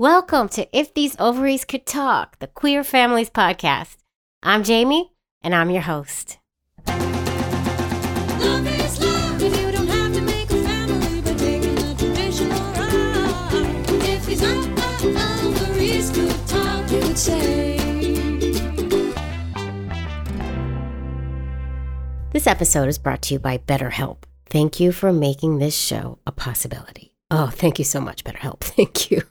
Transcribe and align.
Welcome 0.00 0.48
to 0.56 0.66
If 0.72 0.94
These 0.94 1.14
Ovaries 1.18 1.66
Could 1.66 1.84
Talk, 1.84 2.38
the 2.38 2.46
Queer 2.46 2.82
Families 2.82 3.28
Podcast. 3.28 3.98
I'm 4.42 4.64
Jamie, 4.64 5.12
and 5.42 5.54
I'm 5.54 5.68
your 5.68 5.82
host. 5.82 6.38
Love 6.86 7.06
is 8.66 8.98
love 8.98 9.42
if 9.42 9.60
you 9.60 9.72
don't 9.72 9.88
have 9.88 10.14
to 10.14 10.22
make 10.22 10.50
a 10.50 10.62
family 10.64 11.20
by 11.20 11.34
taking 11.34 11.76
a 11.76 11.94
traditional 11.94 12.58
route. 12.72 13.52
If 14.08 14.24
these 14.24 14.42
ovaries 14.42 16.10
could 16.12 16.48
talk, 16.48 16.90
it 16.90 17.04
would 17.04 17.18
say. 17.18 17.76
This 22.32 22.46
episode 22.46 22.88
is 22.88 22.96
brought 22.96 23.20
to 23.20 23.34
you 23.34 23.38
by 23.38 23.58
BetterHelp. 23.58 24.22
Thank 24.46 24.80
you 24.80 24.92
for 24.92 25.12
making 25.12 25.58
this 25.58 25.76
show 25.76 26.20
a 26.26 26.32
possibility. 26.32 27.09
Oh, 27.30 27.48
thank 27.48 27.78
you 27.78 27.84
so 27.84 28.00
much, 28.00 28.24
BetterHelp. 28.24 28.60
Thank 28.60 29.10
you. 29.10 29.22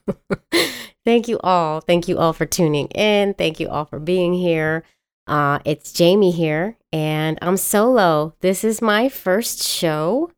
thank 1.05 1.27
you 1.27 1.37
all. 1.43 1.81
Thank 1.81 2.07
you 2.07 2.17
all 2.17 2.31
for 2.31 2.45
tuning 2.45 2.87
in. 2.87 3.33
Thank 3.33 3.59
you 3.59 3.67
all 3.67 3.85
for 3.85 3.99
being 3.99 4.33
here. 4.33 4.83
Uh, 5.27 5.59
it's 5.65 5.91
Jamie 5.91 6.31
here, 6.31 6.77
and 6.93 7.37
I'm 7.41 7.57
solo. 7.57 8.35
This 8.39 8.63
is 8.63 8.81
my 8.81 9.09
first 9.09 9.61
show 9.61 10.31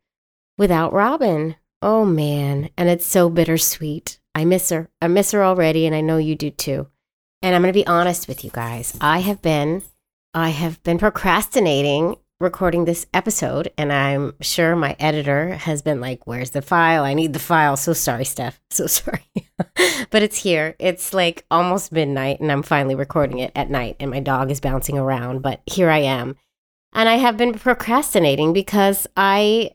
without 0.58 0.92
Robin. 0.92 1.56
Oh 1.82 2.04
man, 2.04 2.70
and 2.78 2.90
it's 2.90 3.06
so 3.06 3.30
bittersweet. 3.30 4.20
I 4.36 4.44
miss 4.44 4.70
her. 4.70 4.90
I 5.02 5.08
miss 5.08 5.32
her 5.32 5.44
already, 5.44 5.86
and 5.86 5.96
I 5.96 6.02
know 6.02 6.18
you 6.18 6.36
do 6.36 6.50
too. 6.50 6.88
And 7.42 7.56
I'm 7.56 7.62
going 7.62 7.74
to 7.74 7.80
be 7.80 7.88
honest 7.88 8.28
with 8.28 8.44
you 8.44 8.52
guys. 8.52 8.98
I 9.00 9.20
have 9.20 9.42
been 9.42 9.84
I 10.34 10.50
have 10.50 10.82
been 10.84 10.98
procrastinating 10.98 12.18
recording 12.42 12.86
this 12.86 13.06
episode, 13.14 13.72
and 13.78 13.94
I'm 13.94 14.34
sure 14.42 14.76
my 14.76 14.96
editor 15.00 15.56
has 15.56 15.82
been 15.82 16.02
like, 16.02 16.26
Where's 16.28 16.50
the 16.50 16.62
file? 16.62 17.04
I 17.04 17.14
need 17.14 17.34
the 17.34 17.40
file. 17.40 17.78
So 17.78 17.94
sorry, 17.94 18.26
Steph. 18.26 18.60
So 18.72 18.88
sorry. 18.88 19.26
but 20.10 20.24
it's 20.24 20.38
here. 20.38 20.76
It's 20.80 21.14
like 21.14 21.46
almost 21.52 21.92
midnight, 21.92 22.40
and 22.40 22.52
I'm 22.52 22.64
finally 22.64 22.96
recording 22.96 23.40
it 23.40 23.52
at 23.56 23.70
night, 23.70 23.98
and 24.00 24.10
my 24.12 24.20
dog 24.20 24.50
is 24.50 24.60
bouncing 24.60 24.98
around, 24.98 25.42
but 25.42 25.62
here 25.66 25.90
I 25.90 26.00
am. 26.00 26.36
And 26.94 27.08
I 27.08 27.16
have 27.18 27.38
been 27.38 27.54
procrastinating 27.54 28.54
because 28.54 29.08
I. 29.16 29.72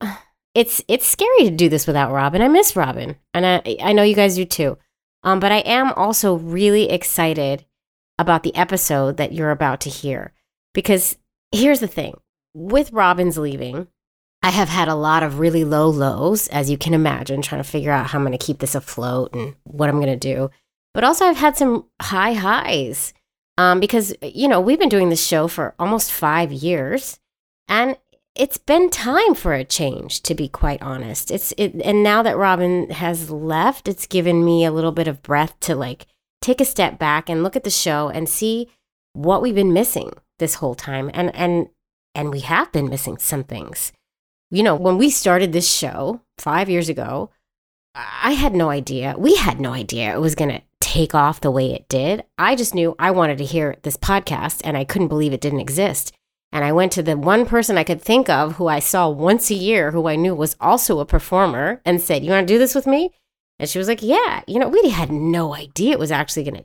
It's 0.52 0.82
it's 0.88 1.06
scary 1.06 1.44
to 1.44 1.50
do 1.52 1.68
this 1.68 1.86
without 1.86 2.10
Robin. 2.10 2.42
I 2.42 2.48
miss 2.48 2.74
Robin, 2.74 3.14
and 3.32 3.46
I 3.46 3.76
I 3.80 3.92
know 3.92 4.02
you 4.02 4.16
guys 4.16 4.34
do 4.34 4.44
too. 4.44 4.78
Um, 5.22 5.38
but 5.38 5.52
I 5.52 5.58
am 5.58 5.92
also 5.92 6.34
really 6.34 6.90
excited 6.90 7.64
about 8.18 8.42
the 8.42 8.54
episode 8.56 9.16
that 9.16 9.32
you're 9.32 9.52
about 9.52 9.80
to 9.82 9.90
hear 9.90 10.32
because 10.74 11.16
here's 11.52 11.80
the 11.80 11.86
thing 11.86 12.14
with 12.54 12.92
Robin's 12.92 13.38
leaving, 13.38 13.88
I 14.42 14.50
have 14.50 14.68
had 14.68 14.88
a 14.88 14.94
lot 14.94 15.22
of 15.22 15.38
really 15.38 15.64
low 15.64 15.88
lows, 15.88 16.48
as 16.48 16.70
you 16.70 16.78
can 16.78 16.94
imagine, 16.94 17.42
trying 17.42 17.62
to 17.62 17.68
figure 17.68 17.92
out 17.92 18.06
how 18.06 18.18
I'm 18.18 18.24
going 18.24 18.36
to 18.36 18.44
keep 18.44 18.58
this 18.58 18.74
afloat 18.74 19.34
and 19.34 19.54
what 19.64 19.88
I'm 19.88 20.00
going 20.00 20.06
to 20.06 20.16
do. 20.16 20.50
But 20.94 21.04
also, 21.04 21.26
I've 21.26 21.36
had 21.36 21.56
some 21.56 21.86
high 22.00 22.32
highs 22.32 23.12
um, 23.58 23.80
because, 23.80 24.14
you 24.22 24.48
know, 24.48 24.60
we've 24.60 24.78
been 24.78 24.88
doing 24.88 25.10
this 25.10 25.24
show 25.24 25.46
for 25.46 25.74
almost 25.78 26.10
five 26.10 26.52
years 26.52 27.20
and 27.68 27.96
it's 28.34 28.58
been 28.58 28.90
time 28.90 29.34
for 29.34 29.52
a 29.52 29.64
change, 29.64 30.22
to 30.22 30.34
be 30.34 30.48
quite 30.48 30.80
honest. 30.80 31.30
It's 31.30 31.52
it, 31.58 31.74
and 31.84 32.02
now 32.02 32.22
that 32.22 32.36
Robin 32.36 32.90
has 32.90 33.30
left, 33.30 33.88
it's 33.88 34.06
given 34.06 34.44
me 34.44 34.64
a 34.64 34.70
little 34.70 34.92
bit 34.92 35.08
of 35.08 35.22
breath 35.22 35.58
to 35.60 35.74
like 35.74 36.06
take 36.40 36.60
a 36.60 36.64
step 36.64 36.98
back 36.98 37.28
and 37.28 37.42
look 37.42 37.56
at 37.56 37.64
the 37.64 37.70
show 37.70 38.08
and 38.08 38.28
see 38.28 38.68
what 39.12 39.42
we've 39.42 39.54
been 39.54 39.72
missing 39.72 40.12
this 40.38 40.54
whole 40.54 40.74
time 40.74 41.10
and 41.14 41.34
and 41.34 41.68
and 42.14 42.30
we 42.32 42.40
have 42.40 42.72
been 42.72 42.88
missing 42.88 43.18
some 43.18 43.44
things. 43.44 43.92
You 44.50 44.62
know 44.62 44.74
when 44.74 44.98
we 44.98 45.10
started 45.10 45.52
this 45.52 45.70
show 45.70 46.22
5 46.38 46.68
years 46.68 46.88
ago 46.88 47.30
i 47.94 48.32
had 48.32 48.54
no 48.54 48.70
idea 48.70 49.14
we 49.18 49.34
had 49.36 49.60
no 49.60 49.72
idea 49.72 50.14
it 50.14 50.20
was 50.20 50.34
going 50.36 50.50
to 50.50 50.62
take 50.80 51.14
off 51.14 51.40
the 51.40 51.50
way 51.50 51.72
it 51.72 51.88
did. 51.88 52.24
I 52.38 52.56
just 52.56 52.74
knew 52.74 52.96
i 52.98 53.10
wanted 53.10 53.38
to 53.38 53.44
hear 53.44 53.76
this 53.82 53.96
podcast 53.96 54.60
and 54.64 54.76
i 54.76 54.84
couldn't 54.84 55.08
believe 55.08 55.32
it 55.32 55.40
didn't 55.40 55.60
exist. 55.60 56.12
And 56.52 56.64
i 56.64 56.72
went 56.72 56.90
to 56.92 57.02
the 57.02 57.16
one 57.16 57.46
person 57.46 57.78
i 57.78 57.84
could 57.84 58.02
think 58.02 58.28
of 58.28 58.56
who 58.56 58.66
i 58.66 58.80
saw 58.80 59.08
once 59.08 59.50
a 59.50 59.54
year 59.54 59.92
who 59.92 60.08
i 60.08 60.16
knew 60.16 60.34
was 60.34 60.56
also 60.60 60.98
a 60.98 61.06
performer 61.06 61.80
and 61.84 62.00
said 62.00 62.24
you 62.24 62.30
want 62.30 62.46
to 62.46 62.54
do 62.54 62.58
this 62.58 62.74
with 62.74 62.86
me? 62.86 63.10
And 63.58 63.68
she 63.68 63.78
was 63.78 63.88
like 63.88 64.02
yeah. 64.02 64.42
You 64.48 64.58
know 64.58 64.68
we 64.68 64.90
had 64.90 65.12
no 65.12 65.54
idea 65.54 65.92
it 65.92 65.98
was 65.98 66.10
actually 66.10 66.44
going 66.44 66.56
to 66.56 66.64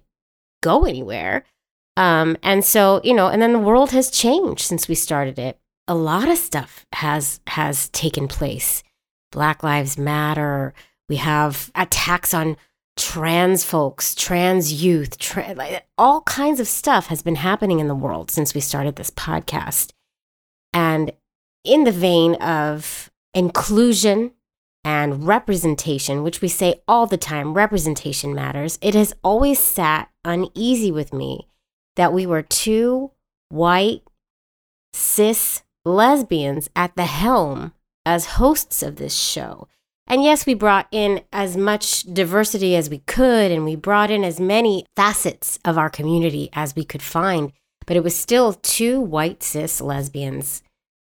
go 0.63 0.85
anywhere 0.85 1.43
um, 1.97 2.37
and 2.43 2.63
so, 2.63 3.01
you 3.03 3.13
know, 3.13 3.27
and 3.27 3.41
then 3.41 3.53
the 3.53 3.59
world 3.59 3.91
has 3.91 4.09
changed 4.11 4.61
since 4.61 4.87
we 4.87 4.95
started 4.95 5.39
it. 5.39 5.59
A 5.87 5.95
lot 5.95 6.29
of 6.29 6.37
stuff 6.37 6.85
has 6.93 7.39
has 7.47 7.89
taken 7.89 8.27
place. 8.27 8.83
Black 9.31 9.63
Lives 9.63 9.97
Matter. 9.97 10.73
We 11.09 11.17
have 11.17 11.71
attacks 11.75 12.33
on 12.33 12.57
trans 12.97 13.63
folks, 13.63 14.15
trans 14.15 14.81
youth, 14.81 15.17
tra- 15.17 15.53
like, 15.55 15.85
all 15.97 16.21
kinds 16.21 16.59
of 16.59 16.67
stuff 16.67 17.07
has 17.07 17.21
been 17.21 17.35
happening 17.35 17.79
in 17.79 17.87
the 17.87 17.95
world 17.95 18.31
since 18.31 18.55
we 18.55 18.61
started 18.61 18.95
this 18.95 19.11
podcast. 19.11 19.91
And 20.73 21.11
in 21.63 21.83
the 21.83 21.91
vein 21.91 22.35
of 22.35 23.11
inclusion 23.33 24.31
and 24.83 25.27
representation, 25.27 26.23
which 26.23 26.41
we 26.41 26.47
say 26.47 26.81
all 26.87 27.05
the 27.05 27.17
time, 27.17 27.53
representation 27.53 28.33
matters, 28.33 28.79
it 28.81 28.95
has 28.95 29.13
always 29.23 29.59
sat 29.59 30.09
uneasy 30.23 30.91
with 30.91 31.13
me 31.13 31.47
that 31.95 32.13
we 32.13 32.25
were 32.25 32.41
two 32.41 33.11
white, 33.49 34.01
cis 34.93 35.63
lesbians 35.83 36.69
at 36.75 36.95
the 36.95 37.05
helm 37.05 37.73
as 38.05 38.25
hosts 38.25 38.83
of 38.83 38.95
this 38.95 39.15
show. 39.15 39.67
And 40.07 40.23
yes, 40.23 40.45
we 40.45 40.53
brought 40.53 40.87
in 40.91 41.21
as 41.33 41.57
much 41.57 42.03
diversity 42.03 42.75
as 42.75 42.89
we 42.89 42.99
could, 42.99 43.51
and 43.51 43.65
we 43.65 43.75
brought 43.75 44.11
in 44.11 44.23
as 44.23 44.39
many 44.39 44.85
facets 44.95 45.57
of 45.65 45.77
our 45.77 45.89
community 45.89 46.49
as 46.53 46.75
we 46.75 46.83
could 46.83 47.01
find, 47.01 47.51
but 47.87 47.97
it 47.97 48.03
was 48.03 48.15
still 48.15 48.53
two 48.53 49.01
white 49.01 49.41
cis 49.41 49.81
lesbians 49.81 50.61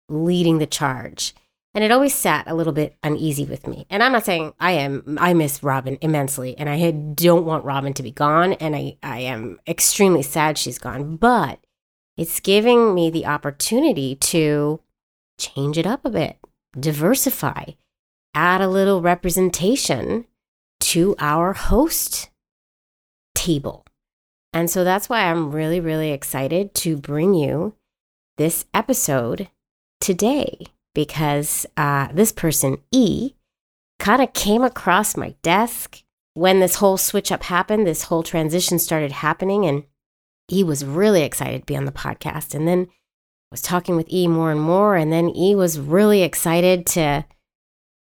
leading 0.08 0.58
the 0.58 0.66
charge. 0.66 1.34
And 1.72 1.84
it 1.84 1.92
always 1.92 2.14
sat 2.14 2.48
a 2.48 2.54
little 2.54 2.72
bit 2.72 2.96
uneasy 3.02 3.44
with 3.44 3.66
me. 3.68 3.86
And 3.90 4.02
I'm 4.02 4.12
not 4.12 4.24
saying 4.24 4.54
I 4.58 4.72
am, 4.72 5.16
I 5.20 5.34
miss 5.34 5.62
Robin 5.62 5.98
immensely. 6.00 6.58
And 6.58 6.68
I 6.68 6.90
don't 6.90 7.44
want 7.44 7.64
Robin 7.64 7.92
to 7.94 8.02
be 8.02 8.10
gone. 8.10 8.54
And 8.54 8.74
I, 8.74 8.96
I 9.02 9.20
am 9.20 9.60
extremely 9.68 10.22
sad 10.22 10.58
she's 10.58 10.78
gone. 10.78 11.16
But 11.16 11.60
it's 12.16 12.40
giving 12.40 12.92
me 12.94 13.08
the 13.08 13.26
opportunity 13.26 14.16
to 14.16 14.80
change 15.38 15.78
it 15.78 15.86
up 15.86 16.04
a 16.04 16.10
bit, 16.10 16.38
diversify, 16.78 17.64
add 18.34 18.60
a 18.60 18.68
little 18.68 19.00
representation 19.00 20.26
to 20.80 21.14
our 21.20 21.52
host 21.52 22.30
table. 23.36 23.86
And 24.52 24.68
so 24.68 24.82
that's 24.82 25.08
why 25.08 25.30
I'm 25.30 25.52
really, 25.52 25.78
really 25.78 26.10
excited 26.10 26.74
to 26.74 26.96
bring 26.96 27.34
you 27.34 27.74
this 28.38 28.64
episode 28.74 29.48
today 30.00 30.66
because 30.94 31.66
uh, 31.76 32.08
this 32.12 32.32
person, 32.32 32.78
E, 32.90 33.32
kind 33.98 34.22
of 34.22 34.32
came 34.32 34.62
across 34.62 35.16
my 35.16 35.34
desk 35.42 36.02
when 36.34 36.60
this 36.60 36.76
whole 36.76 36.96
switch 36.96 37.30
up 37.30 37.44
happened, 37.44 37.86
this 37.86 38.04
whole 38.04 38.22
transition 38.22 38.78
started 38.78 39.12
happening. 39.12 39.66
And 39.66 39.84
E 40.50 40.64
was 40.64 40.84
really 40.84 41.22
excited 41.22 41.60
to 41.60 41.66
be 41.66 41.76
on 41.76 41.84
the 41.84 41.92
podcast. 41.92 42.54
And 42.54 42.66
then 42.66 42.88
was 43.50 43.62
talking 43.62 43.96
with 43.96 44.12
E 44.12 44.26
more 44.28 44.50
and 44.50 44.60
more. 44.60 44.96
And 44.96 45.12
then 45.12 45.34
E 45.36 45.54
was 45.54 45.78
really 45.78 46.22
excited 46.22 46.86
to 46.86 47.24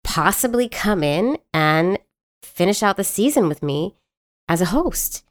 possibly 0.04 0.70
come 0.70 1.04
in 1.04 1.38
and 1.54 2.00
finish 2.44 2.84
out 2.84 2.98
the 2.98 3.04
season 3.04 3.48
with 3.48 3.64
me 3.64 3.96
as 4.48 4.62
a 4.62 4.66
host. 4.66 5.24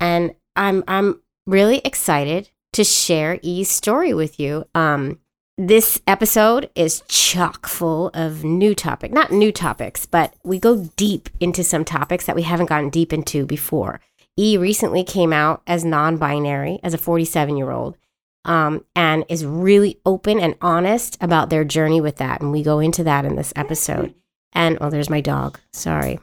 And 0.00 0.34
I'm 0.54 0.84
I'm 0.88 1.20
really 1.46 1.80
excited 1.84 2.50
to 2.72 2.84
share 2.84 3.38
E's 3.42 3.70
story 3.70 4.12
with 4.12 4.38
you. 4.38 4.64
Um, 4.74 5.20
this 5.58 6.02
episode 6.06 6.68
is 6.74 7.02
chock 7.08 7.66
full 7.66 8.10
of 8.12 8.44
new 8.44 8.74
topic, 8.74 9.10
not 9.10 9.32
new 9.32 9.50
topics, 9.50 10.04
but 10.04 10.34
we 10.44 10.58
go 10.58 10.90
deep 10.96 11.30
into 11.40 11.64
some 11.64 11.84
topics 11.84 12.26
that 12.26 12.36
we 12.36 12.42
haven't 12.42 12.68
gotten 12.68 12.90
deep 12.90 13.12
into 13.12 13.46
before. 13.46 14.00
E 14.38 14.58
recently 14.58 15.02
came 15.02 15.32
out 15.32 15.62
as 15.66 15.82
non-binary 15.82 16.78
as 16.82 16.92
a 16.92 16.98
47 16.98 17.56
year 17.56 17.70
old, 17.70 17.96
um, 18.44 18.84
and 18.94 19.24
is 19.30 19.46
really 19.46 19.98
open 20.04 20.38
and 20.38 20.56
honest 20.60 21.16
about 21.22 21.48
their 21.48 21.64
journey 21.64 22.02
with 22.02 22.16
that, 22.16 22.42
and 22.42 22.52
we 22.52 22.62
go 22.62 22.78
into 22.78 23.02
that 23.04 23.24
in 23.24 23.36
this 23.36 23.54
episode. 23.56 24.14
And 24.52 24.76
oh, 24.80 24.90
there's 24.90 25.10
my 25.10 25.22
dog. 25.22 25.58
Sorry. 25.72 26.20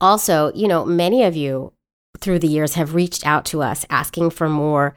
Also, 0.00 0.52
you 0.54 0.68
know, 0.68 0.84
many 0.84 1.24
of 1.24 1.34
you 1.34 1.72
through 2.20 2.38
the 2.38 2.48
years 2.48 2.74
have 2.74 2.94
reached 2.94 3.26
out 3.26 3.44
to 3.46 3.60
us 3.60 3.84
asking 3.90 4.30
for 4.30 4.48
more 4.48 4.96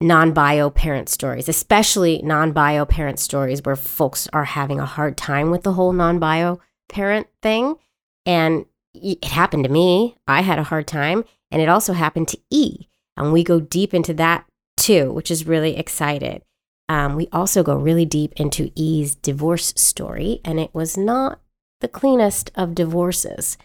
non 0.00 0.32
bio 0.32 0.70
parent 0.70 1.08
stories, 1.08 1.48
especially 1.48 2.20
non 2.22 2.52
bio 2.52 2.84
parent 2.84 3.18
stories 3.18 3.62
where 3.64 3.76
folks 3.76 4.28
are 4.32 4.44
having 4.44 4.80
a 4.80 4.86
hard 4.86 5.16
time 5.16 5.50
with 5.50 5.62
the 5.62 5.72
whole 5.72 5.92
non 5.92 6.18
bio 6.18 6.60
parent 6.88 7.26
thing. 7.42 7.76
And 8.24 8.66
it 8.94 9.24
happened 9.24 9.64
to 9.64 9.70
me. 9.70 10.16
I 10.26 10.42
had 10.42 10.58
a 10.58 10.64
hard 10.64 10.86
time. 10.86 11.24
And 11.50 11.62
it 11.62 11.68
also 11.68 11.94
happened 11.94 12.28
to 12.28 12.38
E. 12.50 12.88
And 13.16 13.32
we 13.32 13.42
go 13.42 13.58
deep 13.58 13.94
into 13.94 14.14
that 14.14 14.44
too, 14.76 15.12
which 15.12 15.30
is 15.30 15.46
really 15.46 15.76
excited. 15.76 16.42
Um, 16.88 17.16
we 17.16 17.28
also 17.32 17.62
go 17.62 17.76
really 17.76 18.04
deep 18.04 18.32
into 18.36 18.70
E's 18.74 19.14
divorce 19.14 19.74
story, 19.76 20.40
and 20.44 20.58
it 20.58 20.72
was 20.72 20.96
not 20.96 21.40
the 21.80 21.88
cleanest 21.88 22.50
of 22.54 22.74
divorces. 22.74 23.58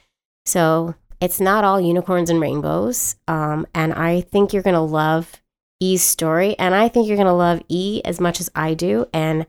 So 0.45 0.95
it's 1.21 1.39
not 1.39 1.63
all 1.63 1.79
unicorns 1.79 2.29
and 2.29 2.41
rainbows. 2.41 3.15
Um, 3.27 3.65
and 3.73 3.93
I 3.93 4.21
think 4.21 4.51
you're 4.51 4.63
going 4.63 4.73
to 4.73 4.81
love 4.81 5.41
E's 5.83 6.01
story. 6.01 6.57
And 6.57 6.73
I 6.73 6.87
think 6.87 7.07
you're 7.07 7.17
going 7.17 7.27
to 7.27 7.33
love 7.33 7.61
E 7.67 8.01
as 8.05 8.21
much 8.21 8.39
as 8.39 8.49
I 8.55 8.73
do. 8.73 9.05
And 9.13 9.45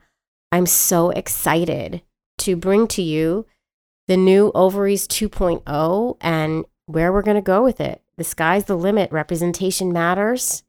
I'm 0.50 0.66
so 0.66 1.10
excited 1.10 2.02
to 2.38 2.56
bring 2.56 2.88
to 2.88 3.02
you 3.02 3.46
the 4.08 4.16
new 4.16 4.50
Ovaries 4.54 5.06
2.0 5.06 6.16
and 6.20 6.64
where 6.86 7.12
we're 7.12 7.22
going 7.22 7.36
to 7.36 7.40
go 7.40 7.62
with 7.62 7.80
it. 7.80 8.02
The 8.16 8.24
sky's 8.24 8.64
the 8.64 8.76
limit. 8.76 9.12
Representation 9.12 9.92
matters, 9.92 10.64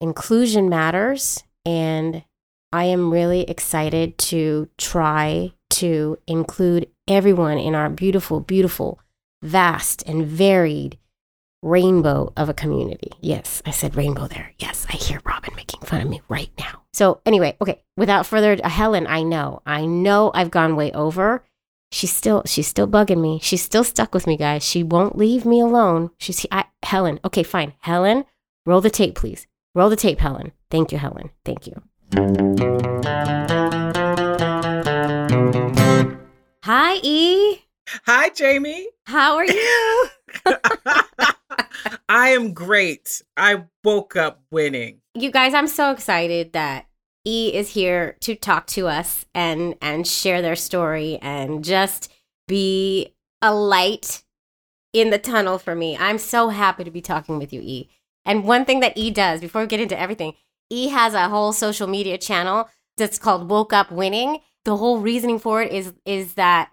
inclusion 0.00 0.68
matters. 0.68 1.42
And 1.66 2.24
I 2.72 2.84
am 2.84 3.12
really 3.12 3.42
excited 3.42 4.18
to 4.18 4.68
try 4.78 5.52
to 5.70 6.18
include 6.26 6.88
everyone 7.08 7.58
in 7.58 7.74
our 7.74 7.90
beautiful, 7.90 8.40
beautiful, 8.40 9.00
vast, 9.42 10.02
and 10.06 10.24
varied 10.26 10.96
rainbow 11.62 12.32
of 12.36 12.48
a 12.48 12.54
community. 12.54 13.12
Yes, 13.20 13.62
I 13.64 13.70
said 13.70 13.96
rainbow 13.96 14.26
there. 14.26 14.52
Yes, 14.58 14.86
I 14.90 14.96
hear 14.96 15.20
Robin 15.24 15.54
making 15.56 15.80
fun 15.80 16.00
of 16.00 16.08
me 16.08 16.20
right 16.28 16.50
now. 16.58 16.82
So, 16.92 17.20
anyway, 17.24 17.56
okay, 17.60 17.82
without 17.96 18.26
further 18.26 18.52
ado, 18.52 18.68
Helen, 18.68 19.06
I 19.06 19.22
know, 19.22 19.62
I 19.64 19.86
know 19.86 20.30
I've 20.34 20.50
gone 20.50 20.76
way 20.76 20.92
over. 20.92 21.44
She's 21.92 22.12
still, 22.12 22.42
she's 22.46 22.66
still 22.66 22.88
bugging 22.88 23.20
me. 23.20 23.38
She's 23.42 23.62
still 23.62 23.84
stuck 23.84 24.12
with 24.12 24.26
me, 24.26 24.36
guys. 24.36 24.62
She 24.64 24.82
won't 24.82 25.16
leave 25.16 25.44
me 25.44 25.60
alone. 25.60 26.10
She's, 26.18 26.44
I, 26.50 26.64
Helen, 26.82 27.20
okay, 27.24 27.42
fine. 27.42 27.74
Helen, 27.80 28.24
roll 28.66 28.80
the 28.80 28.90
tape, 28.90 29.14
please. 29.14 29.46
Roll 29.74 29.88
the 29.88 29.96
tape, 29.96 30.18
Helen. 30.18 30.52
Thank 30.70 30.92
you, 30.92 30.98
Helen. 30.98 31.30
Thank 31.44 31.66
you. 31.66 31.82
Hi, 36.64 37.00
E. 37.02 37.58
Hi, 38.06 38.28
Jamie. 38.30 38.88
How 39.04 39.36
are 39.36 39.44
you? 39.44 40.06
I 42.08 42.28
am 42.28 42.52
great. 42.52 43.22
I 43.36 43.64
woke 43.84 44.16
up 44.16 44.42
winning. 44.50 45.00
you 45.14 45.30
guys, 45.30 45.54
I'm 45.54 45.66
so 45.66 45.90
excited 45.90 46.52
that 46.52 46.86
E 47.24 47.52
is 47.54 47.70
here 47.70 48.16
to 48.20 48.34
talk 48.34 48.66
to 48.68 48.88
us 48.88 49.24
and 49.34 49.76
and 49.80 50.06
share 50.06 50.42
their 50.42 50.56
story 50.56 51.18
and 51.22 51.64
just 51.64 52.12
be 52.48 53.14
a 53.40 53.54
light 53.54 54.22
in 54.92 55.10
the 55.10 55.18
tunnel 55.18 55.58
for 55.58 55.74
me. 55.74 55.96
I'm 55.96 56.18
so 56.18 56.48
happy 56.48 56.84
to 56.84 56.90
be 56.90 57.00
talking 57.00 57.38
with 57.38 57.52
you, 57.52 57.60
E. 57.62 57.88
And 58.24 58.44
one 58.44 58.64
thing 58.64 58.80
that 58.80 58.96
E 58.96 59.10
does 59.10 59.40
before 59.40 59.62
we 59.62 59.66
get 59.66 59.80
into 59.80 59.98
everything, 59.98 60.34
E 60.70 60.88
has 60.88 61.14
a 61.14 61.28
whole 61.28 61.52
social 61.52 61.86
media 61.86 62.18
channel 62.18 62.68
that's 62.96 63.18
called 63.18 63.48
Woke 63.48 63.72
Up 63.72 63.90
Winning. 63.90 64.38
The 64.64 64.76
whole 64.76 64.98
reasoning 64.98 65.38
for 65.38 65.62
it 65.62 65.72
is 65.72 65.92
is 66.04 66.34
that 66.34 66.70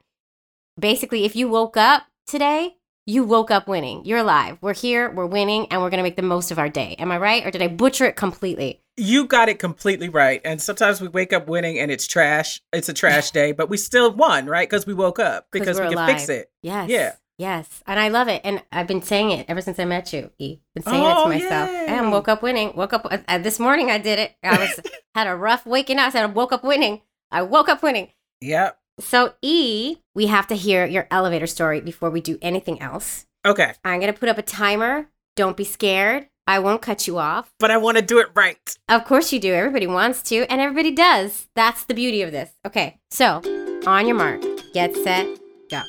basically 0.79 1.25
if 1.25 1.35
you 1.35 1.47
woke 1.47 1.77
up 1.77 2.03
today, 2.27 2.75
you 3.09 3.23
woke 3.23 3.49
up 3.49 3.67
winning. 3.67 4.05
You're 4.05 4.19
alive. 4.19 4.57
We're 4.61 4.73
here, 4.75 5.09
we're 5.09 5.25
winning, 5.25 5.67
and 5.71 5.81
we're 5.81 5.89
gonna 5.89 6.03
make 6.03 6.15
the 6.15 6.21
most 6.21 6.51
of 6.51 6.59
our 6.59 6.69
day. 6.69 6.95
Am 6.99 7.11
I 7.11 7.17
right? 7.17 7.45
Or 7.45 7.49
did 7.51 7.61
I 7.61 7.67
butcher 7.67 8.05
it 8.05 8.15
completely? 8.15 8.81
You 8.97 9.25
got 9.25 9.49
it 9.49 9.57
completely 9.59 10.09
right. 10.09 10.41
And 10.45 10.61
sometimes 10.61 11.01
we 11.01 11.07
wake 11.07 11.33
up 11.33 11.47
winning 11.47 11.79
and 11.79 11.89
it's 11.89 12.05
trash. 12.05 12.61
It's 12.71 12.89
a 12.89 12.93
trash 12.93 13.31
day, 13.39 13.51
but 13.51 13.69
we 13.69 13.77
still 13.77 14.11
won, 14.13 14.45
right? 14.45 14.69
Because 14.69 14.85
we 14.85 14.93
woke 14.93 15.19
up 15.19 15.47
because 15.51 15.79
we 15.79 15.87
can 15.93 16.05
fix 16.05 16.29
it. 16.29 16.51
Yes. 16.61 16.89
Yeah. 16.89 17.13
Yes. 17.37 17.81
And 17.87 17.97
I 17.99 18.09
love 18.09 18.27
it. 18.27 18.41
And 18.43 18.61
I've 18.73 18.87
been 18.87 19.01
saying 19.01 19.31
it 19.31 19.45
ever 19.47 19.61
since 19.61 19.79
I 19.79 19.85
met 19.85 20.11
you, 20.11 20.29
E. 20.37 20.59
Been 20.75 20.83
saying 20.83 21.01
it 21.01 21.15
Oh, 21.17 21.23
to 21.23 21.29
myself. 21.29 21.69
yay. 21.69 21.85
And 21.87 22.11
woke 22.11 22.27
up 22.27 22.43
winning. 22.43 22.73
Woke 22.75 22.91
up 22.91 23.07
uh, 23.09 23.37
this 23.37 23.57
morning 23.59 23.89
I 23.89 23.97
did 23.97 24.19
it. 24.19 24.35
I 24.43 24.57
was 24.59 24.79
had 25.15 25.25
a 25.27 25.35
rough 25.35 25.65
waking 25.65 25.97
up. 25.97 26.07
I 26.07 26.09
said 26.09 26.23
I 26.23 26.27
woke 26.27 26.51
up 26.51 26.63
winning. 26.65 27.01
I 27.31 27.41
woke 27.43 27.69
up 27.69 27.81
winning. 27.81 28.09
Yep. 28.41 28.77
So 28.99 29.33
E, 29.41 29.97
we 30.13 30.27
have 30.27 30.47
to 30.47 30.55
hear 30.55 30.85
your 30.85 31.07
elevator 31.09 31.47
story 31.47 31.81
before 31.81 32.09
we 32.09 32.21
do 32.21 32.37
anything 32.41 32.81
else. 32.81 33.25
Okay. 33.45 33.73
I'm 33.83 33.99
gonna 33.99 34.13
put 34.13 34.29
up 34.29 34.37
a 34.37 34.43
timer. 34.43 35.09
Don't 35.35 35.57
be 35.57 35.63
scared. 35.63 36.27
I 36.45 36.59
won't 36.59 36.81
cut 36.81 37.07
you 37.07 37.19
off. 37.19 37.53
But 37.59 37.69
I 37.69 37.77
want 37.77 37.97
to 37.97 38.03
do 38.03 38.19
it 38.19 38.29
right. 38.33 38.77
Of 38.89 39.05
course 39.05 39.31
you 39.31 39.39
do. 39.39 39.53
Everybody 39.53 39.85
wants 39.85 40.23
to, 40.23 40.51
and 40.51 40.59
everybody 40.59 40.89
does. 40.91 41.47
That's 41.55 41.85
the 41.85 41.93
beauty 41.93 42.23
of 42.23 42.31
this. 42.31 42.49
Okay, 42.65 42.99
so 43.11 43.41
on 43.85 44.07
your 44.07 44.15
mark, 44.15 44.41
get 44.73 44.95
set, 44.95 45.27
go. 45.69 45.81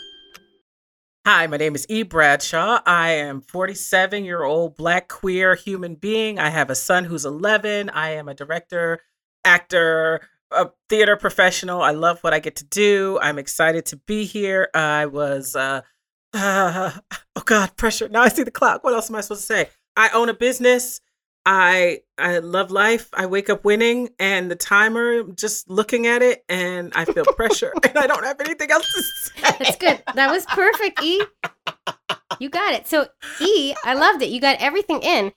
Hi, 1.27 1.47
my 1.47 1.57
name 1.57 1.75
is 1.75 1.87
E. 1.89 2.03
Bradshaw. 2.03 2.81
I 2.85 3.13
am 3.13 3.41
47 3.41 4.25
year 4.25 4.43
old 4.43 4.77
black 4.77 5.09
queer 5.09 5.55
human 5.55 5.95
being. 5.95 6.39
I 6.39 6.51
have 6.51 6.69
a 6.69 6.75
son 6.75 7.05
who's 7.05 7.25
11. 7.25 7.89
I 7.89 8.11
am 8.11 8.29
a 8.29 8.35
director, 8.35 9.01
actor, 9.45 10.21
a 10.53 10.71
theater 10.89 11.17
professional. 11.17 11.83
I 11.83 11.93
love 11.93 12.21
what 12.21 12.35
I 12.35 12.39
get 12.39 12.57
to 12.57 12.65
do. 12.65 13.19
I'm 13.23 13.39
excited 13.39 13.87
to 13.87 13.97
be 13.97 14.25
here. 14.25 14.69
I 14.75 15.07
was, 15.07 15.57
uh, 15.57 15.83
uh, 16.35 16.93
oh 17.37 17.43
God, 17.45 17.77
pressure. 17.77 18.09
Now 18.09 18.23
I 18.23 18.29
see 18.29 18.43
the 18.43 18.51
clock. 18.51 18.85
What 18.85 18.95
else 18.95 19.11
am 19.11 19.17
I 19.17 19.21
supposed 19.21 19.43
to 19.43 19.47
say? 19.47 19.71
I 19.97 20.11
own 20.11 20.29
a 20.29 20.35
business. 20.35 21.01
I 21.47 22.01
I 22.19 22.39
love 22.39 22.71
life. 22.71 23.09
I 23.15 23.27
wake 23.27 23.49
up 23.49 23.65
winning, 23.65 24.11
and 24.19 24.51
the 24.51 24.57
timer. 24.57 25.23
Just 25.23 25.71
looking 25.71 26.07
at 26.07 26.23
it, 26.23 26.45
and 26.49 26.93
I 26.95 27.07
feel 27.07 27.25
pressure, 27.25 27.73
and 27.83 27.97
I 27.97 28.07
don't 28.07 28.25
have 28.25 28.41
anything 28.41 28.71
else 28.71 28.93
to 28.93 29.03
say. 29.03 29.57
That's 29.59 29.77
good. 29.77 30.03
That 30.15 30.31
was 30.31 30.45
perfect, 30.47 31.03
E. 31.03 31.23
You 32.39 32.51
got 32.51 32.75
it. 32.75 32.87
So, 32.87 33.07
E, 33.41 33.75
I 33.85 33.95
loved 33.95 34.23
it. 34.23 34.29
You 34.29 34.41
got 34.41 34.59
everything 34.61 35.03
in. 35.03 35.33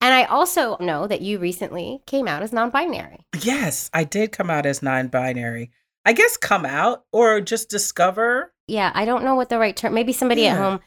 And 0.00 0.14
I 0.14 0.24
also 0.24 0.76
know 0.78 1.06
that 1.06 1.22
you 1.22 1.38
recently 1.38 2.00
came 2.06 2.28
out 2.28 2.42
as 2.42 2.52
non 2.52 2.70
binary. 2.70 3.26
Yes, 3.42 3.90
I 3.92 4.04
did 4.04 4.32
come 4.32 4.48
out 4.50 4.64
as 4.66 4.82
non-binary. 4.82 5.70
I 6.04 6.12
guess 6.12 6.36
come 6.36 6.64
out 6.64 7.04
or 7.12 7.40
just 7.40 7.68
discover. 7.68 8.52
Yeah, 8.66 8.92
I 8.94 9.04
don't 9.04 9.24
know 9.24 9.34
what 9.34 9.48
the 9.48 9.58
right 9.58 9.76
term. 9.76 9.94
Maybe 9.94 10.12
somebody 10.12 10.46
at 10.46 10.56
home. 10.56 10.80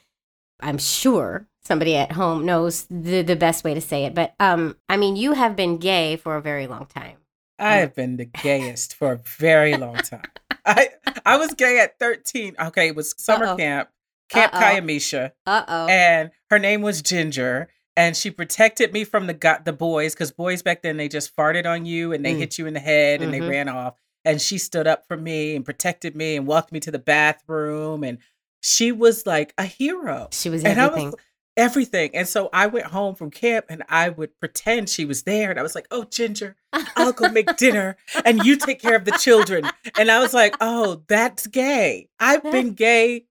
I'm 0.62 0.78
sure 0.78 1.48
somebody 1.63 1.96
at 1.96 2.12
home 2.13 2.46
knows 2.46 2.86
the 2.90 3.22
the 3.22 3.36
best 3.36 3.63
way 3.63 3.74
to 3.74 3.81
say 3.81 4.06
it. 4.06 4.16
But 4.16 4.34
um, 4.40 4.78
I 4.88 4.98
mean, 4.98 5.16
you 5.16 5.34
have 5.34 5.56
been 5.56 5.78
gay 5.78 6.16
for 6.16 6.36
a 6.38 6.42
very 6.42 6.68
long 6.68 6.86
time. 6.86 7.18
I 7.60 7.75
have 7.78 7.94
been 7.96 8.18
the 8.18 8.25
gayest 8.25 8.96
for 8.96 9.12
a 9.12 9.18
very 9.18 9.75
long 9.78 9.96
time. 9.98 10.24
I 10.66 10.90
I 11.25 11.38
was 11.38 11.54
gay 11.54 11.80
at 11.80 12.00
13. 12.00 12.56
Okay, 12.60 12.88
it 12.88 12.96
was 12.96 13.13
summer 13.18 13.46
Uh-oh. 13.46 13.58
camp, 13.58 13.90
Camp 14.30 14.54
Uh-oh. 14.54 14.62
Kayamisha, 14.62 15.31
Uh 15.46 15.66
oh. 15.68 15.88
and 15.88 16.31
her 16.50 16.58
name 16.60 16.81
was 16.81 17.02
Ginger. 17.02 17.68
And 17.97 18.15
she 18.15 18.31
protected 18.31 18.93
me 18.93 19.03
from 19.03 19.27
the 19.27 19.33
got 19.33 19.65
the 19.65 19.73
boys 19.73 20.13
because 20.13 20.31
boys 20.31 20.61
back 20.61 20.81
then 20.81 20.97
they 20.97 21.07
just 21.09 21.35
farted 21.35 21.65
on 21.65 21.85
you 21.85 22.13
and 22.13 22.23
they 22.25 22.33
Mm. 22.33 22.39
hit 22.39 22.57
you 22.57 22.65
in 22.65 22.73
the 22.73 22.79
head 22.79 23.21
and 23.21 23.33
Mhm. 23.33 23.39
they 23.39 23.41
ran 23.41 23.67
off. 23.69 23.95
And 24.23 24.41
she 24.41 24.57
stood 24.57 24.88
up 24.88 25.07
for 25.07 25.17
me 25.17 25.55
and 25.55 25.65
protected 25.65 26.15
me 26.15 26.35
and 26.38 26.47
walked 26.47 26.71
me 26.71 26.79
to 26.81 26.91
the 26.91 26.99
bathroom. 26.99 28.03
And 28.03 28.19
she 28.61 28.91
was 28.91 29.25
like 29.25 29.53
a 29.57 29.65
hero. 29.65 30.29
She 30.31 30.49
was 30.49 30.63
And 30.63 30.77
was 30.77 30.88
everything. 30.88 31.13
everything. 31.57 32.15
And 32.15 32.27
so 32.27 32.49
I 32.53 32.67
went 32.67 32.85
home 32.88 33.15
from 33.15 33.29
camp 33.31 33.65
and 33.69 33.83
I 33.89 34.10
would 34.10 34.39
pretend 34.39 34.89
she 34.89 35.03
was 35.05 35.24
there. 35.24 35.50
And 35.50 35.60
I 35.60 35.63
was 35.63 35.75
like, 35.75 35.88
oh, 35.91 36.03
Ginger, 36.05 36.55
I'll 36.95 37.12
go 37.12 37.29
make 37.29 37.55
dinner 37.57 37.98
and 38.24 38.45
you 38.45 38.55
take 38.55 38.79
care 38.81 38.95
of 38.95 39.05
the 39.05 39.12
children. 39.13 39.69
And 39.98 40.10
I 40.10 40.19
was 40.19 40.33
like, 40.33 40.55
oh, 40.62 41.03
that's 41.07 41.48
gay. 41.48 42.07
I've 42.19 42.43
been 42.43 42.74
gay 42.74 43.25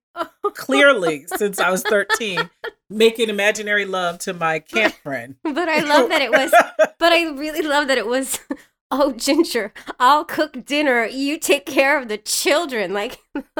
clearly 0.53 1.25
since 1.27 1.59
I 1.59 1.69
was 1.71 1.83
13, 1.83 2.49
making 2.89 3.29
imaginary 3.29 3.85
love 3.85 4.19
to 4.19 4.33
my 4.33 4.59
camp 4.73 4.93
friend. 4.95 5.35
but 5.43 5.69
I 5.69 5.79
love 5.79 6.09
that 6.09 6.21
it 6.21 6.31
was. 6.31 6.53
But 6.99 7.13
I 7.13 7.23
really 7.31 7.63
love 7.63 7.87
that 7.87 7.97
it 7.97 8.05
was. 8.07 8.39
Oh, 8.93 9.13
Ginger, 9.13 9.71
I'll 10.01 10.25
cook 10.25 10.65
dinner. 10.65 11.05
You 11.05 11.39
take 11.39 11.65
care 11.65 11.97
of 11.97 12.09
the 12.09 12.17
children. 12.17 12.91
Like, 12.93 13.19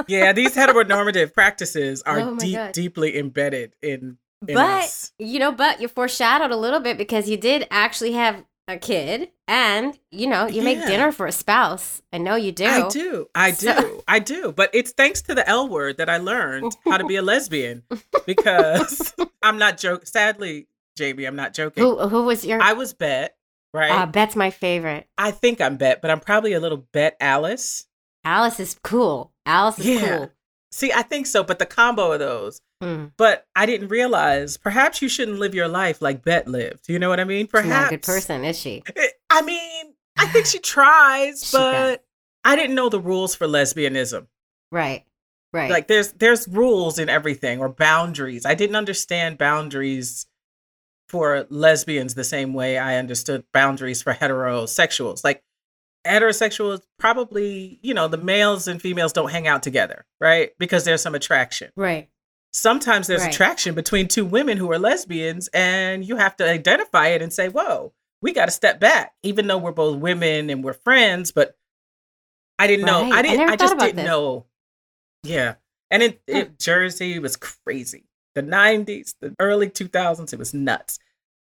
yeah, 0.10 0.34
these 0.34 0.54
heteronormative 0.54 1.34
practices 1.34 2.02
are 2.02 2.20
Oh 2.20 2.36
deep, 2.36 2.56
God. 2.56 2.74
deeply 2.74 3.18
embedded 3.18 3.74
in, 3.82 4.18
in 4.46 4.56
but 4.56 4.84
us. 4.84 5.14
you 5.20 5.40
know, 5.40 5.54
but 5.54 5.80
you 5.80 5.88
foreshadowed 5.88 6.52
a 6.52 6.58
little 6.58 6.82
bit 6.82 6.98
because 6.98 7.30
you 7.30 7.38
did 7.38 7.66
actually 7.72 8.12
have 8.12 8.44
a 8.68 8.78
kid, 8.78 9.30
and 9.52 10.00
you 10.12 10.28
know, 10.28 10.48
you 10.48 10.62
make 10.62 10.80
Yeah. 10.80 10.88
dinner 10.88 11.12
for 11.12 11.28
a 11.28 11.32
spouse. 11.32 12.02
I 12.14 12.18
know 12.18 12.36
you 12.36 12.52
do. 12.54 12.66
I 12.66 12.88
do. 12.90 13.28
I 13.36 13.52
do. 13.52 14.02
I 14.08 14.20
do. 14.20 14.52
But 14.52 14.70
it's 14.74 14.92
thanks 14.94 15.22
to 15.24 15.36
the 15.36 15.48
L 15.48 15.68
word 15.68 15.98
that 15.98 16.10
I 16.10 16.18
learned 16.18 16.76
how 16.86 16.98
to 16.98 17.06
be 17.06 17.18
a 17.18 17.22
lesbian 17.22 17.84
because 18.26 19.14
I'm 19.44 19.58
not 19.58 19.78
joking. 19.78 20.06
Sadly, 20.06 20.68
Jamie, 20.98 21.26
I'm 21.26 21.36
not 21.36 21.54
joking. 21.54 21.84
Who 21.84 22.08
who 22.08 22.24
was 22.24 22.46
your? 22.46 22.62
I 22.62 22.74
was 22.74 22.94
Bette, 22.94 23.34
right? 23.74 23.92
uh, 23.92 24.06
Bette's 24.06 24.36
my 24.36 24.50
favorite. 24.52 25.08
I 25.18 25.32
think 25.32 25.60
I'm 25.62 25.78
Bette, 25.78 26.00
but 26.02 26.10
I'm 26.12 26.20
probably 26.20 26.54
a 26.54 26.60
little 26.60 26.86
Bette 26.94 27.16
Alice. 27.20 27.86
Alice 28.24 28.60
is 28.60 28.78
cool. 28.84 29.32
Alice 29.46 29.80
is 29.80 29.86
Yeah. 29.86 30.18
cool. 30.18 30.32
See, 30.74 30.94
I 30.94 31.02
think 31.02 31.28
so, 31.28 31.44
but 31.44 31.60
the 31.60 31.66
combo 31.66 32.14
of 32.14 32.20
those. 32.20 32.62
Mm, 32.82 33.12
But 33.18 33.46
I 33.56 33.66
didn't 33.66 33.90
realize 33.90 34.56
perhaps 34.58 35.02
you 35.02 35.10
shouldn't 35.10 35.38
live 35.38 35.54
your 35.54 35.68
life 35.68 36.02
like 36.02 36.24
Bette 36.24 36.50
lived. 36.50 36.88
You 36.88 36.98
know 36.98 37.10
what 37.10 37.20
I 37.20 37.26
mean? 37.26 37.46
she's 37.46 37.52
Perhaps. 37.52 37.70
not 37.70 37.88
a 37.88 37.90
good 37.90 38.02
person, 38.04 38.46
is 38.46 38.58
she? 38.58 38.82
It- 38.96 39.14
I 39.32 39.42
mean, 39.42 39.94
I 40.18 40.28
think 40.28 40.46
she 40.46 40.60
tries, 40.60 41.44
She 41.50 41.58
but. 41.58 42.04
I 42.44 42.56
didn't 42.56 42.76
know 42.76 42.90
the 42.90 43.00
rules 43.00 43.36
for 43.36 43.48
lesbianism. 43.48 44.28
Right. 44.72 45.06
Right. 45.54 45.70
like 45.70 45.88
there's 45.88 46.14
there's 46.14 46.48
rules 46.48 46.98
in 46.98 47.10
everything 47.10 47.60
or 47.60 47.68
boundaries 47.68 48.46
i 48.46 48.56
didn't 48.56 48.78
understand 48.78 49.38
boundaries 49.38 50.26
for 51.10 51.46
lesbians 51.50 52.14
the 52.16 52.24
same 52.24 52.54
way 52.54 52.78
i 52.78 52.96
understood 52.96 53.44
boundaries 53.52 54.02
for 54.02 54.14
heterosexuals 54.14 55.26
like 55.26 55.44
heterosexuals 56.08 56.84
probably 56.98 57.80
you 57.82 57.94
know 57.94 58.08
the 58.08 58.18
males 58.18 58.66
and 58.70 58.82
females 58.82 59.12
don't 59.12 59.32
hang 59.32 59.46
out 59.46 59.62
together 59.62 60.06
right 60.22 60.52
because 60.58 60.86
there's 60.86 61.02
some 61.02 61.16
attraction 61.16 61.70
right. 61.76 62.10
sometimes 62.54 63.08
there's 63.08 63.22
Right. 63.24 63.34
attraction 63.34 63.76
between 63.76 64.08
two 64.08 64.24
women 64.26 64.56
who 64.58 64.72
are 64.72 64.80
lesbians, 64.80 65.50
and 65.54 66.06
you 66.06 66.16
have 66.16 66.38
to 66.38 66.50
identify 66.50 67.08
it 67.10 67.22
and 67.22 67.32
say, 67.34 67.50
"Whoa, 67.50 67.94
we 68.22 68.34
got 68.34 68.46
to 68.46 68.52
step 68.52 68.80
back." 68.80 69.14
Even 69.24 69.48
though 69.48 69.58
we're 69.58 69.72
both 69.72 69.98
women 70.00 70.50
and 70.50 70.64
we're 70.64 70.74
friends, 70.74 71.32
but 71.32 71.58
I 72.60 72.68
didn't 72.68 72.86
know. 72.86 73.02
Right. 73.04 73.14
I 73.14 73.20
I 73.20 73.22
didn't. 73.22 73.38
never 73.40 73.52
I, 73.52 73.56
just 73.56 73.78
didn't 73.80 73.96
this. 73.98 74.06
know. 74.06 74.46
Yeah, 75.24 75.56
and 75.90 76.04
it, 76.04 76.22
Huh. 76.30 76.38
it 76.40 76.60
Jersey 76.60 77.20
was 77.20 77.36
crazy. 77.38 78.06
The 78.36 78.44
'90s, 78.44 79.16
the 79.20 79.36
early 79.40 79.70
2000s, 79.70 80.34
it 80.34 80.40
was 80.40 80.54
nuts. 80.54 81.00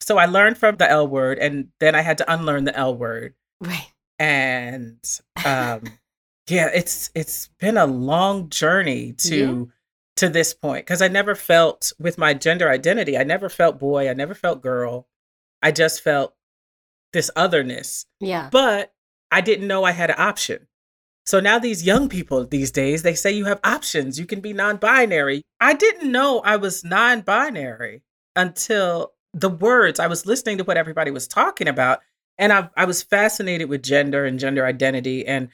So 0.00 0.18
I 0.18 0.26
learned 0.26 0.58
from 0.58 0.76
the 0.76 0.90
L 0.90 1.06
word, 1.08 1.38
and 1.38 1.68
then 1.80 1.94
I 1.94 2.02
had 2.02 2.18
to 2.18 2.32
unlearn 2.32 2.64
the 2.64 2.76
L 2.76 2.94
word 2.94 3.34
Right. 3.60 3.90
and 4.18 4.98
um 5.46 5.82
yeah 6.48 6.68
it's 6.74 7.10
it's 7.14 7.48
been 7.58 7.76
a 7.78 7.86
long 7.86 8.48
journey 8.50 9.12
to 9.14 9.70
to 10.16 10.28
this 10.28 10.52
point 10.52 10.84
because 10.84 11.00
i 11.00 11.08
never 11.08 11.34
felt 11.34 11.92
with 11.98 12.18
my 12.18 12.34
gender 12.34 12.68
identity 12.68 13.16
i 13.16 13.22
never 13.24 13.48
felt 13.48 13.78
boy 13.78 14.08
i 14.10 14.12
never 14.12 14.34
felt 14.34 14.60
girl 14.60 15.08
i 15.62 15.70
just 15.70 16.02
felt 16.02 16.34
this 17.14 17.30
otherness. 17.34 18.04
Yeah. 18.20 18.50
but 18.52 18.92
i 19.30 19.40
didn't 19.40 19.66
know 19.66 19.84
i 19.84 19.92
had 19.92 20.10
an 20.10 20.16
option. 20.18 20.66
So 21.26 21.40
now 21.40 21.58
these 21.58 21.86
young 21.86 22.10
people 22.10 22.44
these 22.44 22.70
days 22.70 23.02
they 23.02 23.14
say 23.14 23.32
you 23.32 23.46
have 23.46 23.60
options. 23.64 24.18
You 24.20 24.26
can 24.26 24.40
be 24.40 24.52
non-binary. 24.52 25.40
I 25.58 25.72
didn't 25.72 26.12
know 26.12 26.40
i 26.44 26.56
was 26.56 26.84
non-binary 26.84 28.02
until 28.36 29.12
the 29.32 29.48
words 29.48 29.98
i 29.98 30.06
was 30.06 30.26
listening 30.26 30.58
to 30.58 30.64
what 30.64 30.76
everybody 30.76 31.10
was 31.10 31.26
talking 31.26 31.66
about 31.68 32.00
and 32.36 32.52
I, 32.52 32.68
I 32.76 32.84
was 32.84 33.02
fascinated 33.02 33.68
with 33.68 33.82
gender 33.82 34.24
and 34.26 34.38
gender 34.38 34.66
identity 34.66 35.26
and 35.26 35.48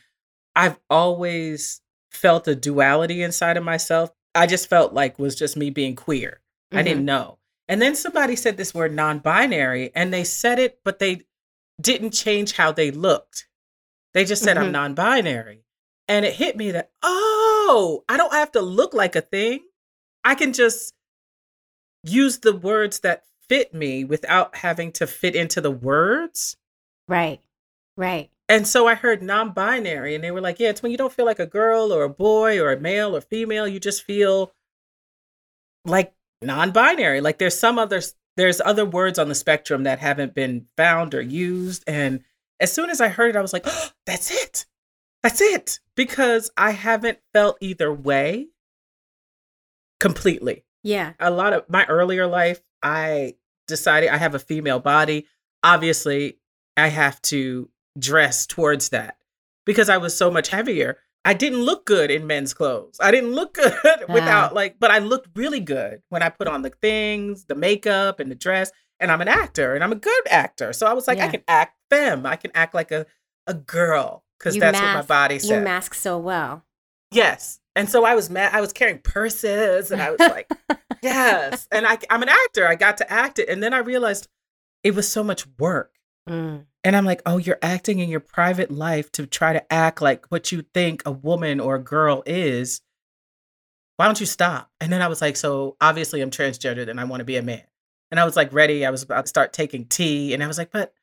i've 0.56 0.78
always 0.90 1.80
felt 2.10 2.48
a 2.48 2.56
duality 2.56 3.22
inside 3.22 3.56
of 3.56 3.62
myself. 3.62 4.10
I 4.34 4.46
just 4.48 4.68
felt 4.68 4.92
like 4.92 5.18
was 5.18 5.36
just 5.36 5.56
me 5.56 5.70
being 5.70 5.94
queer. 5.94 6.40
I 6.72 6.80
Mhm. 6.82 6.84
didn't 6.84 7.04
know. 7.04 7.38
And 7.68 7.80
then 7.80 7.94
somebody 7.94 8.34
said 8.34 8.56
this 8.56 8.74
word 8.74 8.92
non-binary 8.92 9.92
and 9.94 10.12
they 10.12 10.24
said 10.24 10.58
it 10.58 10.80
but 10.84 10.98
they 10.98 11.22
didn't 11.80 12.10
change 12.12 12.52
how 12.52 12.70
they 12.72 12.90
looked 12.90 13.46
they 14.14 14.24
just 14.24 14.42
said 14.42 14.56
i'm 14.58 14.68
Mhm. 14.68 14.72
non-binary 14.72 15.64
and 16.08 16.24
it 16.26 16.34
hit 16.34 16.56
me 16.56 16.72
that 16.72 16.90
oh 17.02 18.04
i 18.08 18.16
don't 18.16 18.32
have 18.32 18.52
to 18.52 18.60
look 18.60 18.92
like 18.94 19.16
a 19.16 19.20
thing 19.20 19.60
i 20.24 20.34
can 20.34 20.52
just 20.52 20.92
use 22.02 22.38
the 22.38 22.54
words 22.56 23.00
that 23.00 23.24
fit 23.48 23.72
me 23.74 24.04
without 24.04 24.56
having 24.56 24.92
to 24.92 25.06
fit 25.06 25.34
into 25.34 25.60
the 25.60 25.70
words 25.70 26.56
Right. 27.08 27.40
Right. 27.96 28.30
and 28.48 28.66
so 28.66 28.86
I 28.86 28.94
heard 28.94 29.22
non 29.22 29.52
binary, 29.52 30.14
and 30.14 30.22
they 30.24 30.30
were 30.30 30.40
like, 30.40 30.58
yeah, 30.60 30.70
it's 30.70 30.82
when 30.82 30.92
you 30.92 30.98
don't 30.98 31.12
feel 31.12 31.26
like 31.26 31.38
a 31.40 31.46
girl 31.46 31.92
or 31.92 32.04
a 32.04 32.08
boy 32.08 32.58
or 32.60 32.72
a 32.72 32.80
male 32.80 33.14
or 33.16 33.20
female. 33.20 33.66
You 33.68 33.78
just 33.80 34.02
feel 34.04 34.52
like 35.84 36.14
non 36.42 36.70
binary. 36.72 37.20
Like 37.20 37.38
there's 37.38 37.58
some 37.58 37.78
other, 37.78 38.00
there's 38.40 38.60
other 38.60 38.84
words 38.84 39.18
on 39.18 39.28
the 39.28 39.34
spectrum 39.34 39.84
that 39.84 39.98
haven't 39.98 40.34
been 40.34 40.66
found 40.76 41.14
or 41.14 41.20
used. 41.20 41.84
And 41.86 42.24
as 42.58 42.72
soon 42.72 42.90
as 42.90 43.00
I 43.00 43.08
heard 43.08 43.30
it, 43.30 43.36
I 43.36 43.42
was 43.42 43.52
like, 43.52 43.64
oh, 43.66 43.90
that's 44.06 44.30
it. 44.30 44.66
That's 45.22 45.40
it. 45.40 45.80
Because 45.94 46.50
I 46.56 46.70
haven't 46.70 47.18
felt 47.34 47.58
either 47.60 47.92
way 47.92 48.48
completely 49.98 50.64
Yeah. 50.82 51.12
a 51.20 51.30
lot 51.30 51.52
of 51.52 51.68
my 51.68 51.84
earlier 51.86 52.26
life, 52.26 52.62
I 52.82 53.34
decided 53.66 54.08
I 54.08 54.16
have 54.16 54.34
a 54.34 54.38
female 54.38 54.80
body. 54.80 55.26
Obviously, 55.62 56.38
I 56.76 56.88
have 56.88 57.20
to 57.22 57.68
dress 57.98 58.46
towards 58.46 58.88
that 58.90 59.16
because 59.66 59.88
I 59.90 59.98
was 59.98 60.16
so 60.16 60.30
much 60.30 60.48
heavier. 60.48 60.98
I 61.24 61.34
didn't 61.34 61.62
look 61.62 61.84
good 61.84 62.10
in 62.10 62.26
men's 62.26 62.54
clothes. 62.54 62.96
I 63.00 63.10
didn't 63.10 63.32
look 63.32 63.54
good 63.62 64.08
without 64.08 64.54
like, 64.54 64.76
but 64.80 64.90
I 64.90 64.98
looked 64.98 65.28
really 65.36 65.60
good 65.60 66.02
when 66.08 66.22
I 66.22 66.28
put 66.30 66.48
on 66.48 66.62
the 66.62 66.70
things, 66.70 67.44
the 67.44 67.54
makeup 67.54 68.20
and 68.20 68.30
the 68.30 68.34
dress. 68.34 68.72
And 68.98 69.10
I'm 69.10 69.20
an 69.22 69.28
actor 69.28 69.74
and 69.74 69.82
I'm 69.82 69.92
a 69.92 69.96
good 69.96 70.28
actor. 70.28 70.72
So 70.72 70.86
I 70.86 70.92
was 70.92 71.08
like, 71.08 71.18
I 71.18 71.28
can 71.28 71.42
act 71.48 71.76
femme. 71.88 72.26
I 72.26 72.36
can 72.36 72.50
act 72.54 72.74
like 72.74 72.90
a, 72.90 73.06
a 73.46 73.54
girl 73.54 74.24
because 74.38 74.56
that's 74.56 74.78
what 74.78 74.86
my 74.86 74.94
mask- 74.94 75.08
body 75.08 75.38
You 75.42 75.60
mask 75.60 75.94
so 75.94 76.18
well. 76.18 76.64
Yes. 77.10 77.60
And 77.74 77.88
so 77.88 78.04
I 78.04 78.14
was 78.14 78.28
mad. 78.28 78.54
I 78.54 78.60
was 78.60 78.72
carrying 78.72 78.98
purses 78.98 79.90
and 79.90 80.02
I 80.02 80.10
was 80.10 80.20
like, 80.20 80.50
yes. 81.02 81.66
And 81.72 81.86
I, 81.86 81.98
I'm 82.10 82.22
an 82.22 82.28
actor. 82.28 82.66
I 82.66 82.74
got 82.74 82.98
to 82.98 83.10
act 83.10 83.38
it. 83.38 83.48
And 83.48 83.62
then 83.62 83.72
I 83.72 83.78
realized 83.78 84.28
it 84.84 84.94
was 84.94 85.10
so 85.10 85.22
much 85.24 85.46
work. 85.58 85.94
Mm. 86.28 86.66
And 86.82 86.96
I'm 86.96 87.04
like, 87.04 87.20
oh, 87.26 87.36
you're 87.36 87.58
acting 87.60 87.98
in 87.98 88.08
your 88.08 88.20
private 88.20 88.70
life 88.70 89.12
to 89.12 89.26
try 89.26 89.52
to 89.52 89.72
act 89.72 90.00
like 90.00 90.26
what 90.28 90.50
you 90.50 90.62
think 90.74 91.02
a 91.04 91.12
woman 91.12 91.60
or 91.60 91.74
a 91.74 91.82
girl 91.82 92.22
is. 92.24 92.80
Why 93.96 94.06
don't 94.06 94.20
you 94.20 94.26
stop? 94.26 94.70
And 94.80 94.90
then 94.90 95.02
I 95.02 95.08
was 95.08 95.20
like, 95.20 95.36
so 95.36 95.76
obviously 95.80 96.22
I'm 96.22 96.30
transgendered 96.30 96.88
and 96.88 96.98
I 96.98 97.04
want 97.04 97.20
to 97.20 97.24
be 97.24 97.36
a 97.36 97.42
man. 97.42 97.64
And 98.10 98.18
I 98.18 98.24
was 98.24 98.34
like, 98.34 98.52
ready. 98.52 98.86
I 98.86 98.90
was 98.90 99.02
about 99.02 99.26
to 99.26 99.28
start 99.28 99.52
taking 99.52 99.84
T. 99.84 100.32
And 100.32 100.42
I 100.42 100.46
was 100.46 100.56
like, 100.56 100.72
but 100.72 100.94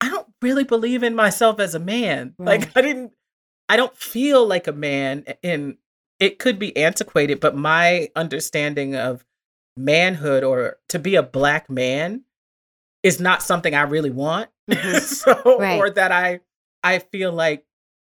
I 0.00 0.08
don't 0.08 0.28
really 0.40 0.64
believe 0.64 1.02
in 1.02 1.16
myself 1.16 1.58
as 1.58 1.74
a 1.74 1.80
man. 1.80 2.34
Right. 2.38 2.60
Like, 2.60 2.76
I 2.76 2.82
didn't, 2.82 3.12
I 3.68 3.76
don't 3.76 3.96
feel 3.96 4.46
like 4.46 4.68
a 4.68 4.72
man. 4.72 5.24
And 5.42 5.78
it 6.20 6.38
could 6.38 6.60
be 6.60 6.76
antiquated, 6.76 7.40
but 7.40 7.56
my 7.56 8.08
understanding 8.14 8.94
of 8.94 9.24
manhood 9.76 10.44
or 10.44 10.76
to 10.90 11.00
be 11.00 11.16
a 11.16 11.22
black 11.22 11.68
man 11.68 12.22
is 13.04 13.20
not 13.20 13.40
something 13.42 13.72
I 13.74 13.82
really 13.82 14.10
want. 14.10 14.50
Mhm. 14.68 15.00
so 15.44 15.58
Right. 15.58 15.78
or 15.78 15.90
that 15.90 16.10
I 16.10 16.40
I 16.82 16.98
feel 16.98 17.30
like 17.32 17.64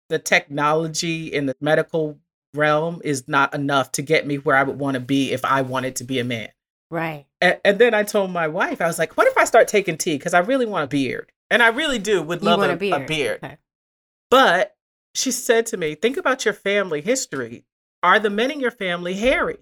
the 0.10 0.19
technology 0.19 1.27
in 1.31 1.46
the 1.46 1.55
medical 1.62 2.19
realm 2.55 3.00
is 3.03 3.27
not 3.27 3.53
enough 3.53 3.91
to 3.93 4.01
get 4.01 4.25
me 4.27 4.38
where 4.38 4.55
I 4.55 4.63
would 4.63 4.79
want 4.79 4.96
to 4.96 5.00
be 5.00 5.31
if 5.31 5.46
I 5.46 5.62
wanted 5.62 5.96
to 5.98 6.03
be 6.03 6.19
a 6.19 6.24
man. 6.24 6.50
Right. 6.91 7.27
And, 7.39 7.60
and 7.63 7.77
then 7.77 7.93
I 7.93 8.01
told 8.03 8.31
my 8.31 8.48
wife, 8.48 8.81
I 8.81 8.88
was 8.88 8.98
like, 8.98 9.15
what 9.15 9.27
if 9.27 9.38
I 9.38 9.46
start 9.46 9.67
taking 9.67 9.98
T? 9.98 10.17
Because 10.17 10.34
I 10.34 10.39
really 10.39 10.65
want 10.65 10.84
a 10.86 10.88
beard. 10.88 11.31
And 11.51 11.62
I 11.62 11.67
really 11.67 12.00
do 12.00 12.22
would 12.24 12.41
love 12.41 12.62
a, 12.63 12.74
a 12.74 12.75
beard. 12.75 13.01
a 13.01 13.05
beard. 13.05 13.39
Okay. 13.43 13.58
But 14.31 14.75
she 15.13 15.29
said 15.31 15.67
to 15.67 15.77
me, 15.77 15.93
think 15.96 16.17
about 16.17 16.46
your 16.46 16.53
family 16.55 17.01
history. 17.01 17.65
Are 18.01 18.19
the 18.19 18.29
men 18.31 18.50
in 18.50 18.60
your 18.60 18.72
family 18.72 19.13
hairy? 19.13 19.58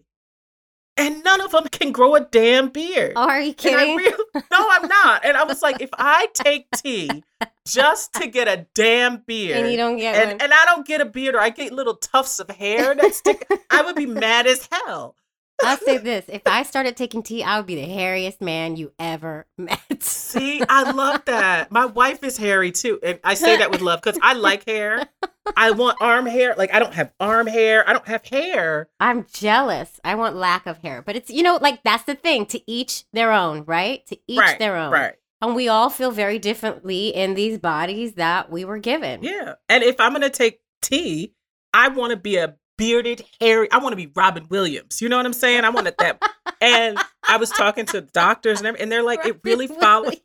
And 0.98 1.24
none 1.24 1.42
of 1.42 1.51
them 1.51 1.66
can 1.66 1.92
grow 1.92 2.16
a 2.16 2.22
damn 2.22 2.70
beard. 2.70 3.13
Oh, 3.16 3.27
are 3.27 3.42
you 3.42 3.54
kidding? 3.54 3.96
really, 3.96 4.24
no, 4.36 4.42
I'm 4.51 4.88
not. 4.88 5.24
And 5.24 5.38
I 5.38 5.44
was 5.44 5.62
like, 5.62 5.82
if 5.82 5.89
I 5.94 6.27
take 6.34 6.70
T 6.72 7.24
just 7.68 8.13
to 8.16 8.27
get 8.27 8.48
a 8.48 8.66
damn 8.74 9.18
beard, 9.18 9.58
and 9.58 9.72
you 9.72 9.77
don't 9.77 9.98
get 9.98 10.16
and, 10.16 10.32
one. 10.32 10.42
and 10.42 10.54
I 10.54 10.66
don't 10.66 10.88
get 10.88 11.01
a 11.01 11.06
beard 11.06 11.36
or 11.36 11.39
I 11.39 11.50
get 11.50 11.72
little 11.72 11.96
tufts 11.96 12.39
of 12.39 12.50
hair 12.50 12.96
that 12.96 13.13
stick, 13.13 13.48
I 13.70 13.84
would 13.84 13.96
be 13.96 14.06
mad 14.08 14.48
as 14.48 14.68
hell. 14.72 15.16
I'll 15.63 15.77
say 15.77 15.98
this: 15.98 16.25
if 16.27 16.44
I 16.46 16.63
started 16.63 16.96
taking 16.96 17.24
T, 17.24 17.44
I 17.44 17.58
would 17.58 17.66
be 17.66 17.75
the 17.75 17.88
hairiest 17.88 18.42
man 18.42 18.75
you 18.75 18.92
ever 19.00 19.46
met. 19.58 20.04
See, 20.04 20.62
I 20.68 20.92
love 20.92 21.25
that. 21.25 21.72
My 21.72 21.86
wife 21.86 22.24
is 22.24 22.38
hairy 22.38 22.72
too. 22.72 23.00
And 23.04 23.20
I 23.24 23.34
say 23.34 23.58
that 23.58 23.72
with 23.72 23.82
love 23.82 24.01
because 24.01 24.20
I 24.22 24.34
like 24.34 24.66
hair. 24.68 25.08
I 25.56 25.72
want 25.72 25.98
arm 26.01 26.25
hair. 26.25 26.56
Like, 26.58 26.74
I 26.74 26.80
don't 26.80 26.94
have 26.94 27.12
arm 27.20 27.48
hair. 27.48 27.88
I 27.88 27.94
don't 27.94 28.08
have 28.08 28.25
hair. 28.25 28.89
I'm 29.00 29.25
jealous. 29.32 30.00
I 30.04 30.16
want 30.16 30.36
lack 30.36 30.66
of 30.66 30.80
hair, 30.80 31.01
but 31.01 31.16
it's 31.16 31.30
you 31.30 31.44
know 31.44 31.58
like 31.62 31.84
that's 31.84 32.04
the 32.04 32.16
thing. 32.16 32.46
To 32.48 32.62
each 32.70 33.06
their 33.13 33.32
own, 33.32 33.63
right? 33.66 34.06
To 34.08 34.18
each 34.27 34.39
right. 34.39 34.60
their 34.60 34.75
own. 34.75 34.92
Right. 34.92 35.16
And 35.42 35.56
we 35.56 35.68
all 35.68 35.89
feel 35.89 36.12
very 36.12 36.39
differently 36.39 37.10
in 37.10 37.36
these 37.36 37.60
bodies 37.60 38.13
that 38.13 38.51
we 38.51 38.66
were 38.66 38.80
given. 38.80 39.22
Yeah. 39.22 39.54
And 39.70 39.84
if 39.84 40.00
I'm 40.00 40.12
going 40.12 40.24
to 40.24 40.32
take 40.32 40.62
T, 40.82 41.36
I 41.74 41.89
want 41.89 42.10
to 42.10 42.18
be 42.18 42.38
a 42.38 42.56
bearded, 42.77 43.24
hairy, 43.39 43.72
I 43.72 43.77
want 43.77 43.94
to 43.94 43.98
be 43.98 44.12
Robin 44.16 44.48
Williams. 44.50 45.01
You 45.01 45.10
know 45.10 45.18
what 45.18 45.25
I'm 45.25 45.34
saying? 45.34 45.63
I 45.63 45.70
want 45.70 45.96
that. 45.98 46.22
and 46.62 46.98
I 47.24 47.38
was 47.38 47.50
talking 47.51 47.86
to 47.88 48.01
doctors 48.01 48.62
and, 48.62 48.77
and 48.77 48.92
they're 48.92 49.04
like, 49.04 49.25
it 49.25 49.39
really 49.44 49.68
follows. 49.68 50.16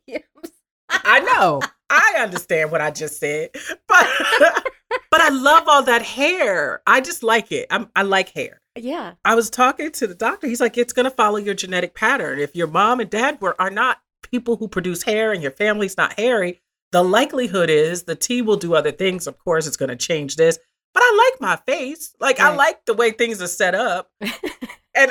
I 0.89 1.19
know. 1.19 1.61
I 1.89 2.15
understand 2.19 2.71
what 2.71 2.81
I 2.81 2.89
just 2.89 3.19
said, 3.19 3.51
but 3.87 4.07
but 5.11 5.21
I 5.21 5.29
love 5.29 5.63
all 5.67 5.83
that 5.83 6.01
hair. 6.01 6.81
I 6.87 7.01
just 7.01 7.23
like 7.23 7.51
it. 7.51 7.67
I'm, 7.69 7.89
I 7.95 8.03
like 8.03 8.29
hair. 8.29 8.61
Yeah. 8.75 9.13
I 9.23 9.35
was 9.35 9.49
talking 9.49 9.91
to 9.91 10.07
the 10.07 10.15
doctor. 10.15 10.47
He's 10.47 10.61
like, 10.61 10.77
it's 10.77 10.93
going 10.93 11.03
to 11.05 11.11
follow 11.11 11.37
your 11.37 11.53
genetic 11.53 11.93
pattern. 11.95 12.39
If 12.39 12.55
your 12.55 12.67
mom 12.67 12.99
and 12.99 13.09
dad 13.09 13.39
were 13.41 13.55
are 13.61 13.69
not 13.69 13.99
people 14.23 14.55
who 14.57 14.67
produce 14.67 15.03
hair 15.03 15.31
and 15.31 15.41
your 15.41 15.51
family's 15.51 15.97
not 15.97 16.17
hairy, 16.19 16.61
the 16.91 17.03
likelihood 17.03 17.69
is 17.69 18.03
the 18.03 18.15
T 18.15 18.41
will 18.41 18.57
do 18.57 18.73
other 18.75 18.91
things. 18.91 19.27
Of 19.27 19.37
course, 19.37 19.67
it's 19.67 19.77
going 19.77 19.89
to 19.89 19.95
change 19.95 20.35
this, 20.37 20.57
but 20.93 21.01
I 21.03 21.31
like 21.31 21.41
my 21.41 21.55
face. 21.71 22.15
Like 22.19 22.39
I 22.39 22.55
like 22.55 22.85
the 22.85 22.93
way 22.93 23.11
things 23.11 23.41
are 23.41 23.47
set 23.47 23.75
up. 23.75 24.09
and 24.21 24.31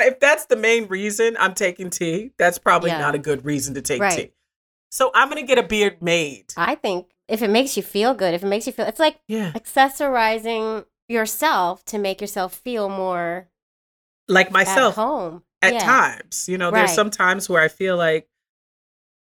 if 0.01 0.19
that's 0.19 0.45
the 0.45 0.55
main 0.55 0.87
reason 0.87 1.35
I'm 1.39 1.53
taking 1.53 1.89
T, 1.89 2.31
that's 2.37 2.57
probably 2.57 2.89
Yeah. 2.89 2.99
not 2.99 3.15
a 3.15 3.19
good 3.19 3.45
reason 3.45 3.73
to 3.75 3.81
take 3.81 4.01
Right. 4.01 4.17
T. 4.17 4.31
So 4.91 5.09
I'm 5.15 5.29
going 5.29 5.41
to 5.41 5.47
get 5.47 5.57
a 5.57 5.67
beard 5.67 6.01
made. 6.01 6.53
I 6.55 6.75
think 6.75 7.07
if 7.27 7.41
it 7.41 7.49
makes 7.49 7.77
you 7.77 7.83
feel 7.83 8.13
good, 8.13 8.33
if 8.33 8.43
it 8.43 8.47
makes 8.47 8.67
you 8.67 8.73
feel, 8.73 8.85
it's 8.85 8.99
like 8.99 9.19
Yeah. 9.27 9.51
accessorizing 9.53 10.85
yourself 11.07 11.83
to 11.85 11.97
make 11.97 12.21
yourself 12.21 12.53
feel 12.55 12.89
more 12.89 13.49
Like 14.27 14.51
myself 14.51 14.97
at 14.97 15.01
home. 15.03 15.43
at 15.61 15.73
Yeah. 15.73 15.85
times. 15.85 16.47
You 16.49 16.57
know, 16.57 16.71
there's 16.71 16.93
some 16.93 17.09
times 17.09 17.49
where 17.49 17.61
I 17.61 17.67
feel 17.67 17.97
like 17.97 18.27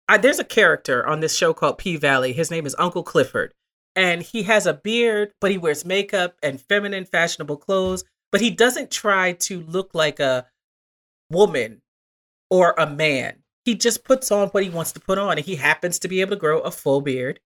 I, 0.08 0.17
there's 0.17 0.39
a 0.39 0.43
character 0.43 1.05
on 1.08 1.22
this 1.22 1.36
show 1.38 1.53
called 1.53 1.77
P 1.77 1.96
Valley. 1.96 2.34
His 2.34 2.51
name 2.51 2.65
is 2.65 2.75
Uncle 2.77 3.03
Clifford, 3.03 3.53
and 3.96 4.22
he 4.22 4.43
has 4.43 4.65
a 4.65 4.74
beard, 4.74 5.31
but 5.39 5.51
he 5.51 5.58
wears 5.58 5.86
makeup 5.86 6.36
and 6.43 6.60
feminine, 6.60 7.05
fashionable 7.05 7.58
clothes. 7.58 8.03
But 8.31 8.41
he 8.41 8.50
doesn't 8.50 8.91
try 8.91 9.34
to 9.34 9.62
look 9.62 9.93
like 9.93 10.20
a 10.20 10.48
woman 11.29 11.81
or 12.50 12.74
a 12.77 12.88
man. 12.88 13.43
He 13.63 13.75
just 13.75 14.03
puts 14.03 14.31
on 14.31 14.50
what 14.50 14.63
he 14.63 14.70
wants 14.70 14.91
to 14.93 15.00
put 15.00 15.17
on, 15.17 15.38
and 15.38 15.46
he 15.46 15.55
happens 15.55 16.00
to 16.00 16.08
be 16.08 16.20
able 16.22 16.31
to 16.31 16.39
grow 16.39 16.60
a 16.60 16.72
full 16.72 17.00
beard, 17.01 17.39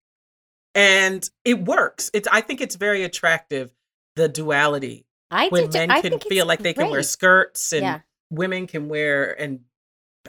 and 0.75 1.27
it 1.43 1.63
works. 1.65 2.11
It's 2.13 2.27
I 2.31 2.41
think 2.41 2.61
it's 2.61 2.75
very 2.75 3.03
attractive 3.03 3.71
the 4.15 4.27
duality 4.29 5.05
I 5.31 5.47
when 5.49 5.69
men 5.71 5.89
I 5.89 6.01
can 6.01 6.19
feel 6.19 6.45
like 6.45 6.59
they 6.59 6.73
can 6.73 6.89
wear 6.91 7.01
skirts 7.03 7.73
and 7.73 7.81
Yeah. 7.81 7.99
women 8.29 8.67
can 8.67 8.87
wear 8.89 9.39
and 9.39 9.61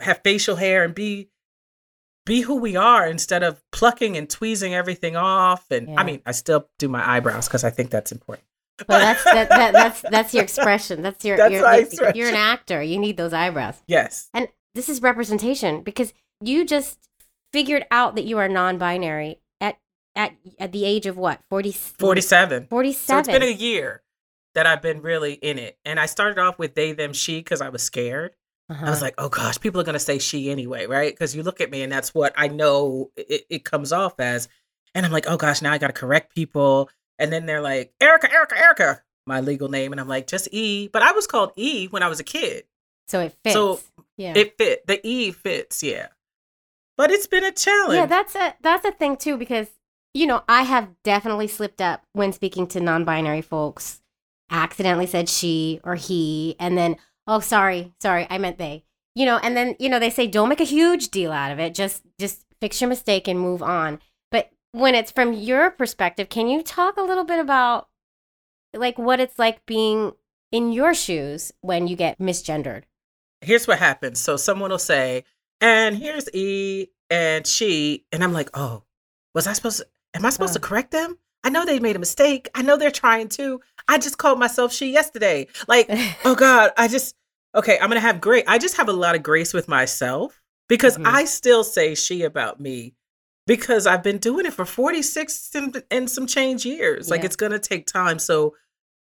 have 0.01 0.21
facial 0.23 0.55
hair 0.55 0.83
and 0.83 0.95
be 0.95 1.29
be 2.25 2.41
who 2.41 2.55
we 2.55 2.75
are 2.75 3.07
instead 3.07 3.41
of 3.43 3.61
plucking 3.71 4.17
and 4.17 4.29
tweezing 4.29 4.73
everything 4.73 5.15
off 5.15 5.71
and 5.71 5.87
Yeah. 5.89 5.95
i 5.99 6.03
mean 6.03 6.21
i 6.25 6.33
still 6.33 6.67
do 6.77 6.89
my 6.89 7.07
eyebrows 7.17 7.47
because 7.47 7.63
i 7.63 7.69
think 7.69 7.89
that's 7.89 8.11
important 8.11 8.45
Well, 8.89 8.99
that's 8.99 9.23
that, 9.23 9.47
that, 9.49 9.71
that's 9.81 10.01
that's 10.01 10.33
your 10.33 10.43
expression. 10.43 11.01
That's 11.01 11.23
your 11.25 11.37
That's 11.37 11.53
your- 11.53 11.73
expression. 11.73 12.15
you're 12.17 12.29
an 12.29 12.35
actor. 12.35 12.81
You 12.83 12.99
need 12.99 13.15
those 13.17 13.33
eyebrows. 13.33 13.75
yes 13.87 14.29
And 14.33 14.49
this 14.75 14.89
is 14.89 15.01
representation 15.01 15.81
because 15.83 16.13
you 16.43 16.65
just 16.65 16.99
figured 17.53 17.85
out 17.89 18.15
that 18.15 18.25
you 18.25 18.37
are 18.39 18.47
non-binary 18.49 19.39
at 20.17 20.33
at 20.59 20.71
the 20.73 20.83
age 20.83 21.05
of 21.05 21.15
what? 21.17 21.39
40 21.49 21.71
47 21.71 22.67
47 22.67 22.67
so 22.67 23.13
47. 23.13 23.19
it's 23.19 23.39
been 23.39 23.43
a 23.43 23.57
year 23.57 24.01
that 24.55 24.65
i've 24.67 24.81
been 24.81 25.01
really 25.01 25.33
in 25.33 25.57
it. 25.59 25.77
And 25.85 25.99
i 25.99 26.05
started 26.07 26.39
off 26.39 26.57
with 26.59 26.75
they 26.75 26.91
them 26.91 27.13
she 27.13 27.37
because 27.39 27.61
i 27.61 27.69
was 27.69 27.83
scared. 27.83 28.31
I 28.69 28.73
was 28.73 28.81
Uh-huh. 28.81 29.05
like 29.05 29.15
oh 29.17 29.29
gosh 29.29 29.59
people 29.59 29.79
are 29.79 29.85
going 29.85 29.93
to 29.93 29.99
say 29.99 30.19
she 30.19 30.49
anyway 30.49 30.87
right? 30.87 31.13
Because 31.13 31.35
you 31.35 31.43
look 31.43 31.61
at 31.61 31.71
me 31.71 31.83
and 31.83 31.91
that's 31.91 32.13
what 32.13 32.33
i 32.35 32.47
know 32.49 33.11
it, 33.15 33.43
it 33.49 33.63
comes 33.63 33.93
off 33.93 34.19
as. 34.19 34.49
And 34.95 35.05
i'm 35.05 35.11
like 35.11 35.25
oh 35.29 35.37
gosh 35.37 35.61
now 35.61 35.71
i 35.71 35.77
got 35.77 35.87
to 35.87 35.93
correct 35.93 36.33
people. 36.35 36.89
And 37.19 37.31
then 37.31 37.45
they're 37.45 37.61
like 37.61 37.93
erica 38.01 38.29
erica 38.31 38.57
erica 38.57 39.01
my 39.25 39.39
legal 39.41 39.69
name. 39.69 39.91
And 39.93 40.01
i'm 40.01 40.07
like 40.09 40.25
just 40.27 40.49
e. 40.51 40.89
But 40.91 41.01
i 41.03 41.11
was 41.13 41.27
called 41.27 41.51
e 41.55 41.87
when 41.87 42.01
i 42.03 42.07
was 42.09 42.19
a 42.19 42.23
kid. 42.25 42.63
So 43.07 43.21
it 43.21 43.35
fits. 43.43 43.53
so 43.53 43.79
yeah. 44.17 44.33
it 44.35 44.57
fit. 44.57 44.85
The 44.87 44.99
e 45.07 45.31
fits 45.31 45.83
yeah. 45.83 46.07
But 46.97 47.11
it's 47.11 47.27
been 47.27 47.43
a 47.43 47.51
challenge. 47.51 47.93
Yeah, 47.99 48.05
that's 48.07 48.35
a 48.35 48.55
that's 48.61 48.83
a 48.85 48.91
thing 48.91 49.17
too 49.17 49.37
because 49.37 49.67
you 50.17 50.27
know 50.27 50.43
I 50.47 50.63
have 50.63 50.89
definitely 51.03 51.47
slipped 51.47 51.81
up 51.81 52.03
when 52.13 52.33
speaking 52.33 52.67
to 52.67 52.79
non-binary 52.79 53.41
folks. 53.41 54.01
Accidentally 54.49 55.07
said 55.07 55.27
she 55.27 55.81
or 55.83 55.95
he, 55.95 56.55
and 56.59 56.77
then 56.77 56.97
oh 57.27 57.39
sorry, 57.39 57.93
sorry, 58.01 58.27
I 58.29 58.37
meant 58.37 58.57
they. 58.57 58.83
You 59.15 59.25
know, 59.25 59.37
and 59.37 59.57
then 59.57 59.75
you 59.79 59.89
know 59.89 59.99
they 59.99 60.09
say 60.09 60.27
don't 60.27 60.49
make 60.49 60.61
a 60.61 60.65
huge 60.65 61.09
deal 61.09 61.31
out 61.31 61.51
of 61.51 61.59
it. 61.59 61.73
Just 61.73 62.03
just 62.19 62.45
fix 62.61 62.79
your 62.79 62.89
mistake 62.89 63.27
and 63.27 63.39
move 63.39 63.61
on. 63.61 63.99
But 64.31 64.49
when 64.71 64.95
it's 64.95 65.11
from 65.11 65.33
your 65.33 65.71
perspective, 65.71 66.29
can 66.29 66.47
you 66.47 66.63
talk 66.63 66.97
a 66.97 67.01
little 67.01 67.25
bit 67.25 67.39
about 67.39 67.89
like 68.73 68.97
what 68.97 69.19
it's 69.19 69.37
like 69.37 69.65
being 69.65 70.13
in 70.51 70.71
your 70.71 70.93
shoes 70.93 71.51
when 71.61 71.87
you 71.87 71.95
get 71.95 72.19
misgendered? 72.19 72.83
here's 73.41 73.67
what 73.67 73.79
happens. 73.79 74.19
So 74.19 74.37
someone 74.37 74.71
will 74.71 74.79
say, 74.79 75.23
and 75.61 75.97
here's 75.97 76.29
E 76.33 76.87
and 77.09 77.45
she, 77.47 78.05
and 78.11 78.23
I'm 78.23 78.33
like, 78.33 78.49
oh, 78.53 78.83
was 79.33 79.47
I 79.47 79.53
supposed 79.53 79.79
to, 79.79 79.87
am 80.13 80.25
I 80.25 80.29
supposed 80.29 80.51
Oh. 80.51 80.55
to 80.55 80.59
correct 80.59 80.91
them? 80.91 81.17
I 81.43 81.49
know 81.49 81.65
they 81.65 81.79
made 81.79 81.95
a 81.95 81.99
mistake. 81.99 82.49
I 82.55 82.61
know 82.61 82.77
they're 82.77 82.91
trying 82.91 83.29
to. 83.29 83.61
I 83.87 83.97
just 83.97 84.17
called 84.17 84.39
myself 84.39 84.73
she 84.73 84.91
yesterday. 84.91 85.47
Like, 85.67 85.87
oh 86.25 86.35
God, 86.37 86.71
I 86.77 86.87
just, 86.87 87.15
okay, 87.55 87.75
I'm 87.79 87.89
going 87.89 88.01
to 88.01 88.07
have 88.07 88.19
great, 88.19 88.43
I 88.47 88.57
just 88.57 88.77
have 88.77 88.89
a 88.89 88.93
lot 88.93 89.15
of 89.15 89.23
grace 89.23 89.53
with 89.53 89.67
myself 89.67 90.41
because 90.67 90.97
Mhm. 90.97 91.05
I 91.07 91.25
still 91.25 91.63
say 91.63 91.95
she 91.95 92.23
about 92.23 92.59
me 92.59 92.95
because 93.45 93.87
I've 93.87 94.03
been 94.03 94.17
doing 94.17 94.45
it 94.45 94.53
for 94.53 94.65
46 94.65 95.55
and, 95.55 95.83
and 95.89 96.09
some 96.09 96.27
change 96.27 96.65
years. 96.65 97.09
Like, 97.09 97.21
Yeah. 97.21 97.27
it's 97.27 97.35
going 97.37 97.53
to 97.53 97.59
take 97.59 97.85
time. 97.87 98.19
So, 98.19 98.55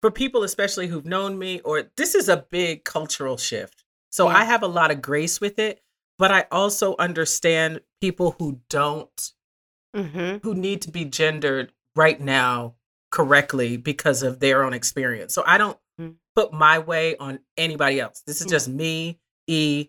for 0.02 0.10
people, 0.10 0.44
especially 0.44 0.86
who've 0.86 1.04
known 1.04 1.38
me, 1.38 1.60
or 1.60 1.90
this 1.96 2.14
is 2.14 2.28
a 2.28 2.46
big 2.50 2.84
cultural 2.84 3.36
shift. 3.36 3.84
So 4.10 4.28
Yeah. 4.28 4.36
I 4.38 4.44
have 4.44 4.62
a 4.62 4.66
lot 4.68 4.90
of 4.90 5.02
grace 5.02 5.40
with 5.40 5.58
it, 5.58 5.82
but 6.16 6.30
I 6.30 6.46
also 6.50 6.94
understand 6.98 7.80
people 8.00 8.36
who 8.38 8.60
don't, 8.70 9.32
mm-hmm. 9.94 10.38
who 10.42 10.54
need 10.54 10.82
to 10.82 10.90
be 10.90 11.04
gendered 11.04 11.72
right 11.96 12.20
now 12.20 12.74
correctly 13.10 13.76
because 13.76 14.22
of 14.22 14.40
their 14.40 14.62
own 14.62 14.72
experience. 14.72 15.34
So 15.34 15.42
I 15.46 15.58
don't 15.58 15.78
Mm. 16.00 16.14
put 16.34 16.50
my 16.52 16.78
way 16.78 17.14
on 17.18 17.40
anybody 17.58 18.00
else. 18.00 18.22
This 18.26 18.40
is 18.40 18.46
Yeah. 18.46 18.50
just 18.52 18.68
me, 18.68 19.18
E. 19.46 19.88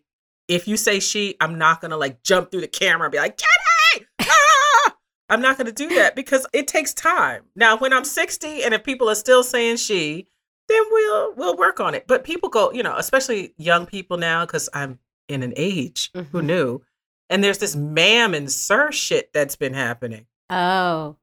If 0.49 0.67
you 0.67 0.75
say 0.75 0.99
she, 0.99 1.35
I'm 1.39 1.57
not 1.57 1.79
gonna 1.79 1.95
like 1.95 2.21
jump 2.23 2.51
through 2.51 2.61
the 2.61 2.67
camera 2.67 3.05
and 3.05 3.11
be 3.13 3.17
like, 3.17 3.37
Jenny! 3.37 4.07
Ah! 4.21 4.95
I'm 5.29 5.41
not 5.41 5.57
gonna 5.57 5.71
do 5.71 5.87
that 5.95 6.15
because 6.15 6.45
it 6.51 6.67
takes 6.67 6.93
time. 6.93 7.43
Now, 7.55 7.77
when 7.77 7.93
I'm 7.93 8.03
60 8.03 8.63
and 8.63 8.73
if 8.73 8.83
people 8.83 9.09
are 9.09 9.15
still 9.15 9.43
saying 9.43 9.77
she, 9.77 10.27
then 10.67 10.81
we'll 10.91 11.33
we'll 11.35 11.55
work 11.55 11.79
on 11.79 11.95
it. 11.95 12.07
But 12.07 12.25
people 12.25 12.49
go, 12.49 12.71
you 12.73 12.83
know, 12.83 12.97
especially 12.97 13.53
young 13.57 13.85
people 13.85 14.17
now, 14.17 14.45
because 14.45 14.67
I'm 14.73 14.99
in 15.29 15.43
an 15.43 15.53
age 15.55 16.09
who 16.13 16.23
Mhm. 16.41 16.43
knew. 16.43 16.81
And 17.31 17.43
there's 17.43 17.57
this 17.57 17.75
ma'am 17.75 18.33
and 18.35 18.51
sir 18.51 18.91
shit 18.91 19.31
that's 19.33 19.55
been 19.55 19.73
happening. 19.73 20.27
Oh. 20.49 21.15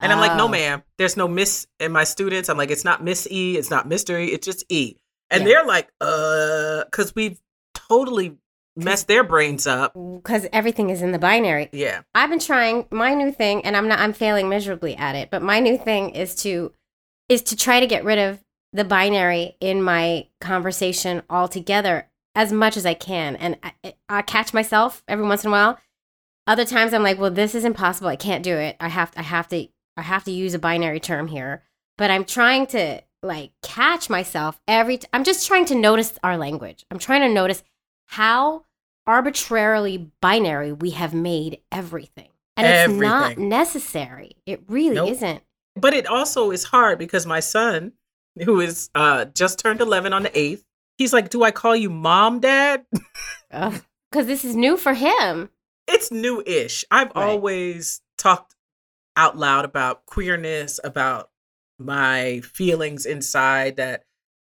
And 0.00 0.12
I'm 0.12 0.18
like, 0.18 0.36
no, 0.36 0.46
Oh. 0.46 0.48
ma'am, 0.48 0.82
there's 0.98 1.16
no 1.16 1.28
miss 1.28 1.66
in 1.78 1.92
my 1.92 2.02
students. 2.04 2.48
I'm 2.48 2.58
like, 2.58 2.70
it's 2.72 2.84
not 2.84 3.04
Miss 3.04 3.28
E, 3.30 3.56
it's 3.56 3.70
not 3.70 3.86
Mystery, 3.88 4.26
it's 4.32 4.44
just 4.44 4.64
E. 4.68 4.96
And 5.30 5.42
Yeah. 5.42 5.48
they're 5.48 5.64
like, 5.64 5.88
uh, 6.00 6.82
because 6.84 7.14
we've 7.14 7.38
totally 7.72 8.36
messed 8.74 9.06
their 9.06 9.22
brains 9.22 9.66
up. 9.68 9.94
Because 9.94 10.48
everything 10.52 10.90
is 10.90 11.00
in 11.02 11.12
the 11.12 11.18
binary. 11.18 11.68
Yeah. 11.72 12.00
I've 12.14 12.30
been 12.30 12.40
trying 12.40 12.86
my 12.90 13.14
new 13.14 13.30
thing 13.30 13.64
and 13.64 13.76
I'm 13.76 13.86
not 13.86 14.00
I'm 14.00 14.12
failing 14.12 14.48
miserably 14.48 14.96
at 14.96 15.14
it, 15.14 15.30
but 15.30 15.42
my 15.42 15.60
new 15.60 15.78
thing 15.78 16.10
is 16.10 16.34
to 16.42 16.72
is 17.28 17.42
to 17.44 17.56
try 17.56 17.78
to 17.80 17.86
get 17.86 18.04
rid 18.04 18.18
of 18.18 18.40
the 18.72 18.84
binary 18.84 19.56
in 19.60 19.82
my 19.82 20.26
conversation 20.40 21.22
altogether 21.30 22.08
as 22.34 22.52
much 22.52 22.76
as 22.76 22.86
I 22.86 22.94
can. 22.94 23.36
And 23.36 23.58
I, 23.62 23.94
I 24.08 24.22
catch 24.22 24.54
myself 24.54 25.02
every 25.06 25.24
once 25.26 25.44
in 25.44 25.48
a 25.48 25.52
while. 25.52 25.78
Other 26.46 26.64
times 26.64 26.92
I'm 26.92 27.02
like, 27.02 27.18
well, 27.18 27.30
this 27.30 27.54
is 27.54 27.64
impossible. 27.64 28.08
I 28.08 28.16
can't 28.16 28.42
do 28.42 28.56
it. 28.56 28.76
I 28.80 28.88
have 28.88 29.12
I 29.16 29.22
have 29.22 29.48
to 29.48 29.68
I 29.96 30.02
have 30.02 30.24
to 30.24 30.32
use 30.32 30.54
a 30.54 30.58
binary 30.58 30.98
term 31.00 31.28
here. 31.28 31.62
But 31.98 32.10
I'm 32.10 32.24
trying 32.24 32.66
to 32.68 33.02
like 33.22 33.52
catch 33.62 34.10
myself 34.10 34.60
every 34.66 34.98
t- 34.98 35.06
I'm 35.12 35.22
just 35.24 35.46
trying 35.46 35.66
to 35.66 35.74
notice 35.76 36.18
our 36.24 36.36
language. 36.36 36.84
I'm 36.90 36.98
trying 36.98 37.20
to 37.20 37.28
notice 37.28 37.62
how 38.06 38.64
arbitrarily 39.06 40.10
binary 40.20 40.72
we 40.72 40.90
have 40.90 41.14
made 41.14 41.60
everything. 41.70 42.28
And 42.56 42.66
it's 42.66 43.00
not 43.00 43.38
necessary. 43.38 44.36
It 44.46 44.62
really 44.68 44.96
Nope. 44.96 45.10
isn't. 45.10 45.42
But 45.76 45.94
it 45.94 46.06
also 46.06 46.50
is 46.50 46.64
hard 46.64 46.98
because 46.98 47.24
my 47.24 47.40
son, 47.40 47.92
who 48.44 48.60
is 48.60 48.90
uh 48.94 49.26
just 49.26 49.58
turned 49.58 49.80
11 49.80 50.12
on 50.12 50.24
the 50.24 50.30
8th, 50.30 50.64
he's 51.02 51.12
like, 51.12 51.28
do 51.30 51.42
I 51.42 51.50
call 51.50 51.74
you 51.76 51.90
mom, 51.90 52.40
dad? 52.40 52.84
Because 53.50 54.26
this 54.26 54.44
is 54.44 54.56
new 54.56 54.76
for 54.76 54.94
him. 54.94 55.50
it's 55.88 56.10
new 56.12 56.42
ish. 56.46 56.84
I've 56.90 57.08
Right. 57.14 57.16
always 57.30 58.00
talked 58.16 58.54
out 59.16 59.36
loud 59.36 59.64
about 59.64 60.06
queerness, 60.06 60.78
about 60.82 61.30
my 61.78 62.40
feelings 62.40 63.04
inside 63.04 63.76
that 63.76 64.04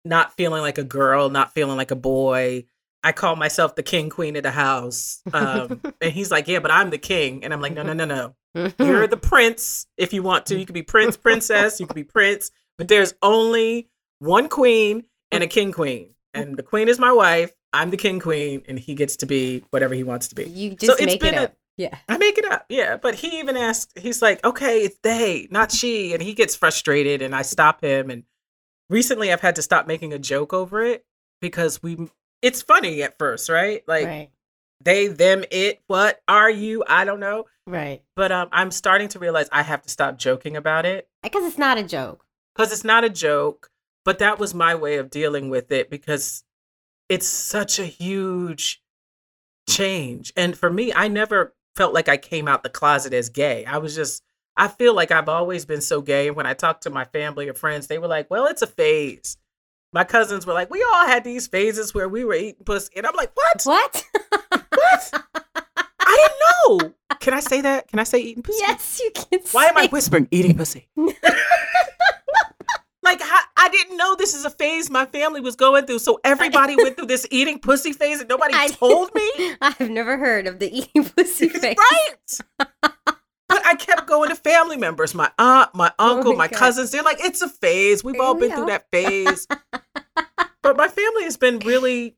not 0.04 0.36
feeling 0.36 0.62
like 0.62 0.78
a 0.78 0.84
girl, 0.84 1.30
not 1.30 1.54
feeling 1.54 1.76
like 1.76 1.90
a 1.92 1.96
boy. 1.96 2.64
I 3.04 3.12
call 3.12 3.36
myself 3.36 3.76
the 3.76 3.82
king 3.82 4.10
queen 4.10 4.34
of 4.36 4.42
the 4.42 4.50
house. 4.50 5.22
Um, 5.32 5.80
and 6.00 6.12
he's 6.12 6.30
like, 6.30 6.48
yeah, 6.48 6.58
but 6.58 6.70
I'm 6.72 6.90
the 6.90 6.98
king. 6.98 7.44
And 7.44 7.52
I'm 7.52 7.60
like, 7.60 7.72
no, 7.74 7.82
no, 7.82 7.92
no, 7.92 8.04
no. 8.04 8.34
You're 8.78 9.06
the 9.06 9.16
prince 9.16 9.86
if 9.96 10.12
you 10.12 10.22
want 10.22 10.46
to. 10.46 10.58
You 10.58 10.66
could 10.66 10.74
be 10.74 10.82
prince, 10.82 11.16
princess, 11.16 11.78
you 11.80 11.86
could 11.86 11.94
be 11.96 12.04
prince, 12.04 12.50
but 12.78 12.88
there's 12.88 13.14
only 13.22 13.88
one 14.18 14.48
queen 14.48 15.04
and 15.30 15.42
a 15.42 15.46
king 15.46 15.72
queen. 15.72 16.11
And 16.34 16.56
the 16.56 16.62
queen 16.62 16.88
is 16.88 16.98
my 16.98 17.12
wife. 17.12 17.52
I'm 17.72 17.90
the 17.90 17.96
king 17.96 18.20
queen, 18.20 18.62
and 18.68 18.78
he 18.78 18.94
gets 18.94 19.16
to 19.16 19.26
be 19.26 19.64
whatever 19.70 19.94
he 19.94 20.02
wants 20.02 20.28
to 20.28 20.34
be. 20.34 20.44
you 20.44 20.70
So 20.72 20.88
just 20.88 21.00
it's 21.00 21.06
make 21.06 21.20
been 21.20 21.34
it 21.34 21.38
a- 21.38 21.42
up. 21.44 21.54
yeah. 21.76 21.98
I 22.08 22.18
make 22.18 22.36
it 22.38 22.44
up, 22.44 22.66
yeah. 22.68 22.96
But 22.96 23.14
he 23.16 23.38
even 23.40 23.56
asked, 23.56 23.92
he's 23.98 24.20
like, 24.22 24.44
okay, 24.44 24.80
it's 24.84 24.98
they, 25.02 25.48
not 25.50 25.72
she. 25.72 26.12
And 26.14 26.22
he 26.22 26.34
gets 26.34 26.54
frustrated, 26.54 27.22
and 27.22 27.34
I 27.34 27.42
stop 27.42 27.82
him. 27.82 28.10
And 28.10 28.24
recently 28.90 29.32
I've 29.32 29.40
had 29.40 29.56
to 29.56 29.62
stop 29.62 29.86
making 29.86 30.12
a 30.12 30.18
joke 30.18 30.52
over 30.52 30.82
it 30.84 31.04
because 31.40 31.82
we, 31.82 31.96
it's 32.42 32.60
funny 32.62 33.02
at 33.02 33.18
first, 33.18 33.48
right? 33.48 33.82
Like 33.86 34.06
right. 34.06 34.30
they, 34.84 35.06
them, 35.08 35.44
it, 35.50 35.80
what 35.86 36.20
are 36.28 36.50
you? 36.50 36.84
I 36.86 37.04
don't 37.04 37.20
know. 37.20 37.46
Right. 37.66 38.02
But 38.16 38.32
um, 38.32 38.48
I'm 38.52 38.70
starting 38.70 39.08
to 39.08 39.18
realize 39.18 39.48
I 39.52 39.62
have 39.62 39.82
to 39.82 39.88
stop 39.88 40.18
joking 40.18 40.56
about 40.56 40.84
it 40.84 41.08
Because 41.22 41.44
it's 41.44 41.58
not 41.58 41.78
a 41.78 41.82
joke. 41.84 42.24
because 42.54 42.72
it's 42.72 42.84
not 42.84 43.04
a 43.04 43.08
joke. 43.10 43.70
But 44.04 44.18
that 44.18 44.38
was 44.38 44.54
my 44.54 44.74
way 44.74 44.96
of 44.96 45.10
dealing 45.10 45.48
with 45.48 45.70
it 45.70 45.90
because 45.90 46.44
it's 47.08 47.26
such 47.26 47.78
a 47.78 47.84
huge 47.84 48.82
change. 49.68 50.32
And 50.36 50.56
for 50.56 50.70
me, 50.70 50.92
I 50.92 51.08
never 51.08 51.54
felt 51.76 51.94
like 51.94 52.08
I 52.08 52.16
came 52.16 52.48
out 52.48 52.62
the 52.62 52.68
closet 52.68 53.12
as 53.12 53.28
gay. 53.28 53.64
I 53.64 53.78
was 53.78 53.94
just, 53.94 54.22
I 54.56 54.68
feel 54.68 54.94
like 54.94 55.10
I've 55.10 55.28
always 55.28 55.64
been 55.64 55.80
so 55.80 56.00
gay. 56.00 56.28
And 56.28 56.36
when 56.36 56.46
I 56.46 56.54
talked 56.54 56.82
to 56.82 56.90
my 56.90 57.04
family 57.04 57.48
or 57.48 57.54
friends, 57.54 57.86
they 57.86 57.98
were 57.98 58.08
like, 58.08 58.30
well, 58.30 58.46
it's 58.46 58.62
a 58.62 58.66
phase. 58.66 59.36
My 59.92 60.04
cousins 60.04 60.46
were 60.46 60.54
like, 60.54 60.70
we 60.70 60.82
all 60.82 61.06
had 61.06 61.22
these 61.22 61.46
phases 61.46 61.94
where 61.94 62.08
we 62.08 62.24
were 62.24 62.34
eating 62.34 62.64
pussy. 62.64 62.92
And 62.96 63.06
I'm 63.06 63.14
like, 63.14 63.30
what? 63.34 63.62
What? 63.64 64.04
What? 64.50 65.22
I 66.00 66.16
didn't 66.16 66.82
know. 66.82 66.94
Can 67.20 67.34
I 67.34 67.40
say 67.40 67.60
that? 67.60 67.88
Can 67.88 67.98
I 67.98 68.04
say 68.04 68.18
eating 68.18 68.42
pussy? 68.42 68.58
yes, 68.60 69.00
you 69.02 69.10
can 69.14 69.40
Why 69.52 69.66
am 69.66 69.76
I 69.76 69.86
whispering 69.86 70.28
eating 70.30 70.56
pussy? 70.56 70.88
like 73.02 73.20
how, 73.20 73.40
I 73.62 73.68
did 73.68 73.82
didn't 73.82 73.96
know 73.96 74.14
this 74.16 74.34
is 74.34 74.44
a 74.44 74.50
phase 74.50 74.90
my 74.90 75.06
family 75.06 75.40
was 75.40 75.56
going 75.56 75.86
through. 75.86 75.98
So 76.00 76.20
everybody 76.24 76.76
went 76.76 76.96
through 76.96 77.06
this 77.06 77.26
eating 77.30 77.58
pussy 77.58 77.92
phase 77.92 78.20
and 78.20 78.28
nobody 78.28 78.54
I- 78.54 78.68
told 78.68 79.14
me. 79.14 79.30
I've 79.60 79.90
never 79.90 80.16
heard 80.18 80.46
of 80.46 80.58
the 80.58 80.76
eating 80.76 81.04
pussy 81.04 81.48
phase. 81.50 81.76
right. 81.78 82.38
But 83.48 83.66
I 83.66 83.74
kept 83.74 84.06
going 84.06 84.30
to 84.30 84.34
family 84.34 84.76
members, 84.76 85.14
my 85.14 85.30
aunt, 85.38 85.74
my 85.74 85.92
uncle, 85.98 86.32
Oh 86.32 86.36
my 86.36 86.44
my 86.44 86.48
cousins. 86.48 86.90
They're 86.90 87.02
like, 87.02 87.18
it's 87.20 87.42
a 87.42 87.48
phase. 87.48 88.02
We've 88.02 88.20
all 88.20 88.34
We 88.34 88.48
been 88.48 88.56
through 88.56 88.66
that 88.66 88.86
phase. 88.90 89.46
but 90.62 90.76
my 90.76 90.88
family 90.88 91.24
has 91.24 91.36
been 91.36 91.58
really, 91.58 92.16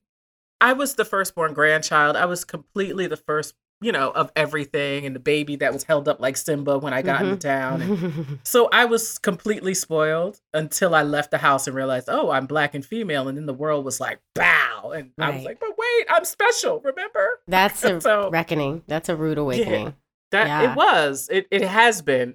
I 0.61 0.75
was 0.75 0.95
the 0.95 1.05
firstborn 1.05 1.53
grandchild. 1.53 2.15
I 2.17 2.27
was 2.27 2.45
completely 2.45 3.07
the 3.09 3.17
first, 3.17 3.55
you 3.85 3.93
know, 3.93 4.11
of 4.13 4.33
everything 4.35 5.05
and 5.05 5.15
the 5.15 5.21
baby 5.21 5.57
that 5.57 5.73
was 5.73 5.85
held 5.85 6.09
up 6.09 6.19
like 6.21 6.37
Simba 6.39 6.79
when 6.79 6.95
I 6.95 7.03
got 7.03 7.21
Mhm. 7.21 7.25
into 7.25 7.37
town. 7.37 7.83
And 7.83 8.39
so 8.43 8.69
I 8.73 8.87
was 8.87 9.19
completely 9.19 9.75
spoiled 9.75 10.41
until 10.55 10.95
I 10.95 11.03
left 11.03 11.31
the 11.31 11.39
house 11.39 11.67
and 11.67 11.77
realized, 11.77 12.09
oh, 12.11 12.31
I'm 12.31 12.47
black 12.47 12.75
and 12.75 12.85
female. 12.85 13.29
And 13.29 13.37
then 13.37 13.45
the 13.47 13.53
world 13.53 13.85
was 13.85 14.01
like, 14.01 14.21
bow. 14.35 14.93
And 14.97 15.11
I 15.19 15.31
was 15.31 15.45
like, 15.45 15.61
but 15.61 15.71
wait, 15.77 16.07
I'm 16.09 16.25
special. 16.25 16.81
Remember? 16.81 17.41
That's 17.47 17.85
a 17.85 18.01
So- 18.01 18.31
reckoning. 18.31 18.83
That's 18.87 19.09
a 19.11 19.17
rude 19.17 19.37
awakening. 19.39 19.95
That 20.31 20.47
Yeah. 20.47 20.73
it 20.73 20.77
was. 20.77 21.29
It 21.31 21.47
it 21.51 21.63
has 21.63 22.01
been. 22.03 22.35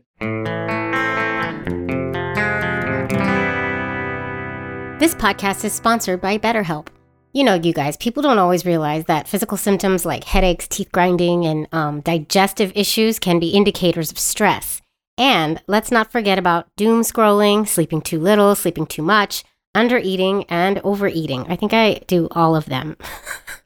This 4.99 5.15
podcast 5.15 5.63
is 5.63 5.71
sponsored 5.73 6.19
by 6.19 6.37
BetterHelp. 6.37 6.87
You 7.31 7.43
know, 7.43 7.53
you 7.53 7.73
guys, 7.73 7.95
people 7.95 8.23
don't 8.23 8.39
always 8.39 8.65
realize 8.65 9.05
that 9.05 9.27
physical 9.27 9.55
symptoms 9.55 10.03
like 10.03 10.23
headaches, 10.23 10.67
teeth 10.67 10.91
grinding, 10.91 11.45
and 11.45 11.67
um, 11.71 12.01
digestive 12.01 12.71
issues 12.73 13.19
can 13.19 13.39
be 13.39 13.49
indicators 13.49 14.11
of 14.11 14.17
stress. 14.17 14.81
And 15.15 15.61
let's 15.67 15.91
not 15.91 16.11
forget 16.11 16.39
about 16.39 16.75
doom 16.75 17.01
scrolling, 17.01 17.67
sleeping 17.67 18.01
too 18.01 18.19
little, 18.19 18.55
sleeping 18.55 18.87
too 18.87 19.03
much, 19.03 19.43
undereating, 19.75 20.45
and 20.49 20.79
overeating. 20.79 21.45
I 21.47 21.55
think 21.55 21.71
I 21.71 22.01
do 22.07 22.29
all 22.31 22.55
of 22.55 22.65
them. 22.65 22.97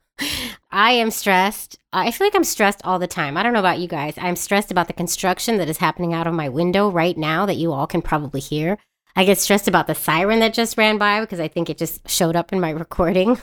I 0.72 0.92
am 0.92 1.10
stressed. 1.10 1.78
I 1.94 2.12
feel 2.12 2.28
like 2.28 2.36
I'm 2.36 2.44
stressed 2.44 2.82
all 2.84 3.00
the 3.00 3.08
time. 3.08 3.38
I 3.38 3.44
don't 3.44 3.54
know 3.54 3.60
about 3.60 3.80
you 3.80 3.88
guys. 3.88 4.16
I'm 4.18 4.36
stressed 4.36 4.72
about 4.72 4.88
the 4.88 4.94
construction 4.94 5.58
that 5.58 5.70
is 5.70 5.78
happening 5.78 6.14
out 6.14 6.28
of 6.28 6.34
my 6.34 6.50
window 6.50 6.90
right 6.90 7.18
now 7.18 7.46
that 7.46 7.56
you 7.56 7.72
all 7.72 7.88
can 7.88 8.02
probably 8.02 8.42
hear. 8.42 8.78
I 9.16 9.26
get 9.26 9.38
stressed 9.38 9.68
about 9.68 9.88
the 9.88 9.96
siren 9.96 10.40
that 10.40 10.54
just 10.54 10.78
ran 10.78 10.98
by 10.98 11.22
because 11.22 11.40
I 11.40 11.48
think 11.48 11.70
it 11.70 11.78
just 11.78 12.10
showed 12.10 12.36
up 12.36 12.52
in 12.52 12.60
my 12.60 12.70
recording. 12.84 13.40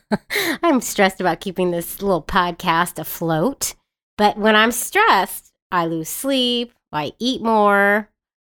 I'm 0.62 0.80
stressed 0.80 1.20
about 1.20 1.40
keeping 1.40 1.70
this 1.70 2.00
little 2.00 2.22
podcast 2.22 2.98
afloat. 2.98 3.74
But 4.16 4.38
when 4.38 4.56
I'm 4.56 4.72
stressed, 4.72 5.52
I 5.70 5.86
lose 5.86 6.08
sleep, 6.08 6.72
I 6.92 7.12
eat 7.18 7.42
more, 7.42 8.10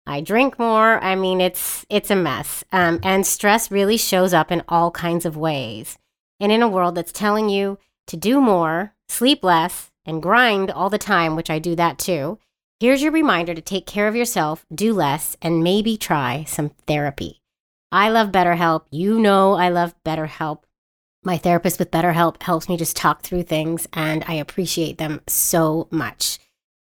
I 0.08 0.22
drink 0.22 0.60
more. 0.60 1.04
I 1.04 1.16
mean, 1.16 1.42
it's 1.42 1.86
it's 1.90 2.12
a 2.12 2.16
mess. 2.16 2.64
Um, 2.72 3.00
and 3.04 3.26
stress 3.26 3.72
really 3.72 3.98
shows 3.98 4.34
up 4.34 4.52
in 4.52 4.64
all 4.68 4.92
kinds 4.92 5.26
of 5.26 5.38
ways. 5.38 5.98
And 6.40 6.52
in 6.52 6.62
a 6.62 6.68
world 6.68 6.96
that's 6.96 7.12
telling 7.12 7.50
you 7.50 7.80
to 8.08 8.18
do 8.18 8.42
more, 8.42 8.94
sleep 9.08 9.44
less, 9.44 9.92
and 10.06 10.22
grind 10.22 10.70
all 10.70 10.90
the 10.90 10.98
time, 10.98 11.36
which 11.36 11.50
I 11.50 11.60
do 11.60 11.76
that 11.76 11.98
too, 11.98 12.38
here's 12.80 13.02
your 13.02 13.12
reminder 13.12 13.54
to 13.54 13.62
take 13.62 13.86
care 13.86 14.08
of 14.08 14.16
yourself, 14.16 14.66
do 14.74 14.94
less, 14.94 15.38
and 15.42 15.64
maybe 15.64 15.98
try 15.98 16.44
some 16.46 16.70
therapy. 16.88 17.42
I 17.92 18.10
love 18.10 18.32
BetterHelp. 18.32 18.86
You 18.92 19.20
know 19.20 19.54
I 19.54 19.70
love 19.70 19.96
BetterHelp. 20.04 20.64
My 21.24 21.38
therapist 21.38 21.80
with 21.80 21.92
BetterHelp 21.92 22.44
helps 22.44 22.70
me 22.70 22.78
just 22.78 22.96
talk 22.96 23.22
through 23.22 23.44
things, 23.44 23.88
and 23.94 24.24
I 24.28 24.36
appreciate 24.36 24.98
them 24.98 25.22
so 25.28 25.88
much. 25.90 26.40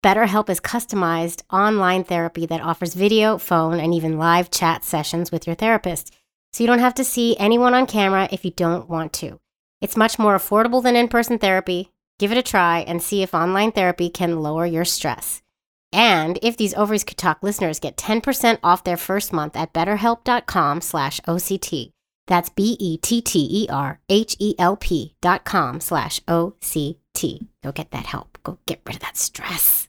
BetterHelp 0.04 0.48
is 0.48 0.60
customized 0.60 1.42
online 1.50 2.04
therapy 2.04 2.46
that 2.46 2.62
offers 2.62 2.94
video, 2.94 3.38
phone, 3.38 3.80
and 3.80 3.92
even 3.92 4.18
live 4.18 4.50
chat 4.50 4.84
sessions 4.84 5.30
with 5.30 5.46
your 5.46 5.56
therapist. 5.56 6.14
So 6.52 6.62
you 6.62 6.66
don't 6.66 6.78
have 6.78 6.94
to 6.94 7.04
see 7.04 7.36
anyone 7.38 7.74
on 7.74 7.86
camera 7.86 8.28
if 8.32 8.44
you 8.44 8.50
don't 8.50 8.88
want 8.88 9.12
to. 9.14 9.40
It's 9.80 9.96
much 9.96 10.18
more 10.18 10.36
affordable 10.36 10.82
than 10.82 10.96
in 10.96 11.08
person 11.08 11.38
therapy. 11.38 11.90
Give 12.18 12.32
it 12.32 12.38
a 12.38 12.42
try 12.42 12.80
and 12.80 13.02
see 13.02 13.22
if 13.22 13.34
online 13.34 13.72
therapy 13.72 14.10
can 14.10 14.42
lower 14.42 14.64
your 14.64 14.84
stress. 14.84 15.42
And 15.92 16.38
if 16.42 16.56
these 16.56 16.74
ovaries 16.74 17.04
could 17.04 17.18
talk 17.18 17.42
listeners 17.42 17.80
get 17.80 17.96
10% 17.96 18.58
off 18.62 18.84
their 18.84 18.96
first 18.96 19.32
month 19.32 19.56
at 19.56 19.72
betterhelp.com 19.72 20.80
slash 20.80 21.20
OCT. 21.22 21.90
That's 22.30 22.48
E 22.50 22.52
B-E-T-T-E-R-H-E-L-P 22.54 23.24
dot 25.20 25.44
com 25.44 25.80
slash 25.80 26.20
O-C-T. 26.28 27.48
Go 27.62 27.72
get 27.72 27.90
that 27.90 28.06
help. 28.06 28.38
Go 28.44 28.58
get 28.66 28.80
rid 28.86 28.94
of 28.94 29.02
that 29.02 29.16
stress. 29.16 29.88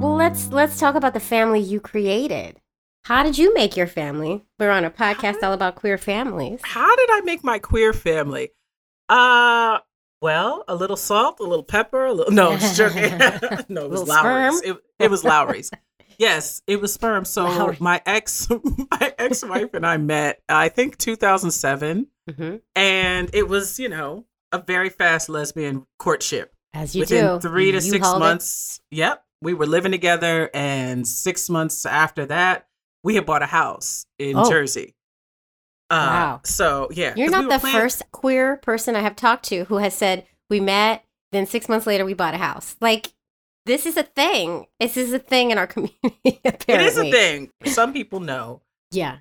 Well, 0.00 0.14
let's 0.14 0.50
let's 0.50 0.80
talk 0.80 0.94
about 0.94 1.12
the 1.12 1.20
family 1.20 1.60
you 1.60 1.80
created. 1.80 2.56
How 3.04 3.22
did 3.22 3.36
you 3.36 3.52
make 3.52 3.76
your 3.76 3.86
family? 3.86 4.46
We're 4.58 4.70
on 4.70 4.86
a 4.86 4.90
podcast 4.90 5.42
all 5.42 5.52
about 5.52 5.76
queer 5.76 5.98
families. 5.98 6.60
How 6.62 6.96
did 6.96 7.10
I 7.12 7.20
make 7.22 7.44
my 7.44 7.58
queer 7.58 7.92
family? 7.92 8.52
Uh 9.10 9.80
well, 10.20 10.64
a 10.68 10.74
little 10.74 10.96
salt, 10.96 11.40
a 11.40 11.44
little 11.44 11.62
pepper, 11.64 12.06
a 12.06 12.12
little 12.12 12.32
no, 12.34 12.50
no, 13.68 13.84
it 13.84 13.90
was 13.90 14.08
Lawry's. 14.08 14.60
It, 14.62 14.76
it 14.98 15.10
was 15.10 15.24
Lawry's. 15.24 15.70
yes, 16.18 16.62
it 16.66 16.80
was 16.80 16.92
sperm. 16.92 17.24
So 17.24 17.44
Lawry. 17.44 17.76
my 17.80 18.00
ex 18.06 18.48
my 18.90 19.14
ex-wife 19.18 19.74
and 19.74 19.86
I 19.86 19.96
met, 19.96 20.42
I 20.48 20.68
think 20.68 20.98
2007, 20.98 22.06
hmm 22.36 22.56
and 22.74 23.30
it 23.32 23.48
was, 23.48 23.78
you 23.78 23.88
know, 23.88 24.24
a 24.52 24.58
very 24.60 24.88
fast 24.90 25.28
lesbian 25.28 25.86
courtship. 25.98 26.52
As 26.74 26.94
you 26.94 27.00
Within 27.00 27.24
do. 27.38 27.40
three 27.40 27.70
to 27.72 27.76
You 27.76 27.80
six 27.80 28.06
hauled 28.06 28.18
it. 28.22 28.26
months. 28.26 28.80
Yep. 28.90 29.24
We 29.40 29.54
were 29.54 29.66
living 29.66 29.92
together, 29.92 30.50
and 30.52 31.06
six 31.06 31.48
months 31.48 31.86
after 31.86 32.26
that, 32.26 32.66
we 33.04 33.14
had 33.14 33.24
bought 33.24 33.42
a 33.42 33.46
house 33.46 34.04
in 34.18 34.36
Oh. 34.36 34.50
Jersey. 34.50 34.94
Uh, 35.90 35.94
Wow. 35.96 36.40
So 36.44 36.88
yeah, 36.92 37.14
you're 37.16 37.30
not 37.30 37.44
we 37.44 37.50
the 37.50 37.58
planning- 37.58 37.80
first 37.80 38.02
queer 38.12 38.56
person 38.58 38.94
I 38.96 39.00
have 39.00 39.16
talked 39.16 39.44
to 39.46 39.64
who 39.64 39.76
has 39.78 39.94
said 39.94 40.26
we 40.50 40.60
met, 40.60 41.04
then 41.32 41.46
six 41.46 41.68
months 41.68 41.86
later 41.86 42.04
we 42.04 42.14
bought 42.14 42.34
a 42.34 42.38
house. 42.38 42.76
Like 42.80 43.12
this 43.64 43.86
is 43.86 43.96
a 43.96 44.02
thing. 44.02 44.66
This 44.80 44.96
is 44.96 45.12
a 45.12 45.18
thing 45.18 45.50
in 45.50 45.58
our 45.58 45.66
community. 45.74 46.40
Apparently, 46.44 46.74
It 46.74 46.80
is 46.82 46.98
a 46.98 47.10
thing. 47.10 47.50
Some 47.64 47.92
people 47.92 48.20
know, 48.20 48.60
Yeah, 48.90 49.18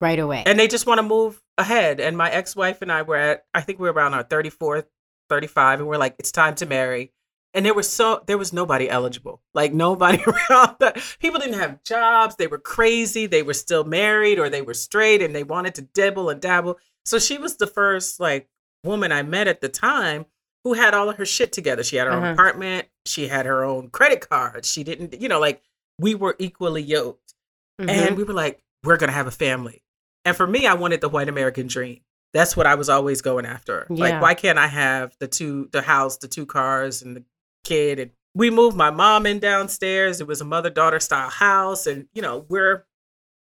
right 0.00 0.18
away. 0.18 0.42
and 0.46 0.58
they 0.58 0.68
just 0.68 0.86
want 0.86 0.98
to 0.98 1.02
move 1.02 1.40
ahead. 1.56 2.00
And 2.00 2.16
my 2.18 2.30
ex-wife 2.30 2.82
and 2.82 2.90
I 2.92 3.02
were 3.02 3.16
at, 3.16 3.44
I 3.54 3.60
think 3.62 3.78
we 3.78 3.88
were 3.88 3.92
around 3.94 4.12
our 4.14 4.24
34th, 4.24 4.84
35, 5.30 5.80
and 5.80 5.88
we're 5.88 5.96
like, 5.96 6.16
it's 6.18 6.32
time 6.32 6.54
to 6.56 6.66
marry. 6.66 7.12
And 7.54 7.64
there 7.64 7.72
was 7.74 7.88
so 7.88 8.22
there 8.26 8.36
was 8.36 8.52
nobody 8.52 8.90
eligible, 8.90 9.40
like 9.54 9.72
nobody 9.72 10.22
around. 10.50 10.76
That 10.80 11.00
people 11.20 11.38
didn't 11.40 11.58
have 11.60 11.82
jobs. 11.84 12.34
They 12.36 12.48
were 12.48 12.58
crazy. 12.58 13.26
They 13.26 13.42
were 13.44 13.54
still 13.54 13.84
married 13.84 14.38
or 14.40 14.50
they 14.50 14.60
were 14.62 14.74
straight, 14.74 15.22
and 15.22 15.34
they 15.34 15.44
wanted 15.44 15.74
to 15.76 15.82
dibble 15.82 16.30
and 16.30 16.40
dabble. 16.40 16.78
So 17.04 17.18
she 17.18 17.38
was 17.38 17.56
the 17.56 17.66
first 17.68 18.18
like 18.18 18.48
woman 18.82 19.12
I 19.12 19.22
met 19.22 19.46
at 19.46 19.60
the 19.60 19.68
time 19.68 20.26
who 20.64 20.72
had 20.72 20.94
all 20.94 21.08
of 21.08 21.16
her 21.16 21.24
shit 21.26 21.52
together. 21.52 21.82
She 21.84 21.96
had 21.96 22.06
her 22.06 22.12
Uh-huh. 22.12 22.26
own 22.26 22.32
apartment. 22.32 22.88
She 23.06 23.28
had 23.28 23.46
her 23.46 23.62
own 23.64 23.88
credit 23.90 24.28
card. 24.28 24.64
She 24.64 24.82
didn't, 24.82 25.20
you 25.20 25.28
know, 25.28 25.38
like 25.38 25.62
we 25.98 26.14
were 26.14 26.34
equally 26.38 26.82
yoked. 26.82 27.34
Mhm. 27.80 27.88
And 27.90 28.16
we 28.16 28.24
were 28.24 28.32
like, 28.34 28.62
we're 28.82 28.96
going 28.96 29.08
to 29.08 29.14
have 29.14 29.26
a 29.26 29.30
family. 29.30 29.82
And 30.24 30.34
for 30.36 30.46
me, 30.46 30.66
I 30.66 30.72
wanted 30.74 31.00
the 31.02 31.08
white 31.08 31.28
American 31.28 31.66
dream. 31.66 32.00
That's 32.32 32.56
what 32.56 32.66
I 32.66 32.74
was 32.76 32.88
always 32.88 33.20
going 33.20 33.44
after. 33.46 33.86
Yeah. 33.90 33.96
Like, 34.04 34.22
why 34.22 34.34
can't 34.34 34.58
I 34.58 34.66
have 34.66 35.14
the 35.20 35.28
two, 35.28 35.68
the 35.72 35.82
house, 35.82 36.16
the 36.16 36.28
two 36.28 36.46
cars, 36.46 37.02
and 37.02 37.16
the 37.16 37.24
kid? 37.64 37.98
And 37.98 38.10
we 38.34 38.50
moved 38.50 38.76
my 38.76 38.90
mom 38.90 39.26
in 39.26 39.38
downstairs. 39.38 40.20
It 40.20 40.26
was 40.26 40.40
a 40.40 40.44
mother 40.44 40.70
daughter 40.70 41.00
style 41.00 41.30
house. 41.30 41.86
And, 41.86 42.06
you 42.14 42.22
know, 42.22 42.46
we're 42.48 42.84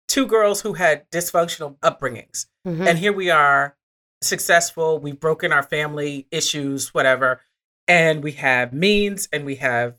two 0.09 0.27
girls 0.27 0.61
who 0.61 0.75
had 0.75 1.11
dysfunctional 1.11 1.79
upbringings. 1.81 2.47
Mhm. 2.67 2.87
And 2.87 2.99
here 2.99 3.13
we 3.13 3.31
are, 3.31 3.77
successful. 4.23 4.99
We've 4.99 5.19
broken 5.19 5.53
our 5.53 5.63
family 5.63 6.27
issues, 6.31 6.95
whatever. 6.95 7.41
And 7.87 8.23
we 8.23 8.33
have 8.33 8.73
means 8.73 9.29
and 9.33 9.45
we 9.45 9.57
have 9.57 9.95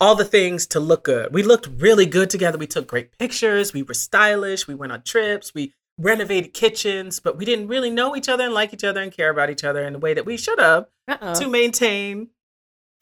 all 0.00 0.14
the 0.14 0.24
things 0.24 0.66
to 0.66 0.80
look 0.80 1.04
good. 1.04 1.32
We 1.32 1.42
looked 1.42 1.68
really 1.78 2.04
good 2.04 2.28
together. 2.28 2.58
We 2.58 2.66
took 2.66 2.86
great 2.86 3.16
pictures. 3.18 3.72
We 3.72 3.82
were 3.82 3.94
stylish. 3.94 4.66
We 4.66 4.74
went 4.74 4.92
on 4.92 5.02
trips. 5.02 5.54
We 5.54 5.72
renovated 5.98 6.52
kitchens, 6.52 7.20
but 7.20 7.38
we 7.38 7.44
didn't 7.44 7.68
really 7.68 7.90
know 7.90 8.16
each 8.16 8.28
other 8.28 8.44
and 8.44 8.52
like 8.52 8.74
each 8.74 8.84
other 8.84 9.00
and 9.00 9.12
care 9.12 9.30
about 9.30 9.48
each 9.48 9.64
other 9.64 9.84
in 9.84 9.92
the 9.92 9.98
way 9.98 10.12
that 10.12 10.26
we 10.26 10.36
should 10.36 10.58
have 10.58 10.86
Uh-oh. 11.08 11.34
to 11.40 11.48
maintain 11.48 12.30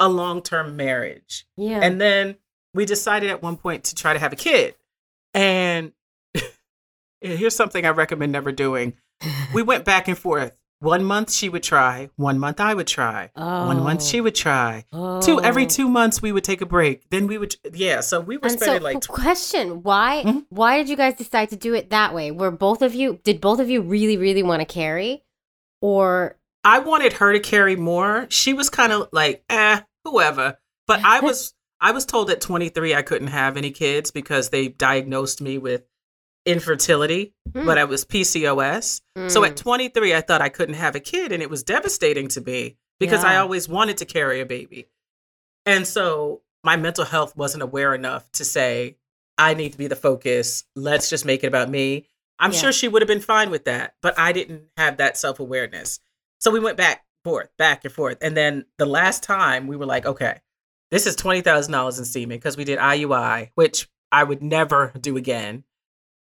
a 0.01 0.09
long 0.09 0.43
term 0.43 0.77
marriage. 0.77 1.47
yeah. 1.57 1.81
And 1.83 2.01
then 2.01 2.37
we 2.75 2.85
decided 2.87 3.31
at 3.31 3.43
one 3.43 3.57
point 3.57 3.85
to 3.85 3.95
try 3.95 4.13
to 4.13 4.19
have 4.19 4.33
a 4.33 4.37
kid. 4.37 4.75
And 5.35 5.93
here's 7.21 7.55
something 7.57 7.85
I 7.87 7.91
recommend 7.91 8.33
never 8.33 8.53
doing. 8.53 8.95
We 9.55 9.63
went 9.71 9.85
back 9.85 10.09
and 10.09 10.19
forth. 10.19 10.53
One 10.81 11.05
month 11.05 11.33
she 11.33 11.49
would 11.49 11.63
try, 11.63 12.11
one 12.17 12.41
month 12.41 12.59
I 12.59 12.75
would 12.75 12.89
try, 12.89 13.31
one 13.37 13.85
month 13.85 14.03
she 14.03 14.21
would 14.21 14.35
try. 14.35 14.85
Two 14.91 15.41
every 15.41 15.63
Oh. 15.65 15.69
two 15.69 15.89
months 15.89 16.21
we 16.21 16.33
would 16.33 16.43
take 16.43 16.61
a 16.61 16.67
break. 16.67 17.09
Then 17.09 17.29
we 17.29 17.39
would 17.39 17.55
yeah. 17.73 18.01
So 18.01 18.19
we 18.21 18.37
were 18.37 18.49
And 18.49 18.59
so, 18.59 18.65
spending 18.65 18.83
like 18.83 19.01
tw- 19.01 19.07
question: 19.07 19.85
Why? 19.85 20.25
Mhm. 20.27 20.47
Why 20.49 20.79
did 20.79 20.89
you 20.89 20.97
guys 20.97 21.15
decide 21.15 21.51
to 21.51 21.57
do 21.57 21.73
it 21.73 21.91
that 21.91 22.13
way? 22.13 22.33
Were 22.33 22.51
both 22.51 22.83
of 22.83 22.97
you? 22.97 23.21
Did 23.23 23.41
both 23.41 23.61
of 23.61 23.71
you 23.71 23.81
really, 23.81 24.17
really 24.17 24.43
want 24.43 24.59
to 24.59 24.67
carry, 24.67 25.23
or 25.81 26.37
I 26.65 26.79
wanted 26.79 27.15
her 27.15 27.33
to 27.33 27.41
carry 27.41 27.77
more. 27.77 28.27
She 28.31 28.53
was 28.55 28.71
kind 28.71 28.93
of 28.93 29.09
like, 29.13 29.45
eh, 29.49 29.81
whoever. 30.05 30.59
But 30.87 31.01
I 31.05 31.21
was 31.29 31.55
I 31.81 31.91
was 31.91 32.07
told 32.07 32.31
at 32.31 32.41
23 32.41 32.95
I 32.95 33.03
couldn't 33.03 33.29
have 33.29 33.57
any 33.57 33.73
kids 33.73 34.11
because 34.13 34.51
they 34.51 34.69
diagnosed 34.69 35.41
me 35.41 35.59
with 35.59 35.83
infertility, 36.47 37.35
Hmm. 37.53 37.67
but 37.67 37.79
I 37.79 37.85
was 37.85 38.05
PCOS. 38.05 39.01
So 39.29 39.43
Mm. 39.43 39.49
at 39.49 39.57
23, 39.57 40.15
I 40.15 40.21
thought 40.21 40.41
I 40.43 40.49
couldn't 40.49 40.75
have 40.75 40.95
a 40.95 41.01
kid, 41.01 41.33
and 41.33 41.43
it 41.43 41.51
was 41.51 41.63
devastating 41.63 42.29
to 42.29 42.41
me 42.41 42.77
because 42.99 43.25
I 43.25 43.37
always 43.37 43.69
wanted 43.69 43.97
to 43.99 44.05
carry 44.05 44.41
a 44.41 44.47
baby. 44.47 44.89
And 45.67 45.87
so 45.87 46.43
my 46.65 46.77
mental 46.77 47.05
health 47.05 47.37
wasn't 47.37 47.63
aware 47.63 47.95
enough 47.95 48.31
to 48.33 48.45
say, 48.45 48.97
I 49.39 49.55
need 49.55 49.73
to 49.73 49.79
be 49.79 49.87
the 49.89 49.97
focus. 49.97 50.65
Let's 50.77 51.09
just 51.11 51.25
make 51.25 51.43
it 51.45 51.49
about 51.49 51.69
me. 51.71 52.09
I'm 52.39 52.53
Yeah. 52.53 52.59
sure 52.59 52.73
she 52.73 52.89
would 52.89 53.03
have 53.03 53.09
been 53.09 53.21
fine 53.21 53.51
with 53.51 53.65
that, 53.65 53.95
but 54.03 54.19
I 54.19 54.33
didn't 54.33 54.69
have 54.77 54.97
that 54.99 55.17
self 55.17 55.39
awareness. 55.41 56.01
So 56.43 56.51
we 56.51 56.59
went 56.59 56.77
back, 56.77 57.05
forth, 57.23 57.51
back 57.57 57.85
and 57.85 57.95
forth. 57.95 58.19
And 58.21 58.37
then 58.37 58.65
the 58.77 58.85
last 58.85 59.23
time 59.23 59.69
we 59.69 59.77
were 59.77 59.87
like, 59.87 60.07
okay, 60.07 60.41
this 60.91 61.07
is 61.07 61.15
$20,000 61.15 61.99
in 61.99 62.05
semen 62.05 62.37
because 62.37 62.57
we 62.57 62.65
did 62.65 62.81
IUI, 62.81 63.51
which 63.55 63.89
I 64.11 64.25
would 64.25 64.43
never 64.43 64.93
do 65.01 65.17
again. 65.17 65.63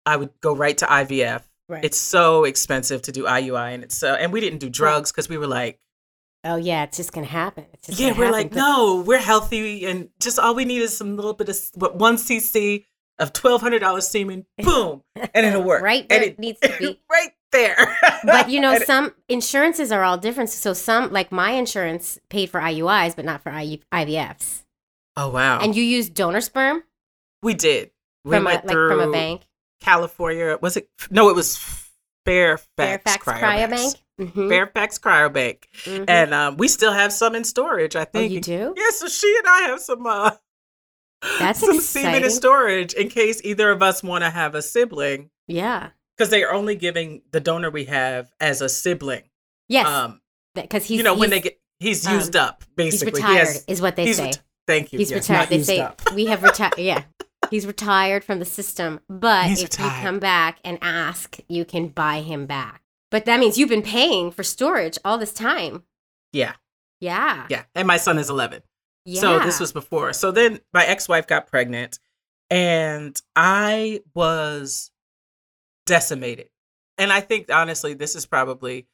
I 0.05 0.17
would 0.17 0.29
go 0.39 0.55
right 0.55 0.77
to 0.77 0.85
IVF. 0.85 1.41
Right. 1.67 1.83
It's 1.83 1.97
so 1.97 2.43
expensive 2.43 3.01
to 3.03 3.11
do 3.11 3.23
IUI, 3.23 3.73
and 3.73 3.83
it's 3.83 3.97
so, 3.97 4.13
and 4.13 4.31
we 4.31 4.41
didn't 4.41 4.59
do 4.59 4.69
drugs 4.69 5.11
because 5.11 5.27
we 5.27 5.39
were 5.39 5.47
like, 5.47 5.79
oh 6.43 6.57
yeah, 6.57 6.83
it's 6.83 6.97
just 6.97 7.13
gonna 7.13 7.25
happen. 7.25 7.65
It's 7.73 7.87
just 7.87 7.99
yeah, 7.99 8.09
gonna 8.09 8.19
we're 8.19 8.25
happen. 8.25 8.39
like, 8.39 8.49
But- 8.51 8.57
no, 8.57 9.03
we're 9.07 9.19
healthy, 9.19 9.85
and 9.87 10.09
just 10.19 10.37
all 10.37 10.53
we 10.53 10.65
need 10.65 10.81
is 10.81 10.95
some 10.95 11.15
little 11.15 11.33
bit 11.33 11.49
of 11.49 11.57
what 11.75 11.95
one 11.95 12.17
cc 12.17 12.85
of 13.21 13.31
twelve 13.33 13.61
hundred 13.61 13.79
dollars 13.79 14.07
semen, 14.07 14.45
boom, 14.57 15.03
and 15.33 15.45
it'll 15.45 15.63
work 15.63 15.81
Right 15.83 16.05
And 16.09 16.23
it- 16.23 16.33
it 16.33 16.39
needs 16.39 16.59
to 16.61 16.75
be. 16.79 16.99
right 17.11 17.31
there. 17.51 17.97
but 18.23 18.49
you 18.49 18.59
know 18.59 18.77
some 18.79 19.13
insurances 19.29 19.91
are 19.91 20.03
all 20.03 20.17
different 20.17 20.49
so 20.49 20.73
some 20.73 21.11
like 21.11 21.31
my 21.31 21.51
insurance 21.51 22.19
paid 22.29 22.49
for 22.49 22.59
iuis 22.61 23.15
but 23.15 23.25
not 23.25 23.41
for 23.43 23.51
IU, 23.51 23.77
ivfs 23.93 24.63
oh 25.17 25.29
wow, 25.29 25.59
and 25.59 25.75
you 25.75 25.83
used 25.83 26.13
donor 26.13 26.41
sperm 26.41 26.83
we 27.43 27.53
did. 27.53 27.91
We 28.23 28.35
from 28.35 28.43
a, 28.43 28.49
went 28.51 28.65
like 28.67 28.75
from 28.75 28.99
a 28.99 29.11
bank 29.11 29.41
California. 29.81 30.57
Was 30.61 30.77
it? 30.77 30.87
No, 31.09 31.29
it 31.29 31.35
was 31.35 31.57
Fairfax, 32.25 32.67
fairfax 32.77 33.25
cryobank 33.25 33.95
Mhm, 34.19 34.49
Fairfax 34.49 34.99
Cryobank, 34.99 35.63
mhm. 35.85 36.05
and 36.07 36.31
um, 36.35 36.57
we 36.57 36.67
still 36.67 36.91
have 36.93 37.11
some 37.11 37.33
in 37.33 37.43
storage. 37.43 37.95
I 37.95 38.01
oh 38.03 38.05
think. 38.05 38.31
you 38.31 38.39
do 38.39 38.75
Yeah, 38.77 38.91
so 38.91 39.07
she 39.07 39.35
and 39.39 39.47
I 39.47 39.61
have 39.69 39.79
some 39.81 40.05
uh 40.05 40.31
That's 41.39 41.59
some 41.59 41.79
semen 41.79 42.23
in 42.23 42.29
storage 42.31 42.93
in 42.93 43.09
case 43.09 43.41
either 43.43 43.69
of 43.71 43.81
us 43.83 44.01
want 44.03 44.23
to 44.23 44.29
have 44.29 44.55
a 44.55 44.61
sibling. 44.61 45.29
yeah 45.47 45.89
Because 46.17 46.29
they 46.31 46.43
are 46.43 46.51
only 46.53 46.75
giving 46.75 47.21
the 47.31 47.39
donor 47.39 47.69
we 47.69 47.85
have 47.85 48.31
as 48.39 48.61
a 48.61 48.69
sibling. 48.69 49.23
yes 49.69 49.87
Um, 49.87 50.21
because 50.55 50.85
he's 50.85 50.97
you 50.97 51.03
know, 51.03 51.15
when 51.15 51.29
they 51.29 51.39
get 51.41 51.59
he's 51.79 52.05
um, 52.07 52.15
used 52.15 52.35
up, 52.35 52.63
he's 52.75 52.75
basically. 52.75 53.21
He 53.21 53.27
retired 53.27 53.47
has- 53.47 53.65
is 53.67 53.81
what 53.81 53.95
they 53.95 54.05
he's 54.07 54.17
say 54.17 54.29
reti- 54.29 54.39
thank 54.67 54.93
you. 54.93 54.99
he's 54.99 55.11
yes, 55.11 55.29
retired 55.29 55.49
they 55.49 55.63
say 55.63 55.79
up. 55.79 56.01
we 56.13 56.25
have 56.25 56.43
retired 56.43 56.73
yeah 56.77 57.03
he's 57.49 57.65
retired 57.65 58.23
from 58.23 58.39
the 58.39 58.45
system 58.45 58.99
but 59.09 59.45
He's 59.47 59.63
if 59.63 59.79
you 59.79 59.85
come 59.85 60.19
back 60.19 60.59
and 60.63 60.77
ask 60.81 61.37
you 61.49 61.65
can 61.65 61.87
buy 61.87 62.21
him 62.21 62.45
back 62.45 62.81
but 63.09 63.25
that 63.25 63.39
means 63.39 63.57
you've 63.57 63.69
been 63.69 63.81
paying 63.81 64.31
for 64.31 64.43
storage 64.43 64.97
all 65.03 65.17
this 65.17 65.33
time 65.33 65.83
Yeah, 66.33 66.53
yeah 66.99 67.45
yeah. 67.49 67.63
And 67.75 67.87
my 67.87 67.97
son 67.97 68.17
is 68.19 68.29
11. 68.29 68.61
Yeah 69.05 69.21
So 69.21 69.39
this 69.39 69.59
was 69.59 69.71
before. 69.71 70.13
So 70.13 70.31
then 70.31 70.59
my 70.73 70.85
ex-wife 70.85 71.27
got 71.27 71.47
pregnant 71.47 71.99
and 72.49 73.19
I 73.35 74.01
was 74.13 74.91
decimated. 75.85 76.49
And 76.97 77.11
I 77.11 77.21
think 77.21 77.51
honestly 77.51 77.93
this 77.93 78.15
is 78.15 78.25
probably 78.25 78.87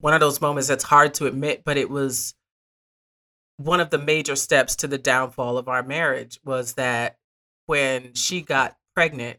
one 0.00 0.14
of 0.14 0.20
those 0.20 0.40
moments 0.40 0.68
that's 0.68 0.84
hard 0.84 1.14
to 1.14 1.26
admit, 1.26 1.62
but 1.64 1.76
it 1.76 1.90
was 1.90 2.34
one 3.56 3.80
of 3.80 3.90
the 3.90 3.98
major 3.98 4.36
steps 4.36 4.76
to 4.76 4.86
the 4.86 4.96
downfall 4.98 5.58
of 5.58 5.68
our 5.68 5.82
marriage 5.82 6.40
was 6.44 6.74
that 6.74 7.18
when 7.66 8.14
she 8.14 8.40
got 8.40 8.76
pregnant, 8.94 9.38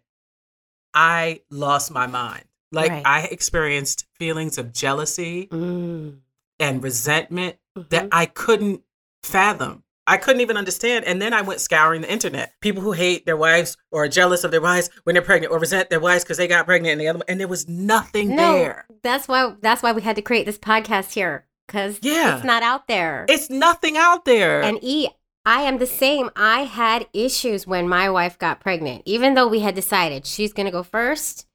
I 0.93 1.41
lost 1.49 1.91
my 1.91 2.05
mind. 2.07 2.45
Like 2.71 2.91
Right. 2.91 3.05
I 3.05 3.21
experienced 3.23 4.05
feelings 4.19 4.57
of 4.57 4.71
jealousy 4.73 5.47
Mm, 5.47 6.19
and 6.59 6.83
resentment 6.83 7.57
mhm. 7.77 7.89
that 7.89 8.09
I 8.11 8.25
couldn't 8.27 8.83
fathom. 9.23 9.83
I 10.07 10.17
couldn't 10.17 10.41
even 10.41 10.57
understand. 10.57 11.05
And 11.05 11.21
then 11.21 11.31
I 11.33 11.41
went 11.41 11.61
scouring 11.61 12.01
the 12.01 12.11
internet. 12.11 12.53
People 12.59 12.81
who 12.81 12.91
hate 12.91 13.25
their 13.25 13.37
wives 13.37 13.77
or 13.91 14.03
are 14.05 14.07
jealous 14.09 14.43
of 14.43 14.51
their 14.51 14.59
wives 14.61 14.89
when 15.03 15.13
they're 15.13 15.21
pregnant 15.21 15.53
or 15.53 15.59
resent 15.59 15.89
their 15.89 15.99
wives 15.99 16.23
because 16.23 16.37
they 16.37 16.47
got 16.47 16.65
pregnant 16.65 16.93
and 16.93 17.01
the 17.01 17.07
other 17.07 17.21
and 17.27 17.39
there 17.39 17.47
was 17.47 17.67
nothing 17.69 18.35
no, 18.35 18.53
there. 18.55 18.85
that's 19.03 19.27
why 19.27 19.53
that's 19.61 19.83
why 19.83 19.91
we 19.91 20.01
had 20.01 20.15
to 20.15 20.21
create 20.21 20.45
this 20.45 20.57
podcast 20.57 21.13
here 21.13 21.45
because 21.67 21.99
Yeah. 22.01 22.35
it's 22.35 22.43
not 22.45 22.63
out 22.63 22.87
there. 22.87 23.25
It's 23.29 23.49
nothing 23.49 23.95
out 23.95 24.25
there. 24.25 24.61
and 24.63 24.79
E, 24.81 25.07
I 25.45 25.61
am 25.61 25.77
the 25.77 25.87
same. 25.87 26.29
I 26.35 26.61
had 26.65 27.07
issues 27.13 27.65
when 27.67 27.87
my 27.87 28.09
wife 28.09 28.37
got 28.39 28.59
pregnant, 28.59 29.03
even 29.05 29.35
though 29.35 29.47
we 29.47 29.59
had 29.59 29.75
decided 29.75 30.25
she's 30.25 30.51
gonna 30.51 30.71
go 30.71 30.83
first 30.83 31.45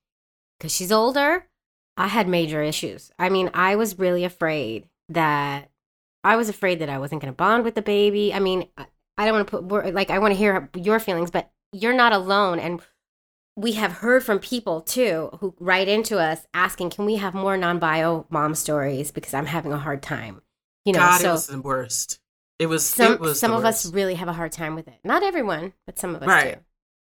because 0.58 0.72
she's 0.74 0.92
older. 0.92 1.48
I 1.96 2.06
had 2.08 2.28
major 2.28 2.62
issues. 2.62 3.10
I 3.18 3.28
mean, 3.28 3.50
I 3.54 3.74
was 3.76 3.98
really 3.98 4.24
afraid 4.24 4.88
that 5.08 5.68
I 6.26 6.36
was 6.36 6.48
afraid 6.48 6.80
that 6.80 6.88
I 6.88 6.98
wasn't 6.98 7.20
gonna 7.22 7.32
bond 7.32 7.64
with 7.64 7.74
the 7.74 7.82
baby. 7.82 8.34
I 8.34 8.40
mean, 8.40 8.68
I- 8.76 8.86
don't 9.24 9.32
want 9.34 9.48
to 9.48 9.62
put 9.62 9.94
like 9.94 10.10
I 10.10 10.18
want 10.18 10.32
to 10.32 10.38
hear 10.38 10.68
your 10.74 10.98
feelings, 10.98 11.30
but 11.30 11.50
you're 11.72 11.94
not 11.94 12.12
alone 12.12 12.58
and. 12.58 12.82
We 13.58 13.72
have 13.72 13.90
heard 14.04 14.22
from 14.22 14.38
people 14.38 14.82
too 14.82 15.30
who 15.40 15.54
write 15.58 15.88
into 15.88 16.18
us 16.18 16.46
asking, 16.52 16.90
"Can 16.90 17.06
we 17.06 17.16
have 17.16 17.32
more 17.32 17.56
non-bio 17.56 18.26
mom 18.28 18.54
stories?" 18.54 19.10
Because 19.10 19.32
I'm 19.32 19.46
having 19.46 19.72
a 19.72 19.78
hard 19.78 20.02
time, 20.02 20.42
you 20.84 20.92
know. 20.92 20.98
God, 20.98 21.22
so 21.22 21.28
it 21.30 21.32
was 21.32 21.46
the 21.46 21.60
worst. 21.62 22.20
It 22.58 22.66
was 22.66 22.84
some 22.86 23.14
it 23.14 23.20
was 23.20 23.40
some 23.40 23.52
of 23.52 23.64
us 23.64 23.90
really 23.90 24.16
have 24.16 24.28
a 24.28 24.34
hard 24.34 24.52
time 24.52 24.74
with 24.74 24.86
it. 24.88 24.98
Not 25.04 25.22
everyone, 25.22 25.72
but 25.86 25.98
some 25.98 26.14
of 26.14 26.20
us 26.22 26.28
Right. 26.28 26.56
do. 26.56 26.64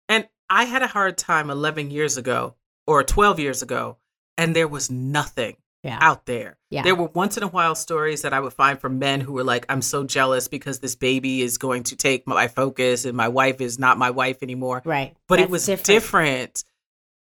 And 0.10 0.30
I 0.48 0.65
had 0.65 0.84
a 0.84 0.88
hard 0.88 1.17
time 1.17 1.50
11 1.50 1.89
years 1.89 2.17
ago 2.17 2.54
or 2.86 3.04
12 3.04 3.39
years 3.39 3.63
ago, 3.63 3.98
and 4.38 4.56
there 4.56 4.67
was 4.67 4.91
nothing 4.91 5.58
Yeah. 5.84 6.00
out 6.02 6.26
there. 6.26 6.58
Yeah. 6.70 6.82
There 6.84 6.96
were 6.96 7.08
once 7.08 7.38
in 7.38 7.44
a 7.44 7.48
while 7.48 7.76
stories 7.76 8.24
that 8.24 8.34
I 8.34 8.40
would 8.40 8.54
find 8.54 8.80
from 8.80 9.00
men 9.00 9.22
who 9.22 9.32
were 9.34 9.44
like, 9.44 9.66
I'm 9.70 9.82
so 9.82 10.04
jealous 10.04 10.48
because 10.48 10.80
this 10.80 10.96
baby 10.96 11.42
is 11.42 11.58
going 11.58 11.84
to 11.84 11.96
take 11.96 12.28
my 12.28 12.48
focus 12.48 13.06
and 13.06 13.16
my 13.16 13.28
wife 13.30 13.62
is 13.62 13.80
not 13.80 13.98
my 13.98 14.10
wife 14.10 14.42
anymore. 14.42 14.82
Right. 14.84 15.16
But 15.28 15.40
it 15.40 15.50
That's 15.50 15.68
was 15.68 15.84
different. 15.84 16.63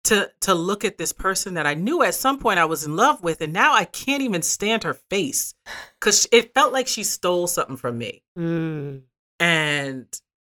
to 0.05 0.29
to 0.41 0.53
look 0.53 0.83
at 0.83 0.97
this 0.97 1.13
person 1.13 1.53
that 1.53 1.67
I 1.67 1.75
knew 1.75 2.01
at 2.01 2.15
some 2.15 2.39
point 2.39 2.59
I 2.59 2.65
was 2.65 2.85
in 2.85 2.95
love 2.95 3.21
with, 3.23 3.41
and 3.41 3.53
now 3.53 3.73
I 3.73 3.85
can't 3.85 4.21
even 4.23 4.41
stand 4.41 4.83
her 4.83 4.93
face 4.93 5.53
because 5.99 6.27
it 6.31 6.53
felt 6.53 6.73
like 6.73 6.87
she 6.87 7.03
stole 7.03 7.47
something 7.47 7.77
from 7.77 7.97
me. 7.97 8.23
Mm. 8.37 9.01
And 9.39 10.07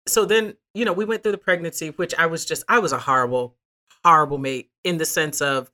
so 0.06 0.24
then, 0.24 0.54
you 0.74 0.84
know, 0.84 0.92
we 0.92 1.04
went 1.04 1.22
through 1.22 1.32
the 1.32 1.38
pregnancy, 1.38 1.90
which 1.90 2.14
I 2.14 2.26
was 2.26 2.44
just, 2.44 2.64
I 2.68 2.78
was 2.80 2.92
a 2.92 2.98
horrible, 2.98 3.56
horrible 4.04 4.38
mate 4.38 4.70
in 4.84 4.98
the 4.98 5.04
sense 5.04 5.40
of 5.40 5.70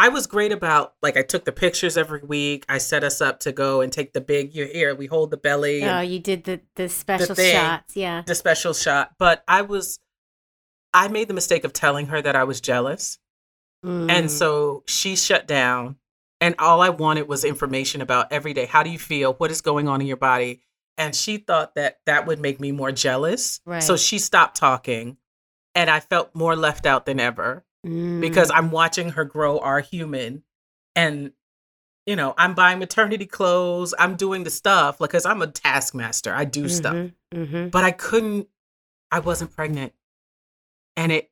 I 0.00 0.08
was 0.10 0.28
great 0.28 0.52
about, 0.52 0.94
like, 1.02 1.16
I 1.16 1.22
took 1.22 1.44
the 1.44 1.50
pictures 1.50 1.96
every 1.96 2.20
week. 2.22 2.64
I 2.68 2.78
set 2.78 3.02
us 3.02 3.20
up 3.20 3.40
to 3.40 3.52
go 3.52 3.80
and 3.80 3.92
take 3.92 4.12
the 4.12 4.20
big, 4.20 4.54
you're 4.54 4.68
here, 4.68 4.94
we 4.94 5.06
hold 5.06 5.32
the 5.32 5.36
belly, 5.36 5.82
Oh, 5.82 6.00
you 6.00 6.20
did 6.20 6.44
the 6.44 6.60
the 6.76 6.88
special 6.88 7.34
thing. 7.34 7.52
shots. 7.52 7.96
Yeah. 7.96 8.22
the 8.24 8.36
special 8.36 8.72
shot. 8.74 9.14
But 9.18 9.42
I 9.48 9.62
was, 9.62 9.98
I 10.94 11.08
made 11.08 11.26
the 11.26 11.34
mistake 11.34 11.64
of 11.64 11.72
telling 11.72 12.06
her 12.06 12.22
that 12.22 12.36
I 12.36 12.44
was 12.44 12.60
jealous. 12.60 13.18
Mm. 13.84 14.08
And 14.10 14.30
so 14.30 14.84
she 14.86 15.16
shut 15.16 15.46
down. 15.48 15.96
And 16.40 16.54
all 16.60 16.80
I 16.80 16.90
wanted 16.90 17.26
was 17.26 17.44
information 17.44 18.00
about 18.00 18.30
every 18.32 18.52
day. 18.54 18.66
How 18.66 18.84
do 18.84 18.90
you 18.90 18.98
feel? 18.98 19.34
What 19.34 19.50
is 19.50 19.60
going 19.60 19.88
on 19.88 20.00
in 20.00 20.06
your 20.06 20.16
body? 20.16 20.60
And 20.96 21.14
she 21.14 21.38
thought 21.38 21.74
that 21.74 21.98
that 22.06 22.26
would 22.26 22.38
make 22.38 22.60
me 22.60 22.70
more 22.70 22.92
jealous. 22.92 23.60
Right. 23.66 23.82
So 23.82 23.96
she 23.96 24.18
stopped 24.20 24.56
talking. 24.56 25.16
And 25.74 25.90
I 25.90 25.98
felt 26.00 26.34
more 26.34 26.54
left 26.56 26.86
out 26.86 27.06
than 27.06 27.18
ever 27.20 27.64
Mm. 27.86 28.20
because 28.20 28.50
I'm 28.52 28.70
watching 28.70 29.10
her 29.10 29.24
grow 29.24 29.58
our 29.60 29.80
human. 29.80 30.42
And, 30.96 31.32
you 32.06 32.16
know, 32.16 32.34
I'm 32.36 32.54
buying 32.54 32.78
maternity 32.80 33.26
clothes. 33.26 33.94
I'm 33.98 34.16
doing 34.16 34.42
the 34.44 34.50
stuff 34.50 34.98
because 34.98 35.24
I'm 35.24 35.42
a 35.42 35.46
taskmaster. 35.46 36.34
I 36.34 36.44
do 36.44 36.68
stuff. 36.68 36.94
Mhm, 36.94 37.12
mhm. 37.32 37.70
But 37.70 37.84
I 37.84 37.92
couldn't, 37.92 38.48
I 39.12 39.20
wasn't 39.20 39.54
pregnant. 39.54 39.92
And 40.96 41.12
it, 41.12 41.30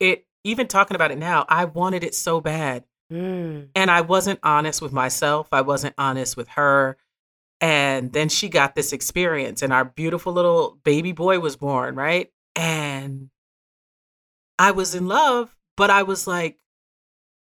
it, 0.00 0.26
even 0.42 0.66
talking 0.66 0.96
about 0.96 1.12
it 1.12 1.18
now, 1.18 1.46
I 1.48 1.64
wanted 1.66 2.02
it 2.04 2.14
so 2.14 2.40
bad 2.40 2.84
Mm. 3.12 3.68
and 3.76 3.90
I 3.90 4.00
wasn't 4.00 4.40
honest 4.42 4.80
with 4.82 4.92
myself. 4.92 5.48
I 5.52 5.60
wasn't 5.60 5.94
honest 5.98 6.36
with 6.36 6.48
her. 6.48 6.96
And 7.60 8.12
then 8.12 8.28
she 8.28 8.48
got 8.48 8.74
this 8.74 8.92
experience, 8.92 9.62
and 9.62 9.72
our 9.72 9.84
beautiful 9.84 10.32
little 10.32 10.78
baby 10.84 11.12
boy 11.12 11.38
was 11.38 11.56
born, 11.56 11.94
right? 11.94 12.32
And 12.56 13.30
I 14.58 14.70
was 14.72 14.94
in 14.94 15.06
love, 15.06 15.54
but 15.76 15.90
I 15.90 16.02
was 16.02 16.26
like, 16.26 16.58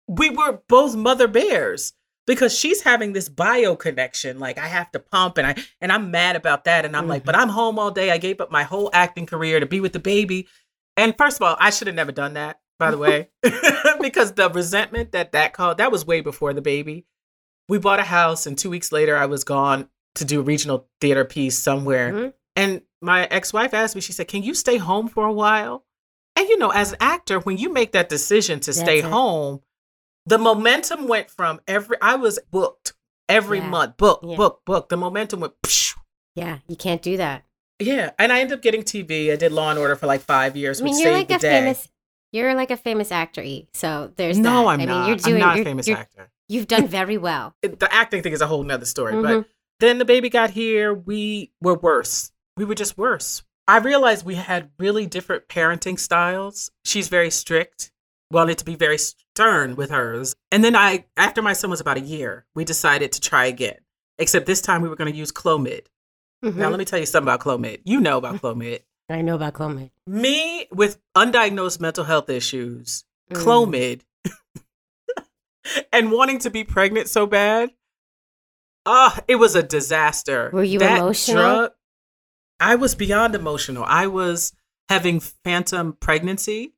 we 0.08 0.30
were 0.30 0.62
both 0.68 0.96
mother 0.96 1.28
bears 1.28 1.94
because 2.28 2.58
she's 2.58 2.82
having 2.82 3.14
this 3.14 3.30
bio 3.30 3.76
connection. 3.76 4.40
Like 4.40 4.58
I 4.58 4.68
have 4.68 4.92
to 4.92 5.00
pump, 5.00 5.38
and 5.38 5.48
I 5.48 5.56
and 5.80 5.92
I'm 5.92 6.12
mad 6.12 6.36
about 6.36 6.66
that. 6.66 6.86
And 6.86 6.96
I'm 6.96 7.08
like, 7.08 7.24
but 7.24 7.36
I'm 7.36 7.50
home 7.50 7.80
all 7.80 7.92
day. 7.92 8.12
I 8.12 8.18
gave 8.18 8.42
up 8.42 8.52
my 8.52 8.64
whole 8.64 8.90
acting 8.94 9.26
career 9.26 9.60
to 9.60 9.66
be 9.66 9.80
with 9.80 9.94
the 9.94 10.00
baby. 10.00 10.48
And 10.98 11.18
first 11.18 11.38
of 11.38 11.44
all, 11.44 11.56
I 11.60 11.70
should 11.70 11.88
have 11.88 11.96
never 11.96 12.12
done 12.12 12.34
that, 12.34 12.60
by 12.78 12.92
the 12.92 12.98
way, 12.98 13.30
because 14.02 14.34
the 14.34 14.50
resentment 14.50 15.14
that 15.14 15.32
that 15.32 15.54
caused, 15.54 15.78
that 15.78 15.92
was 15.92 16.06
way 16.06 16.22
before 16.22 16.54
the 16.54 16.62
baby. 16.62 17.06
We 17.70 17.78
bought 17.78 18.00
a 18.00 18.04
house, 18.04 18.46
and 18.46 18.58
two 18.58 18.70
weeks 18.70 18.92
later, 18.92 19.16
I 19.16 19.28
was 19.28 19.46
gone 19.46 19.88
to 20.16 20.26
do 20.26 20.42
a 20.42 20.44
regional 20.44 20.90
theater 21.00 21.24
piece 21.24 21.58
somewhere. 21.58 22.12
Mhm. 22.12 22.34
And 22.58 22.82
my 23.02 23.26
ex-wife 23.28 23.74
asked 23.74 23.96
me, 23.96 24.02
she 24.02 24.12
said, 24.12 24.28
Can 24.28 24.44
you 24.44 24.54
stay 24.54 24.76
home 24.78 25.08
for 25.08 25.26
a 25.26 25.32
while? 25.32 25.86
And 26.36 26.48
you 26.48 26.58
know, 26.58 26.70
as 26.72 26.92
an 26.94 26.98
actor, 27.02 27.40
when 27.40 27.58
you 27.58 27.72
make 27.72 27.92
that 27.92 28.10
decision 28.10 28.60
to 28.62 28.74
stay 28.74 29.00
it. 29.00 29.06
home, 29.06 29.62
the 30.26 30.38
momentum 30.38 31.08
went 31.08 31.30
from 31.30 31.60
every 31.68 31.98
I 32.02 32.16
was 32.16 32.40
booked 32.52 32.94
every 33.28 33.60
Yeah. 33.60 33.68
month, 33.70 33.98
book, 33.98 34.22
Yeah. 34.24 34.36
book, 34.38 34.62
book. 34.66 34.90
The 34.90 34.98
momentum 34.98 35.40
went 35.42 35.54
psh. 35.64 35.96
Yeah, 36.36 36.60
you 36.68 36.76
can't 36.76 37.02
do 37.02 37.18
that. 37.18 37.44
Yeah. 37.80 38.12
And 38.20 38.32
I 38.32 38.40
ended 38.42 38.58
up 38.58 38.62
getting 38.62 38.84
TV. 38.84 39.32
I 39.32 39.36
did 39.36 39.52
Law 39.52 39.70
and 39.72 39.80
Order 39.80 39.96
for 39.96 40.06
like 40.08 40.22
five 40.22 40.56
years. 40.56 40.80
I 40.82 40.84
mean, 40.86 40.94
which 40.94 41.04
you're 41.04 41.14
saved 41.14 41.30
like 41.32 41.40
the 41.42 41.48
a 41.48 41.50
day. 41.52 41.60
famous. 41.62 41.88
You're 42.32 42.54
like 42.54 42.72
a 42.72 42.78
famous 42.78 43.12
actor, 43.12 43.42
E. 43.42 43.68
So 43.74 44.14
there's 44.16 44.38
No, 44.40 44.64
that. 44.64 44.68
I'm 44.70 44.80
I 44.82 44.86
not. 44.86 44.98
mean, 45.00 45.08
you're 45.08 45.16
doing. 45.18 45.36
I'm 45.36 45.40
not 45.50 45.60
a 45.60 45.64
famous 45.64 45.88
you're- 45.88 46.00
actor. 46.00 46.32
You've 46.48 46.68
done 46.68 46.88
very 47.00 47.18
well. 47.18 47.56
The 47.62 47.88
acting 47.92 48.22
thing 48.24 48.34
is 48.34 48.42
a 48.42 48.48
whole 48.48 48.64
nother 48.64 48.86
story. 48.86 49.14
Mhm. 49.14 49.24
But 49.24 49.50
then 49.80 49.98
the 49.98 50.06
baby 50.06 50.30
got 50.30 50.52
here. 50.52 50.94
We 50.94 51.52
were 51.62 51.76
worse. 51.76 52.32
We 52.58 52.64
were 52.66 52.76
just 52.76 52.98
worse. 52.98 53.44
I 53.68 53.78
realized 53.78 54.26
we 54.26 54.36
had 54.36 54.70
really 54.80 55.06
different 55.06 55.48
parenting 55.48 55.98
styles. 56.00 56.72
She's 56.84 57.08
very 57.08 57.30
strict, 57.30 57.92
wanted 58.32 58.58
to 58.58 58.66
be 58.66 58.76
very 58.76 58.98
stern 58.98 59.76
with 59.76 59.92
hers. 59.92 60.36
And 60.52 60.64
then 60.64 60.76
I, 60.76 61.06
after 61.16 61.42
my 61.42 61.54
son 61.54 61.70
was 61.70 61.80
about 61.80 61.98
a 61.98 62.02
year, 62.02 62.46
we 62.56 62.66
decided 62.66 63.12
to 63.14 63.22
try 63.22 63.46
again. 63.46 63.78
Except 64.20 64.46
this 64.46 64.62
time 64.62 64.82
we 64.82 64.90
were 64.90 64.96
going 64.96 65.12
to 65.12 65.18
use 65.18 65.32
Clomid. 65.32 65.86
Mhm. 66.44 66.56
Now 66.56 66.70
let 66.70 66.80
me 66.80 66.86
tell 66.86 67.00
you 67.00 67.06
something 67.06 67.28
about 67.28 67.40
Clomid. 67.40 67.82
You 67.86 68.02
know 68.02 68.18
about 68.18 68.36
Clomid. 68.42 68.82
I 69.10 69.22
know 69.22 69.36
about 69.36 69.54
Clomid. 69.54 69.92
Me 70.08 70.68
with 70.72 71.00
undiagnosed 71.16 71.80
mental 71.80 72.04
health 72.06 72.30
issues, 72.30 73.04
Mm. 73.32 73.44
Clomid, 73.44 74.02
and 75.94 76.12
wanting 76.12 76.40
to 76.40 76.50
be 76.50 76.64
pregnant 76.64 77.08
so 77.08 77.26
bad. 77.26 77.70
Ah, 78.86 79.20
it 79.28 79.36
was 79.36 79.56
a 79.56 79.64
disaster. 79.64 80.50
Were 80.52 80.64
you 80.64 80.80
That 80.80 80.98
emotional? 81.00 81.44
drug- 81.44 81.72
I 82.62 82.76
was 82.76 82.96
beyond 82.96 83.36
emotional. 83.36 83.84
I 83.86 84.08
was 84.08 84.54
having 84.88 85.20
phantom 85.20 85.98
pregnancy. 86.00 86.74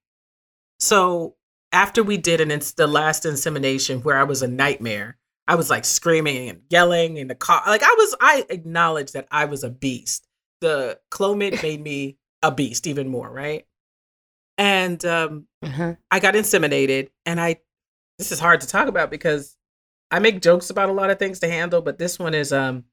So 0.80 1.36
after 1.72 2.04
we 2.04 2.18
did 2.18 2.42
an 2.42 2.52
ins- 2.52 2.74
the 2.74 2.88
last 2.88 3.26
insemination 3.26 4.02
where 4.02 4.18
I 4.18 4.24
was 4.24 4.42
a 4.42 4.48
nightmare, 4.48 5.18
I 5.48 5.56
was 5.56 5.70
like 5.70 5.86
screaming 5.86 6.50
and 6.50 6.62
yelling 6.70 7.18
in 7.18 7.28
the 7.28 7.36
car. 7.36 7.62
Like 7.68 7.84
I 7.84 7.94
was, 7.98 8.16
I 8.22 8.46
acknowledged 8.50 9.14
that 9.14 9.28
I 9.30 9.46
was 9.46 9.64
a 9.64 9.70
beast. 9.70 10.28
The 10.62 11.00
Clomid 11.12 11.62
made 11.62 11.82
me 11.82 12.18
a 12.42 12.52
beast 12.52 12.88
even 12.88 13.10
more, 13.10 13.30
right? 13.30 13.66
And 14.58 15.04
um, 15.06 15.48
Uh-huh. 15.62 15.96
I 16.12 16.20
got 16.20 16.36
inseminated, 16.36 17.10
and 17.26 17.42
I. 17.42 17.60
This 18.20 18.32
is 18.32 18.40
hard 18.40 18.62
to 18.62 18.68
talk 18.68 18.88
about 18.88 19.10
because 19.10 19.58
I 20.12 20.20
make 20.20 20.42
jokes 20.42 20.70
about 20.70 20.90
a 20.90 20.94
lot 20.94 21.10
of 21.10 21.18
things 21.20 21.40
to 21.40 21.50
handle, 21.50 21.82
but 21.82 21.98
this 21.98 22.20
one 22.20 22.34
is 22.34 22.54
um. 22.54 22.86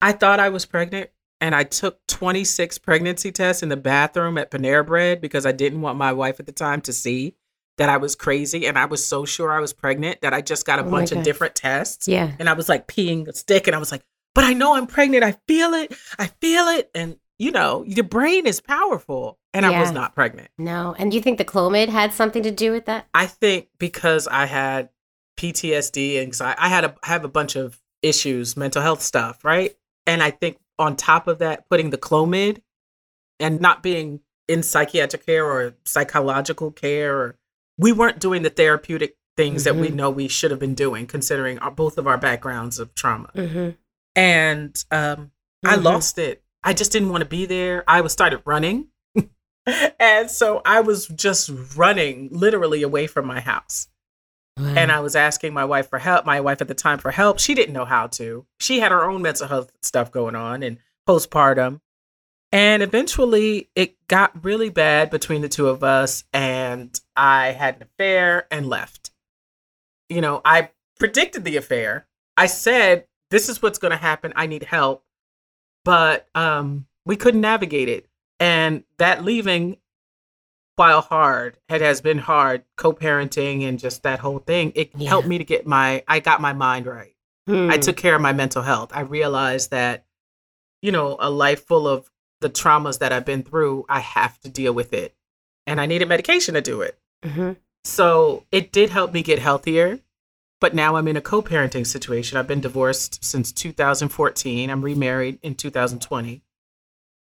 I 0.00 0.12
thought 0.12 0.40
I 0.40 0.48
was 0.48 0.66
pregnant, 0.66 1.10
and 1.44 1.54
I 1.54 1.62
took 1.62 1.98
26 2.06 2.78
pregnancy 2.78 3.30
tests 3.30 3.62
in 3.62 3.68
the 3.68 3.76
bathroom 3.76 4.38
at 4.38 4.50
Panera 4.50 4.86
Bread 4.86 5.20
because 5.20 5.44
I 5.44 5.52
didn't 5.52 5.82
want 5.82 5.98
my 5.98 6.10
wife 6.10 6.40
at 6.40 6.46
the 6.46 6.52
time 6.52 6.80
to 6.82 6.92
see 6.92 7.34
that 7.76 7.90
I 7.90 7.98
was 7.98 8.14
crazy, 8.14 8.66
and 8.66 8.78
I 8.78 8.86
was 8.86 9.04
so 9.04 9.26
sure 9.26 9.52
I 9.52 9.60
was 9.60 9.74
pregnant 9.74 10.22
that 10.22 10.32
I 10.32 10.40
just 10.40 10.64
got 10.64 10.78
a 10.78 10.84
Oh 10.84 10.90
bunch 10.90 11.12
of 11.12 11.22
different 11.22 11.54
tests, 11.54 12.08
Yeah. 12.08 12.32
and 12.38 12.48
I 12.48 12.54
was 12.54 12.68
like 12.70 12.86
peeing 12.88 13.28
a 13.28 13.34
stick, 13.34 13.66
and 13.66 13.76
I 13.76 13.78
was 13.78 13.92
like, 13.92 14.02
"But 14.34 14.44
I 14.44 14.54
know 14.54 14.74
I'm 14.74 14.86
pregnant. 14.86 15.22
I 15.22 15.36
feel 15.46 15.74
it. 15.74 15.92
I 16.18 16.28
feel 16.40 16.68
it." 16.68 16.90
And 16.94 17.16
you 17.36 17.50
know, 17.50 17.84
your 17.86 18.04
brain 18.04 18.46
is 18.46 18.60
powerful, 18.60 19.38
and 19.52 19.66
I 19.66 19.80
was 19.80 19.90
not 19.90 20.14
pregnant. 20.14 20.48
No. 20.56 20.94
And 20.98 21.10
do 21.10 21.16
you 21.16 21.22
think 21.22 21.36
the 21.36 21.44
Clomid 21.44 21.88
had 21.90 22.12
something 22.14 22.42
to 22.44 22.52
do 22.52 22.70
with 22.72 22.86
that? 22.86 23.06
I 23.12 23.26
think 23.26 23.68
because 23.78 24.26
I 24.28 24.46
had 24.46 24.88
PTSD, 25.36 26.16
and 26.16 26.26
anxiety, 26.28 26.58
I 26.60 26.68
had 26.68 26.84
a 26.84 26.94
I 27.02 27.08
have 27.08 27.24
a 27.24 27.28
bunch 27.28 27.56
of 27.56 27.80
issues, 28.02 28.56
mental 28.56 28.80
health 28.82 29.02
stuff, 29.02 29.44
right? 29.44 29.76
And 30.06 30.22
I 30.22 30.30
think 30.30 30.58
on 30.78 30.96
top 30.96 31.28
of 31.28 31.38
that, 31.38 31.68
putting 31.68 31.90
the 31.90 31.98
Clomid 31.98 32.60
and 33.40 33.60
not 33.60 33.82
being 33.82 34.20
in 34.48 34.62
psychiatric 34.62 35.24
care 35.26 35.44
or 35.44 35.74
psychological 35.84 36.70
care, 36.70 37.16
or 37.16 37.38
we 37.78 37.92
weren't 37.92 38.18
doing 38.18 38.42
the 38.42 38.50
therapeutic 38.50 39.16
things 39.36 39.64
that 39.64 39.74
we 39.74 39.88
Mhm. 39.88 39.94
know 39.94 40.10
we 40.10 40.28
should 40.28 40.50
have 40.52 40.60
been 40.60 40.74
doing, 40.74 41.06
considering 41.06 41.58
our, 41.58 41.70
both 41.70 41.98
of 41.98 42.06
our 42.06 42.18
backgrounds 42.18 42.78
of 42.78 42.94
trauma. 42.94 43.30
Mm-hmm. 43.34 43.70
And 44.14 44.84
um, 44.90 45.32
I 45.64 45.76
Mhm. 45.76 45.82
lost 45.82 46.18
it. 46.18 46.42
I 46.62 46.72
just 46.72 46.92
didn't 46.92 47.08
want 47.10 47.22
to 47.22 47.28
be 47.28 47.46
there. 47.46 47.82
I 47.88 48.00
was 48.00 48.12
started 48.12 48.42
running. 48.44 48.88
and 49.98 50.30
so 50.30 50.62
I 50.64 50.80
was 50.80 51.06
just 51.08 51.50
running 51.76 52.28
literally 52.30 52.82
away 52.82 53.06
from 53.06 53.26
my 53.26 53.40
house. 53.40 53.88
And 54.56 54.92
I 54.92 55.00
was 55.00 55.16
asking 55.16 55.52
my 55.52 55.64
wife 55.64 55.88
for 55.88 55.98
help, 55.98 56.24
my 56.24 56.40
wife 56.40 56.60
at 56.60 56.68
the 56.68 56.74
time 56.74 56.98
for 56.98 57.10
help. 57.10 57.40
She 57.40 57.54
didn't 57.54 57.74
know 57.74 57.84
how 57.84 58.06
to. 58.08 58.46
She 58.60 58.78
had 58.78 58.92
her 58.92 59.04
own 59.04 59.20
mental 59.20 59.48
health 59.48 59.72
stuff 59.82 60.12
going 60.12 60.36
on 60.36 60.62
and 60.62 60.78
postpartum. 61.08 61.80
And 62.52 62.82
eventually 62.82 63.70
it 63.74 63.96
got 64.06 64.44
really 64.44 64.68
bad 64.68 65.10
between 65.10 65.42
the 65.42 65.48
two 65.48 65.68
of 65.68 65.82
us. 65.82 66.22
And 66.32 66.98
I 67.16 67.48
had 67.48 67.76
an 67.76 67.82
affair 67.82 68.46
and 68.48 68.68
left. 68.68 69.10
You 70.08 70.20
know, 70.20 70.40
I 70.44 70.70
predicted 71.00 71.44
the 71.44 71.56
affair. 71.56 72.06
I 72.36 72.46
said, 72.46 73.06
this 73.30 73.48
is 73.48 73.60
what's 73.60 73.78
going 73.78 73.90
to 73.90 73.96
happen. 73.96 74.32
I 74.36 74.46
need 74.46 74.62
help. 74.62 75.04
But 75.84 76.28
um, 76.36 76.86
we 77.04 77.16
couldn't 77.16 77.40
navigate 77.40 77.88
it. 77.88 78.06
And 78.38 78.84
that 78.98 79.24
leaving 79.24 79.78
while 80.76 81.00
hard 81.00 81.56
it 81.68 81.80
has 81.80 82.00
been 82.00 82.18
hard 82.18 82.62
co-parenting 82.76 83.62
and 83.68 83.78
just 83.78 84.02
that 84.02 84.18
whole 84.18 84.38
thing 84.40 84.72
it 84.74 84.90
Yeah. 84.96 85.08
helped 85.08 85.28
me 85.28 85.38
to 85.38 85.44
get 85.44 85.66
my 85.66 86.02
i 86.08 86.20
got 86.20 86.40
my 86.40 86.52
mind 86.52 86.86
right. 86.86 87.14
Hmm. 87.46 87.70
i 87.70 87.76
took 87.78 87.96
care 87.96 88.14
of 88.14 88.22
my 88.22 88.32
mental 88.32 88.62
health. 88.62 88.90
I 88.94 89.00
realized 89.00 89.70
that 89.70 90.04
you 90.82 90.92
know 90.92 91.16
a 91.20 91.30
life 91.30 91.66
full 91.66 91.86
of 91.86 92.10
the 92.40 92.50
traumas 92.50 92.98
that 92.98 93.12
i've 93.12 93.24
been 93.24 93.42
through 93.42 93.86
i 93.88 94.00
have 94.00 94.38
to 94.40 94.48
deal 94.48 94.72
with 94.72 94.92
it 94.92 95.14
and 95.66 95.80
i 95.80 95.86
needed 95.86 96.08
medication 96.08 96.54
to 96.54 96.60
do 96.60 96.80
it. 96.82 96.98
Hmm 97.24 97.52
so 97.86 98.44
it 98.50 98.72
did 98.72 98.88
help 98.88 99.12
me 99.12 99.22
get 99.22 99.38
healthier 99.38 100.00
but 100.60 100.74
now 100.74 100.96
i'm 100.96 101.06
in 101.06 101.16
a 101.18 101.20
co-parenting 101.20 101.86
situation. 101.86 102.38
I've 102.38 102.46
been 102.46 102.62
divorced 102.62 103.22
since 103.22 103.52
2014 103.52 104.70
i'm 104.70 104.82
remarried 104.82 105.38
in 105.42 105.54
2020 105.54 106.42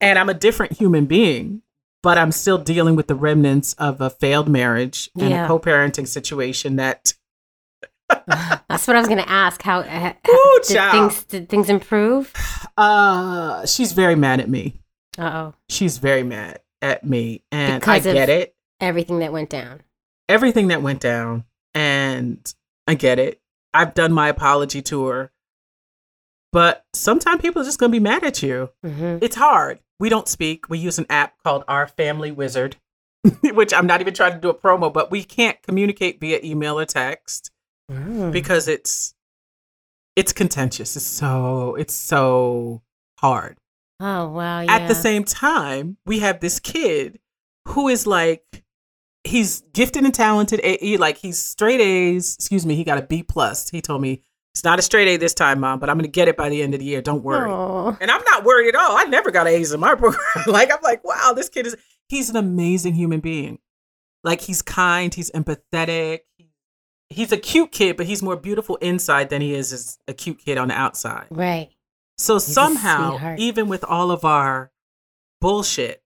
and 0.01 0.19
i'm 0.19 0.29
a 0.29 0.35
different 0.35 0.73
human 0.73 1.07
being 1.07 1.63
but 2.03 2.17
i'm 2.19 2.33
still 2.33 2.59
dealing 2.59 2.97
with 2.97 3.07
the 3.09 3.15
remnants 3.15 3.73
of 3.75 4.01
a 4.01 4.11
failed 4.11 4.49
marriage 4.49 5.11
and 5.19 5.31
Yeah. 5.31 5.45
a 5.45 5.49
co-parenting 5.49 6.07
situation 6.09 6.77
that 6.77 7.15
That's 8.27 8.87
what 8.87 8.97
I 8.97 9.01
was 9.01 9.07
going 9.09 9.23
to 9.23 9.29
ask. 9.29 9.61
How 9.61 9.81
uh, 9.81 10.13
Ooh, 10.31 10.61
did 10.67 10.77
child. 10.77 11.13
things 11.13 11.25
did 11.25 11.49
things 11.51 11.69
improve? 11.69 12.33
uh 12.79 13.67
she's 13.67 13.93
very 13.93 14.15
mad 14.15 14.41
at 14.41 14.49
me 14.49 14.81
Uh 15.19 15.31
oh. 15.35 15.55
she's 15.69 15.99
very 15.99 16.23
mad 16.23 16.61
at 16.81 17.05
me 17.05 17.43
and 17.53 17.81
Because 17.81 18.07
i 18.07 18.13
get 18.13 18.29
it 18.31 18.55
Everything 18.81 19.19
that 19.19 19.33
went 19.33 19.51
down. 19.51 19.83
everything 20.29 20.69
that 20.69 20.81
went 20.83 21.01
down 21.01 21.45
and 21.75 22.55
I 22.87 22.95
get 22.95 23.19
it. 23.19 23.41
I've 23.75 23.93
done 23.93 24.13
my 24.13 24.29
apology 24.29 24.81
tour. 24.81 25.31
But 26.53 26.85
sometimes 26.95 27.43
people 27.43 27.61
are 27.61 27.65
just 27.67 27.79
going 27.79 27.93
to 27.93 27.97
be 27.97 28.03
mad 28.03 28.25
at 28.25 28.43
you. 28.43 28.71
hmm 28.83 29.19
It's 29.21 29.37
hard. 29.37 29.81
We 30.01 30.09
don't 30.09 30.29
speak. 30.29 30.69
We 30.69 30.79
use 30.79 30.99
an 30.99 31.07
app 31.11 31.43
called 31.43 31.65
Our 31.69 31.87
Family 31.89 32.31
Wizard, 32.31 32.77
which 33.43 33.73
I'm 33.75 33.87
not 33.87 34.01
even 34.01 34.15
trying 34.15 34.33
to 34.33 34.39
do 34.41 34.49
a 34.49 34.55
promo, 34.55 34.93
but 34.93 35.11
we 35.11 35.25
can't 35.25 35.61
communicate 35.63 36.21
via 36.21 36.41
email 36.43 36.79
or 36.79 36.85
text 36.85 37.51
Mm. 37.91 38.33
because 38.33 38.69
it's 38.69 39.15
it's 40.15 40.33
contentious. 40.35 40.95
It's 40.95 41.07
so 41.07 41.75
it's 41.77 41.95
so 41.95 42.83
hard. 43.19 43.57
Oh 43.99 44.29
wow. 44.29 44.61
Yeah. 44.61 44.73
At 44.77 44.89
the 44.89 44.95
same 44.95 45.25
time, 45.25 45.97
we 46.05 46.19
have 46.19 46.41
this 46.41 46.61
kid 46.61 47.19
who 47.69 47.89
is 47.89 48.07
like, 48.07 48.63
he's 49.25 49.63
gifted 49.73 50.05
and 50.05 50.13
talented. 50.15 50.61
A- 50.63 50.77
he, 50.85 50.97
like 50.99 51.17
he's 51.17 51.39
straight 51.43 51.81
A's. 51.81 52.35
Excuse 52.35 52.67
me, 52.67 52.75
he 52.75 52.85
got 52.85 52.99
a 52.99 53.03
B 53.03 53.23
plus. 53.23 53.71
He 53.71 53.81
told 53.81 54.03
me 54.03 54.23
it's 54.59 54.65
not 54.65 54.81
a 54.81 54.83
straight 54.83 55.07
A 55.07 55.17
this 55.17 55.35
time, 55.35 55.61
mom, 55.61 55.79
but 55.79 55.89
I'm 55.89 55.97
gonna 55.97 56.09
get 56.09 56.27
it 56.27 56.37
by 56.37 56.49
the 56.49 56.65
end 56.65 56.75
of 56.75 56.81
the 56.81 56.87
year. 56.87 57.01
Don't 57.01 57.23
worry. 57.23 57.49
Aw. 57.49 57.97
And 58.01 58.11
I'm 58.11 58.25
not 58.25 58.43
worried 58.43 58.69
at 58.69 58.75
all. 58.75 58.97
I 58.97 59.05
never 59.05 59.31
got 59.31 59.47
A's 59.47 59.71
in 59.71 59.79
my 59.79 59.95
program. 59.95 60.21
like 60.49 60.73
I'm 60.73 60.83
like, 60.83 61.05
wow, 61.05 61.33
this 61.33 61.49
kid 61.49 61.69
is. 61.69 61.77
He's 62.09 62.29
an 62.29 62.35
amazing 62.35 62.95
human 62.95 63.21
being. 63.21 63.61
Like 64.25 64.41
he's 64.41 64.61
kind. 64.61 65.15
He's 65.15 65.31
empathetic. 65.31 66.23
He's 67.09 67.31
a 67.31 67.37
cute 67.37 67.71
kid, 67.71 67.97
but 67.97 68.07
he's 68.07 68.21
more 68.21 68.35
beautiful 68.35 68.75
inside 68.77 69.31
than 69.31 69.43
he 69.43 69.55
is 69.55 69.73
as 69.73 69.99
a 70.09 70.13
cute 70.13 70.41
kid 70.41 70.59
on 70.59 70.69
the 70.69 70.75
outside. 70.75 71.29
Right. 71.31 71.71
So 72.17 72.37
a 72.37 72.41
somehow, 72.41 73.37
even 73.39 73.69
with 73.69 73.85
all 73.85 74.11
of 74.11 74.25
our 74.25 74.73
bullshit, 75.41 76.03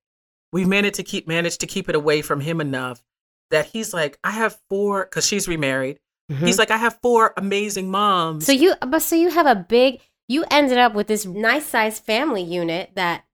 we've 0.53 0.69
managed 0.69 0.97
to 0.97 1.03
keep 1.03 1.27
managed 1.27 1.61
to 1.61 1.67
keep 1.67 1.89
it 1.89 1.95
away 1.95 2.21
from 2.21 2.41
him 2.41 2.61
enough 2.61 3.03
that 3.51 3.67
he's 3.67 3.95
like, 3.95 4.19
I 4.23 4.33
have 4.33 4.61
four 4.69 5.05
because 5.05 5.27
she's 5.27 5.49
remarried. 5.49 6.01
Mhm. 6.31 6.47
He's 6.47 6.59
like, 6.59 6.71
I 6.71 6.77
have 6.77 6.99
four 7.03 7.33
amazing 7.37 7.91
moms. 7.91 8.47
So 8.47 8.53
you, 8.53 8.75
but 8.87 9.01
so 9.03 9.17
you 9.17 9.31
have 9.31 9.47
a 9.47 9.57
big. 9.57 10.01
You 10.29 10.45
ended 10.51 10.79
up 10.79 10.95
with 10.95 11.09
this 11.09 11.27
nice 11.27 11.67
sized 11.67 12.05
family 12.05 12.43
unit 12.43 12.93
that 12.95 13.25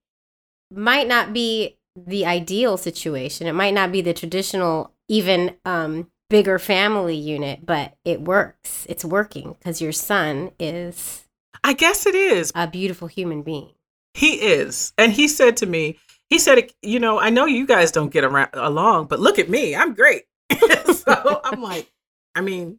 might 0.71 1.07
not 1.07 1.33
be 1.33 1.79
the 1.97 2.27
ideal 2.27 2.77
situation. 2.77 3.47
It 3.47 3.53
might 3.53 3.75
not 3.75 3.93
be 3.93 4.01
the 4.01 4.15
traditional, 4.15 4.93
even 5.09 5.57
um, 5.65 6.11
bigger 6.31 6.59
family 6.59 7.17
unit, 7.17 7.65
but 7.65 7.95
it 8.05 8.21
works. 8.23 8.87
It's 8.89 9.05
working 9.05 9.55
because 9.59 9.81
your 9.81 9.93
son 9.93 10.51
is 10.59 11.25
I 11.65 11.73
guess 11.73 12.07
it 12.07 12.15
is. 12.15 12.53
a 12.55 12.67
beautiful 12.67 13.09
human 13.09 13.43
being. 13.43 13.71
He 14.15 14.35
is. 14.35 14.93
And 14.99 15.13
he 15.13 15.29
said 15.29 15.57
to 15.59 15.67
me, 15.67 15.99
he 16.31 16.39
said, 16.39 16.71
you 16.83 17.01
know, 17.01 17.19
I 17.19 17.31
know 17.31 17.47
you 17.47 17.67
guys 17.67 17.91
don't 17.93 18.13
get 18.13 18.25
around 18.25 18.51
along, 18.53 19.07
but 19.07 19.21
look 19.21 19.39
at 19.39 19.49
me. 19.49 19.75
I'm 19.75 19.95
great. 19.95 20.25
so 20.95 21.41
I'm 21.45 21.63
like, 21.63 21.91
I 22.39 22.41
mean, 22.41 22.79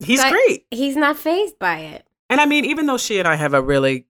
he's 0.00 0.22
But- 0.22 0.32
great. 0.32 0.66
He's 0.70 0.96
not 0.96 1.16
phased 1.18 1.58
by 1.58 1.78
it. 1.78 2.06
And 2.30 2.40
I 2.40 2.46
mean, 2.46 2.64
even 2.64 2.86
though 2.86 2.96
she 2.98 3.18
and 3.18 3.28
I 3.28 3.34
have 3.36 3.54
a 3.54 3.62
really 3.62 4.06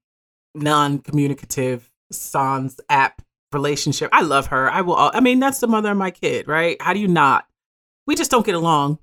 non-communicative 0.55 1.90
sans 2.11 2.78
app 2.88 3.22
relationship, 3.52 4.11
I 4.12 4.22
love 4.22 4.46
her. 4.46 4.70
I 4.70 4.80
will. 4.82 4.98
al- 4.98 5.11
I 5.14 5.20
mean, 5.20 5.40
that's 5.40 5.59
the 5.61 5.66
mother 5.66 5.90
of 5.90 5.96
my 5.96 6.11
kid, 6.11 6.48
right? 6.48 6.80
How 6.80 6.92
do 6.92 7.00
you 7.00 7.09
not? 7.09 7.46
We 8.07 8.14
just 8.14 8.30
don't 8.30 8.44
get 8.46 8.55
along, 8.55 8.98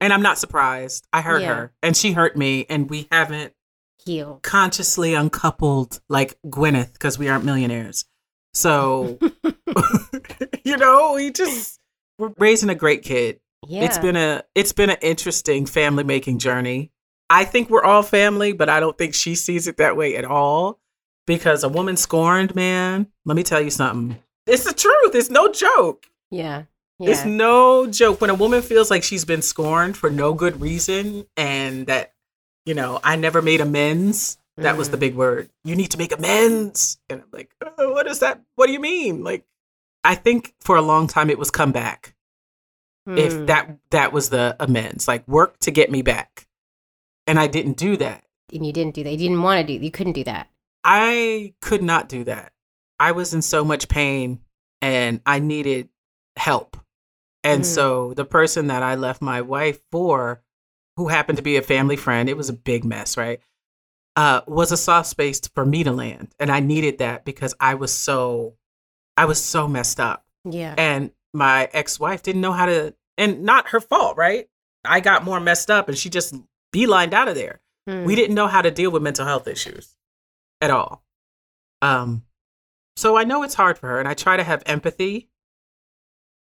and 0.00 0.12
I'm 0.12 0.22
not 0.22 0.38
surprised. 0.38 1.06
I 1.12 1.22
hurt 1.22 1.42
Yeah. 1.42 1.54
her, 1.54 1.72
and 1.82 1.96
she 1.96 2.12
hurt 2.12 2.36
me, 2.36 2.66
and 2.68 2.88
we 2.90 3.08
haven't 3.10 3.52
healed 4.04 4.42
consciously 4.42 5.14
uncoupled 5.14 6.00
like 6.08 6.38
Gwyneth 6.46 6.92
because 6.92 7.18
we 7.18 7.28
aren't 7.28 7.44
millionaires. 7.44 8.04
So, 8.54 9.18
you 10.64 10.76
know, 10.76 11.14
we 11.14 11.30
just 11.32 11.80
we're 12.18 12.32
raising 12.38 12.68
a 12.70 12.74
great 12.74 13.02
kid. 13.02 13.40
Yeah. 13.66 13.84
It's 13.84 13.98
been 13.98 14.16
a 14.16 14.42
it's 14.54 14.72
been 14.72 14.90
an 14.90 14.98
interesting 15.02 15.66
family 15.66 16.04
making 16.04 16.38
journey. 16.38 16.92
I 17.28 17.44
think 17.44 17.68
we're 17.70 17.82
all 17.84 18.02
family, 18.02 18.52
but 18.52 18.68
I 18.68 18.78
don't 18.80 18.96
think 18.96 19.14
she 19.14 19.34
sees 19.34 19.66
it 19.66 19.76
that 19.78 19.96
way 19.96 20.16
at 20.16 20.24
all. 20.24 20.78
Because 21.26 21.64
a 21.64 21.68
woman 21.68 21.96
scorned, 21.96 22.54
man, 22.54 23.08
let 23.24 23.34
me 23.36 23.42
tell 23.42 23.60
you 23.60 23.70
something. 23.70 24.16
It's 24.46 24.62
the 24.62 24.72
truth. 24.72 25.14
It's 25.14 25.30
no 25.30 25.50
joke. 25.50 26.06
yeah. 26.30 26.64
Yeah. 26.98 27.10
It's 27.10 27.26
no 27.26 27.86
joke. 27.88 28.22
When 28.22 28.30
a 28.30 28.34
woman 28.34 28.62
feels 28.62 28.90
like 28.90 29.02
she's 29.02 29.26
been 29.26 29.42
scorned 29.42 29.98
for 29.98 30.08
no 30.08 30.32
good 30.32 30.62
reason 30.62 31.26
and 31.36 31.86
that, 31.88 32.14
you 32.64 32.72
know, 32.72 33.00
I 33.04 33.16
never 33.16 33.42
made 33.42 33.60
amends. 33.60 34.38
That 34.56 34.78
was 34.78 34.88
the 34.88 34.96
Mhm. 34.96 35.00
big 35.00 35.14
word. 35.14 35.50
You 35.62 35.76
need 35.76 35.90
to 35.90 35.98
make 35.98 36.12
amends. 36.16 36.98
And 37.10 37.20
I'm 37.20 37.28
like, 37.32 37.50
oh, 37.76 37.92
what 37.92 38.06
is 38.06 38.20
that? 38.20 38.40
What 38.54 38.68
do 38.68 38.72
you 38.72 38.80
mean? 38.80 39.22
Like, 39.22 39.44
I 40.04 40.14
think 40.14 40.54
for 40.62 40.76
a 40.76 40.80
long 40.80 41.06
time 41.06 41.28
it 41.28 41.38
was 41.38 41.50
come 41.50 41.70
back 41.70 42.14
Mm. 43.06 43.18
if 43.18 43.46
that 43.46 43.78
that 43.90 44.12
was 44.12 44.30
the 44.30 44.56
amends 44.58 45.06
like 45.06 45.26
work 45.28 45.58
to 45.60 45.70
get 45.70 45.90
me 45.90 46.02
back 46.02 46.46
and 47.28 47.38
i 47.38 47.46
didn't 47.46 47.76
do 47.76 47.96
that 47.96 48.24
and 48.52 48.64
you 48.66 48.72
didn't 48.72 48.94
do 48.94 49.02
that. 49.04 49.10
You 49.10 49.18
didn't 49.18 49.42
want 49.42 49.66
to 49.66 49.78
do. 49.78 49.84
You 49.84 49.90
couldn't 49.90 50.12
do 50.14 50.24
that. 50.24 50.48
i 50.84 51.54
could 51.60 51.82
not 51.82 52.08
do 52.08 52.24
that 52.24 52.52
i 52.98 53.12
was 53.12 53.32
in 53.34 53.42
so 53.42 53.64
much 53.64 53.88
pain 53.88 54.40
and 54.82 55.20
i 55.26 55.38
needed 55.38 55.88
help 56.36 56.76
and 57.44 57.62
Mm. 57.62 57.66
so 57.66 58.12
the 58.14 58.24
person 58.24 58.66
that 58.68 58.82
i 58.82 58.94
left 58.96 59.22
my 59.22 59.40
wife 59.40 59.78
for 59.92 60.42
who 60.96 61.08
happened 61.08 61.36
to 61.38 61.42
be 61.44 61.56
a 61.56 61.62
family 61.62 61.96
friend 61.96 62.28
it 62.28 62.36
was 62.36 62.48
a 62.48 62.52
big 62.54 62.84
mess 62.84 63.16
right 63.16 63.40
uh, 64.16 64.40
was 64.46 64.72
a 64.72 64.76
soft 64.78 65.08
space 65.10 65.40
for 65.54 65.64
me 65.66 65.84
to 65.84 65.92
land 65.92 66.34
and 66.40 66.50
i 66.50 66.58
needed 66.58 66.98
that 66.98 67.24
because 67.24 67.54
i 67.60 67.74
was 67.74 67.92
so 67.92 68.54
i 69.16 69.24
was 69.26 69.40
so 69.42 69.68
messed 69.68 70.00
up 70.00 70.24
Yeah. 70.44 70.74
and 70.78 71.10
my 71.36 71.68
ex-wife 71.72 72.22
didn't 72.22 72.40
know 72.40 72.52
how 72.52 72.66
to 72.66 72.94
and 73.18 73.42
not 73.44 73.68
her 73.68 73.80
fault 73.80 74.16
right? 74.16 74.48
I 74.84 75.00
got 75.00 75.24
more 75.24 75.40
messed 75.40 75.70
up 75.70 75.88
and 75.88 75.96
she 75.98 76.08
just 76.10 76.34
beelined 76.74 77.12
out 77.12 77.28
of 77.28 77.34
there. 77.34 77.60
Mm. 77.88 78.04
we 78.04 78.16
didn't 78.16 78.34
know 78.34 78.48
how 78.48 78.62
to 78.62 78.70
deal 78.72 78.90
with 78.90 79.02
mental 79.02 79.24
health 79.24 79.46
issues 79.46 79.96
at 80.60 80.70
all. 80.72 81.04
Um 81.82 82.24
so 82.96 83.16
i 83.16 83.24
know 83.24 83.42
it's 83.42 83.54
hard 83.54 83.76
for 83.78 83.88
her 83.88 83.98
and 84.00 84.08
i 84.08 84.14
try 84.14 84.36
to 84.38 84.42
have 84.42 84.62
empathy 84.66 85.28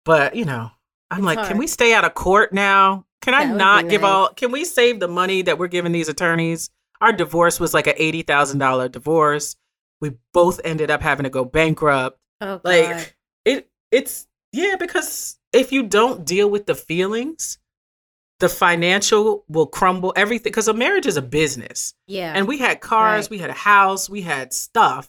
but 0.05 0.37
you 0.37 0.45
know 0.45 0.71
i'm 1.11 1.19
It's 1.21 1.25
like 1.25 1.39
hard. 1.39 1.49
can 1.49 1.59
we 1.59 1.67
stay 1.67 1.95
out 1.95 2.05
of 2.05 2.15
court 2.15 2.53
now? 2.53 3.07
Can 3.23 3.35
i 3.35 3.47
That 3.47 3.57
not 3.57 3.89
give 3.89 4.03
nice. 4.03 4.11
all 4.11 4.29
can 4.29 4.53
we 4.53 4.65
save 4.65 5.01
the 5.01 5.09
money 5.09 5.43
that 5.43 5.59
we're 5.59 5.69
giving 5.69 5.93
these 5.93 6.09
attorneys? 6.09 6.71
Our 7.01 7.13
divorce 7.13 7.59
was 7.59 7.75
like 7.75 7.87
a 7.89 7.95
$80000 7.95 8.93
divorce. 8.93 9.57
We 10.01 10.13
both 10.33 10.61
ended 10.65 10.91
up 10.91 11.03
having 11.03 11.25
to 11.25 11.31
go 11.31 11.45
bankrupt. 11.45 12.19
Oh 12.41 12.61
like 12.65 13.17
it 13.45 13.69
it's 13.91 14.27
yeah 14.53 14.77
because 14.79 15.39
if 15.53 15.73
you 15.73 15.83
don't 15.83 16.25
deal 16.25 16.49
with 16.51 16.67
the 16.67 16.75
feelings 16.75 17.59
the 18.41 18.49
financial 18.49 19.45
will 19.49 19.67
crumble 19.67 20.13
everything 20.17 20.51
because 20.51 20.67
a 20.69 20.75
marriage 20.75 21.07
is 21.07 21.17
a 21.17 21.23
business 21.23 21.95
yeah. 22.07 22.33
and 22.35 22.49
we 22.49 22.59
had 22.59 22.81
cars 22.81 23.25
Right. 23.27 23.31
we 23.31 23.39
had 23.39 23.51
a 23.51 23.55
house 23.55 24.11
we 24.11 24.23
had 24.23 24.53
stuff 24.53 25.09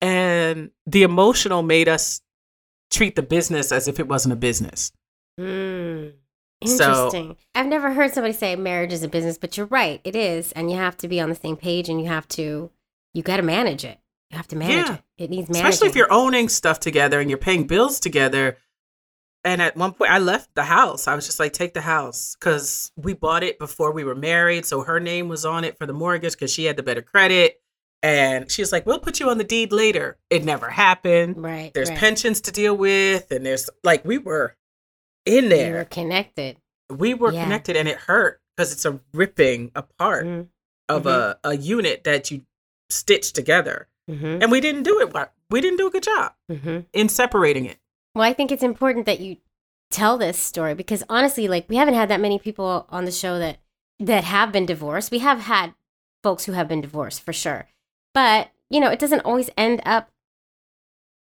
and 0.00 0.70
the 0.86 1.02
emotional 1.04 1.62
made 1.62 1.88
us 1.88 2.20
treat 2.90 3.16
the 3.16 3.22
business 3.22 3.72
as 3.72 3.88
if 3.88 3.98
it 3.98 4.08
wasn't 4.08 4.32
a 4.32 4.36
business 4.36 4.92
Mm. 5.40 6.12
So- 6.64 6.70
Interesting. 6.70 7.36
I've 7.56 7.66
never 7.66 7.92
heard 7.92 8.12
somebody 8.14 8.32
say 8.34 8.54
marriage 8.54 8.92
is 8.92 9.02
a 9.02 9.08
business, 9.08 9.36
but 9.36 9.56
you're 9.56 9.66
right. 9.66 10.00
It 10.04 10.14
is, 10.14 10.52
and 10.52 10.70
you 10.70 10.76
have 10.76 10.96
to 10.98 11.08
be 11.08 11.20
on 11.20 11.28
the 11.28 11.34
same 11.34 11.56
page, 11.56 11.88
and 11.88 12.00
you 12.00 12.06
have 12.06 12.28
to, 12.28 12.70
you 13.12 13.22
got 13.24 13.38
to 13.38 13.42
manage 13.42 13.84
it. 13.84 13.98
You 14.30 14.36
have 14.36 14.48
to 14.48 14.56
manage 14.56 14.86
Yeah. 14.88 14.94
it. 14.94 15.02
It 15.24 15.30
needs 15.30 15.48
managing. 15.48 15.66
especially 15.66 15.88
if 15.88 15.96
you're 15.96 16.12
owning 16.12 16.48
stuff 16.48 16.80
together 16.80 17.20
and 17.20 17.30
you're 17.30 17.38
paying 17.38 17.66
bills 17.66 18.00
together 18.00 18.56
and 19.44 19.60
at 19.62 19.76
one 19.76 19.92
point 19.92 20.10
i 20.10 20.18
left 20.18 20.48
the 20.54 20.64
house 20.64 21.06
i 21.06 21.14
was 21.14 21.26
just 21.26 21.38
like 21.38 21.52
take 21.52 21.72
the 21.74 21.82
house 21.82 22.34
because 22.40 22.90
we 22.96 23.12
bought 23.14 23.44
it 23.44 23.58
before 23.58 23.92
we 23.92 24.02
were 24.02 24.14
married 24.14 24.64
so 24.66 24.82
her 24.82 24.98
name 24.98 25.28
was 25.28 25.44
on 25.44 25.62
it 25.64 25.76
for 25.78 25.86
the 25.86 25.92
mortgage 25.92 26.32
because 26.32 26.50
she 26.52 26.64
had 26.64 26.76
the 26.76 26.82
better 26.82 27.02
credit 27.02 27.60
and 28.02 28.50
she 28.50 28.60
was 28.62 28.72
like 28.72 28.86
we'll 28.86 28.98
put 28.98 29.20
you 29.20 29.28
on 29.30 29.38
the 29.38 29.44
deed 29.44 29.70
later 29.70 30.16
it 30.30 30.44
never 30.44 30.68
happened 30.70 31.40
right. 31.40 31.72
there's 31.74 31.90
right. 31.90 31.98
pensions 31.98 32.40
to 32.40 32.50
deal 32.50 32.74
with 32.76 33.30
and 33.30 33.44
there's 33.46 33.70
like 33.84 34.04
we 34.04 34.18
were 34.18 34.56
in 35.26 35.44
You 35.44 35.50
were 35.50 35.56
there 35.56 35.84
connected. 35.84 36.56
we 36.90 37.14
were 37.14 37.32
Yeah. 37.32 37.44
connected 37.44 37.76
and 37.76 37.86
it 37.88 37.98
hurt 37.98 38.40
because 38.56 38.72
it's 38.72 38.84
a 38.84 38.98
ripping 39.12 39.70
apart 39.76 40.26
Mm, 40.26 40.48
of 40.88 41.06
a, 41.06 41.38
a 41.44 41.56
unit 41.56 42.02
that 42.04 42.30
you 42.30 42.42
stitched 42.90 43.34
together 43.34 43.88
mhm, 44.10 44.42
and 44.42 44.50
we 44.50 44.60
didn't 44.60 44.82
do 44.82 45.00
it 45.00 45.12
wa- 45.14 45.28
we 45.50 45.60
didn't 45.60 45.78
do 45.78 45.86
a 45.86 45.90
good 45.90 46.02
job 46.02 46.32
mhm. 46.50 46.84
in 46.92 47.08
separating 47.08 47.64
it 47.66 47.78
Well, 48.14 48.24
I 48.24 48.32
think 48.32 48.50
it's 48.52 48.62
important 48.62 49.06
that 49.06 49.20
you 49.20 49.36
tell 49.90 50.18
this 50.18 50.38
story 50.38 50.74
because 50.74 51.04
honestly, 51.08 51.46
like 51.48 51.68
we 51.68 51.76
haven't 51.76 51.94
had 51.94 52.08
that 52.10 52.20
many 52.20 52.38
people 52.38 52.86
on 52.90 53.04
the 53.04 53.12
show 53.12 53.38
that 53.38 53.58
that 54.00 54.24
have 54.24 54.50
been 54.52 54.66
divorced. 54.66 55.10
We 55.12 55.20
have 55.20 55.40
had 55.40 55.74
folks 56.22 56.44
who 56.46 56.52
have 56.52 56.66
been 56.68 56.80
divorced 56.80 57.22
for 57.22 57.32
sure, 57.32 57.68
but 58.12 58.50
you 58.70 58.80
know, 58.80 58.90
it 58.90 58.98
doesn't 58.98 59.20
always 59.20 59.50
end 59.56 59.80
up 59.86 60.10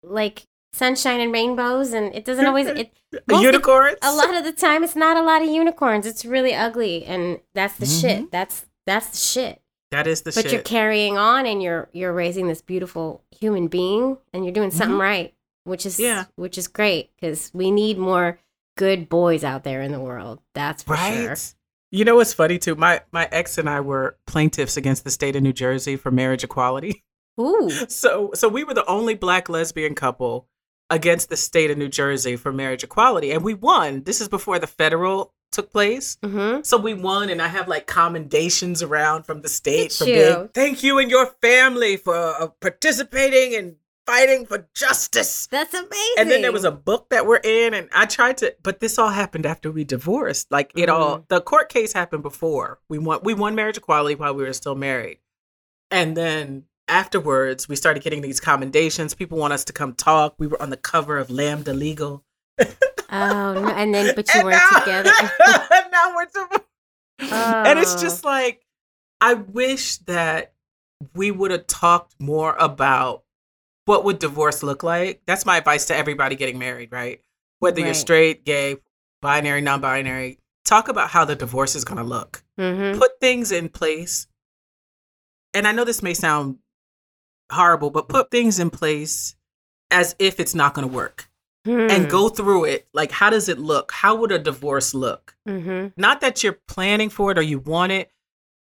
like 0.02 0.46
sunshine 0.72 1.20
and 1.20 1.32
rainbows, 1.32 1.92
and 1.92 2.14
it 2.14 2.24
doesn't 2.24 2.46
always. 2.46 2.66
It 2.66 2.92
most 3.28 3.38
of- 3.38 3.42
unicorns 3.44 3.98
a 4.02 4.14
lot 4.14 4.34
of 4.34 4.44
the 4.44 4.52
time, 4.52 4.84
it's 4.84 4.96
not 4.96 5.16
a 5.16 5.22
lot 5.22 5.42
of 5.42 5.48
unicorns. 5.48 6.06
It's 6.06 6.24
really 6.24 6.54
ugly, 6.54 7.04
and 7.04 7.40
that's 7.54 7.76
the 7.78 7.86
shit. 7.86 8.30
That's 8.30 8.66
that's 8.86 9.08
the 9.10 9.16
shit. 9.16 9.62
That 9.90 10.06
is 10.06 10.22
the 10.22 10.32
shit. 10.32 10.44
but 10.44 10.50
shit 10.50 10.52
you're 10.52 10.62
carrying 10.62 11.16
on, 11.18 11.46
and 11.46 11.62
you're 11.62 11.88
you're 11.92 12.12
raising 12.12 12.48
this 12.48 12.62
beautiful 12.62 13.22
human 13.30 13.68
being, 13.68 14.18
and 14.32 14.44
you're 14.44 14.52
doing 14.54 14.70
something 14.70 14.96
Mhm. 14.96 15.00
right, 15.02 15.34
which 15.64 15.84
is 15.86 15.98
Yeah. 15.98 16.24
which 16.36 16.58
is 16.58 16.68
great 16.68 17.10
because 17.16 17.50
we 17.54 17.70
need 17.70 17.98
more 17.98 18.38
good 18.76 19.08
boys 19.08 19.42
out 19.44 19.64
there 19.64 19.82
in 19.82 19.92
the 19.92 20.00
world. 20.00 20.40
That's 20.54 20.82
for 20.84 20.94
right 20.94 21.14
sure. 21.24 21.36
you 21.90 22.04
know 22.04 22.16
what's 22.16 22.32
funny 22.34 22.58
too 22.58 22.74
my 22.76 23.00
my 23.12 23.26
ex 23.32 23.56
and 23.58 23.68
i 23.68 23.80
were 23.80 24.16
plaintiffs 24.26 24.76
against 24.76 25.02
the 25.04 25.10
state 25.10 25.34
of 25.34 25.42
new 25.42 25.52
jersey 25.54 25.96
for 25.96 26.10
marriage 26.12 26.44
equality 26.44 27.02
Ooh, 27.40 27.70
so 27.88 28.30
so 28.34 28.46
we 28.48 28.62
were 28.62 28.74
the 28.74 28.84
only 28.86 29.14
black 29.14 29.48
lesbian 29.48 29.94
couple 29.96 30.46
against 30.90 31.28
the 31.30 31.36
state 31.36 31.70
of 31.70 31.78
new 31.78 31.88
jersey 31.88 32.36
for 32.36 32.52
marriage 32.52 32.84
equality 32.84 33.30
and 33.32 33.42
we 33.42 33.54
won 33.54 34.02
this 34.04 34.20
is 34.20 34.28
before 34.28 34.58
the 34.58 34.66
federal 34.66 35.32
took 35.50 35.72
place. 35.72 36.16
Mm-hmm. 36.22 36.62
so 36.62 36.76
we 36.76 36.94
won 36.94 37.30
and 37.30 37.40
i 37.40 37.48
have 37.48 37.68
like 37.68 37.86
commendations 37.86 38.82
around 38.82 39.24
from 39.24 39.42
the 39.42 39.48
state 39.48 39.92
for 39.92 40.04
at 40.04 40.06
being 40.06 40.18
you. 40.18 40.50
thank 40.54 40.82
you 40.82 40.98
and 40.98 41.10
your 41.10 41.26
family 41.40 41.96
for 41.96 42.14
uh, 42.14 42.48
participating 42.60 43.54
and 43.54 43.76
fighting 44.06 44.46
for 44.46 44.66
justice. 44.74 45.46
That's 45.48 45.74
amazing. 45.74 46.14
and 46.16 46.30
then 46.30 46.40
there 46.40 46.50
was 46.52 46.64
a 46.64 46.70
book 46.70 47.10
that 47.10 47.26
we're 47.26 47.40
in 47.44 47.74
and 47.74 47.88
i 47.94 48.06
tried 48.06 48.38
to 48.38 48.54
but 48.62 48.80
this 48.80 48.98
all 48.98 49.10
happened 49.10 49.44
after 49.44 49.70
we 49.70 49.84
divorced. 49.84 50.50
Like 50.50 50.72
it 50.76 50.88
all 50.88 51.24
the 51.28 51.40
court 51.42 51.68
case 51.68 51.92
happened 51.92 52.22
before. 52.22 52.78
We 52.88 52.98
won 52.98 53.20
we 53.22 53.34
won 53.34 53.54
marriage 53.54 53.76
equality 53.76 54.14
while 54.14 54.34
we 54.34 54.44
were 54.44 54.52
still 54.54 54.74
married. 54.74 55.18
And 55.90 56.16
then 56.16 56.64
afterwards 56.88 57.68
we 57.68 57.76
started 57.76 58.02
getting 58.02 58.22
these 58.22 58.40
commendations. 58.40 59.12
People 59.14 59.36
want 59.36 59.52
us 59.52 59.64
to 59.66 59.74
come 59.74 59.92
talk. 59.94 60.34
We 60.38 60.46
were 60.46 60.60
on 60.62 60.70
the 60.70 60.76
cover 60.78 61.18
of 61.18 61.30
lambda 61.30 61.74
legal 61.74 62.24
oh 63.10 63.54
no, 63.54 63.68
and 63.68 63.94
then 63.94 64.14
but 64.14 64.28
you 64.34 64.40
And 64.40 64.44
weren't 64.44 64.62
now- 64.72 64.78
together. 64.80 65.10
and 65.72 65.90
now 65.92 66.14
we're 66.14 66.26
divorced. 66.26 66.64
and 67.20 67.78
it's 67.78 67.96
Oh. 67.96 68.00
just 68.00 68.24
like 68.24 68.64
i 69.20 69.34
wish 69.34 69.96
that 69.98 70.52
we 71.14 71.30
would 71.32 71.50
have 71.50 71.66
talked 71.66 72.14
more 72.20 72.54
about 72.58 73.24
what 73.86 74.04
would 74.04 74.18
divorce 74.20 74.62
look 74.62 74.82
like 74.84 75.20
that's 75.26 75.44
my 75.44 75.56
advice 75.56 75.86
to 75.86 75.96
everybody 75.96 76.36
getting 76.36 76.58
married 76.58 76.92
right 76.92 77.20
whether 77.58 77.80
you're 77.80 77.94
straight 77.94 78.44
gay 78.44 78.76
binary 79.20 79.60
non-binary 79.60 80.38
talk 80.64 80.86
about 80.88 81.10
how 81.10 81.24
the 81.24 81.34
divorce 81.34 81.74
is 81.74 81.84
going 81.84 81.98
to 81.98 82.04
look 82.04 82.44
Mhm. 82.58 82.96
put 82.98 83.18
things 83.20 83.50
in 83.50 83.68
place 83.68 84.28
and 85.54 85.66
i 85.66 85.72
know 85.72 85.84
this 85.84 86.02
may 86.02 86.14
sound 86.14 86.58
horrible 87.50 87.90
but 87.90 88.08
put 88.08 88.30
things 88.30 88.60
in 88.60 88.70
place 88.70 89.34
as 89.90 90.14
if 90.20 90.38
it's 90.38 90.54
not 90.54 90.74
going 90.74 90.86
to 90.88 90.94
work 90.94 91.27
Hmm. 91.68 91.90
and 91.90 92.08
go 92.10 92.28
through 92.30 92.64
it 92.64 92.88
like 92.94 93.10
how 93.10 93.28
does 93.28 93.48
it 93.48 93.58
look 93.58 93.92
how 93.92 94.14
would 94.14 94.32
a 94.32 94.38
divorce 94.38 94.94
look 94.94 95.34
Mhm. 95.46 95.92
not 95.98 96.20
that 96.22 96.42
you're 96.42 96.58
planning 96.66 97.10
for 97.10 97.30
it 97.32 97.38
or 97.38 97.42
you 97.42 97.58
want 97.58 97.92
it, 97.92 98.10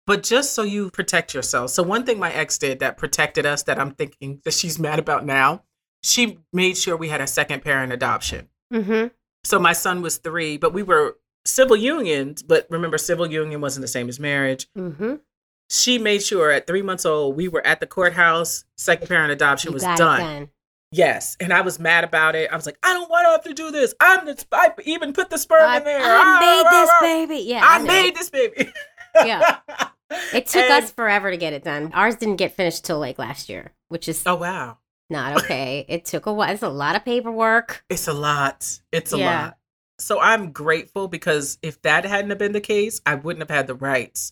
But 0.07 0.23
just 0.23 0.53
so 0.53 0.61
you 0.63 0.89
protect 0.91 1.33
yourself. 1.33 1.71
So 1.71 1.81
one 1.83 2.05
thing 2.05 2.19
my 2.19 2.31
ex 2.31 2.57
did 2.59 2.79
that 2.79 2.95
protected 2.97 3.45
us 3.45 3.63
that 3.63 3.79
I'm 3.79 3.91
thinking 3.95 4.39
that 4.43 4.53
she's 4.53 4.77
mad 4.79 4.99
about 4.99 5.25
now, 5.25 5.63
she 6.03 6.37
made 6.53 6.77
sure 6.77 6.95
we 6.95 7.09
had 7.09 7.21
a 7.21 7.27
second 7.27 7.63
parent 7.63 7.91
adoption. 7.91 8.49
Mm-hmm. 8.71 9.07
So 9.43 9.57
my 9.59 9.73
son 9.73 10.01
was 10.03 10.17
three, 10.17 10.57
but 10.57 10.73
we 10.73 10.83
were 10.83 11.17
civil 11.45 11.75
unions. 11.75 12.43
But 12.43 12.67
remember, 12.69 12.97
civil 12.99 13.25
union 13.31 13.61
wasn't 13.61 13.81
the 13.83 13.87
same 13.87 14.07
as 14.09 14.19
marriage. 14.19 14.67
Mm-hmm. 14.77 15.15
She 15.71 15.97
made 15.97 16.21
sure 16.21 16.51
at 16.51 16.67
three 16.67 16.83
months 16.83 17.05
old 17.05 17.35
we 17.35 17.47
were 17.47 17.65
at 17.65 17.79
the 17.79 17.87
courthouse. 17.87 18.63
Second 18.77 19.07
parent 19.07 19.31
adoption 19.31 19.71
You 19.71 19.73
was 19.73 19.83
done. 19.83 19.97
done. 19.97 20.49
Yes, 20.91 21.35
and 21.39 21.51
I 21.51 21.61
was 21.61 21.79
mad 21.79 22.03
about 22.03 22.35
it. 22.35 22.49
I 22.51 22.55
was 22.55 22.65
like, 22.65 22.77
I 22.83 22.93
don't 22.93 23.09
want 23.09 23.25
to 23.25 23.31
have 23.31 23.43
to 23.43 23.53
do 23.53 23.71
this. 23.71 23.93
I'm 23.99 24.25
the 24.25 24.45
I 24.51 24.69
even 24.85 25.13
put 25.13 25.29
the 25.29 25.37
sperm 25.37 25.63
I, 25.63 25.77
in 25.77 25.83
there. 25.83 25.99
I 26.01 26.39
made 26.39 26.71
this 26.71 26.91
baby. 27.01 27.43
Yeah, 27.49 27.61
I, 27.63 27.79
know. 27.79 27.85
made 27.85 28.15
this 28.15 28.29
baby. 28.29 28.71
Yeah. 29.15 29.57
It 30.33 30.45
took 30.45 30.61
And- 30.61 30.83
us 30.83 30.91
forever 30.91 31.31
to 31.31 31.35
get 31.37 31.51
it 31.53 31.63
done. 31.63 31.91
Ours 31.93 32.15
didn't 32.15 32.35
get 32.35 32.55
finished 32.55 32.85
till 32.85 32.99
like 32.99 33.17
last 33.17 33.49
year, 33.49 33.73
which 33.89 34.07
is 34.07 34.21
Oh 34.27 34.35
wow, 34.35 34.77
not 35.09 35.35
okay. 35.43 35.83
it 35.89 36.05
took 36.05 36.27
a 36.27 36.31
while. 36.33 36.53
It's 36.53 36.61
a 36.61 36.69
lot 36.69 36.95
of 36.95 37.03
paperwork. 37.03 37.83
it's 37.89 38.07
a 38.07 38.13
lot. 38.13 38.79
It's 38.91 39.13
a 39.13 39.17
Yeah. 39.17 39.41
lot. 39.41 39.57
So 39.97 40.19
I'm 40.21 40.51
grateful 40.51 41.07
because 41.07 41.57
if 41.63 41.81
that 41.81 42.05
hadn't 42.05 42.29
have 42.29 42.37
been 42.37 42.51
the 42.51 42.61
case, 42.61 43.01
I 43.05 43.15
wouldn't 43.15 43.41
have 43.49 43.55
had 43.55 43.65
the 43.65 43.73
rights 43.73 44.31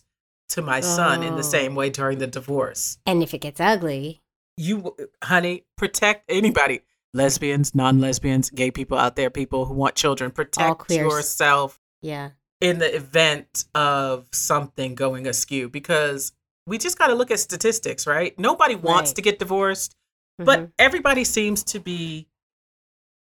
to 0.50 0.62
my 0.62 0.80
son 0.80 1.24
in 1.24 1.34
Oh. 1.34 1.36
the 1.38 1.42
same 1.42 1.74
way 1.74 1.90
during 1.90 2.18
the 2.18 2.28
divorce. 2.28 2.98
And 3.04 3.20
if 3.22 3.34
it 3.34 3.38
gets 3.38 3.60
ugly, 3.60 4.22
You, 4.56 4.96
honey, 5.22 5.64
protect 5.76 6.30
anybody. 6.30 6.80
Lesbians, 7.12 7.74
non-lesbians, 7.74 8.50
gay 8.50 8.70
people 8.70 8.98
out 8.98 9.14
there, 9.16 9.30
people 9.30 9.66
who 9.66 9.74
want 9.74 9.94
children, 9.94 10.30
protect 10.32 10.90
yourself 10.90 11.80
yeah. 12.02 12.30
in 12.60 12.78
the 12.80 12.94
event 12.94 13.66
of 13.74 14.26
something 14.32 14.94
going 14.96 15.26
askew 15.28 15.68
because 15.68 16.32
we 16.66 16.76
just 16.76 16.98
got 16.98 17.08
to 17.08 17.14
look 17.14 17.30
at 17.30 17.38
statistics, 17.38 18.06
right? 18.06 18.36
Nobody 18.38 18.74
wants 18.74 19.10
Right. 19.10 19.16
to 19.16 19.22
get 19.22 19.38
divorced, 19.38 19.94
Mhm. 20.40 20.44
but 20.44 20.70
everybody 20.78 21.22
seems 21.22 21.62
to 21.64 21.78
be 21.78 22.26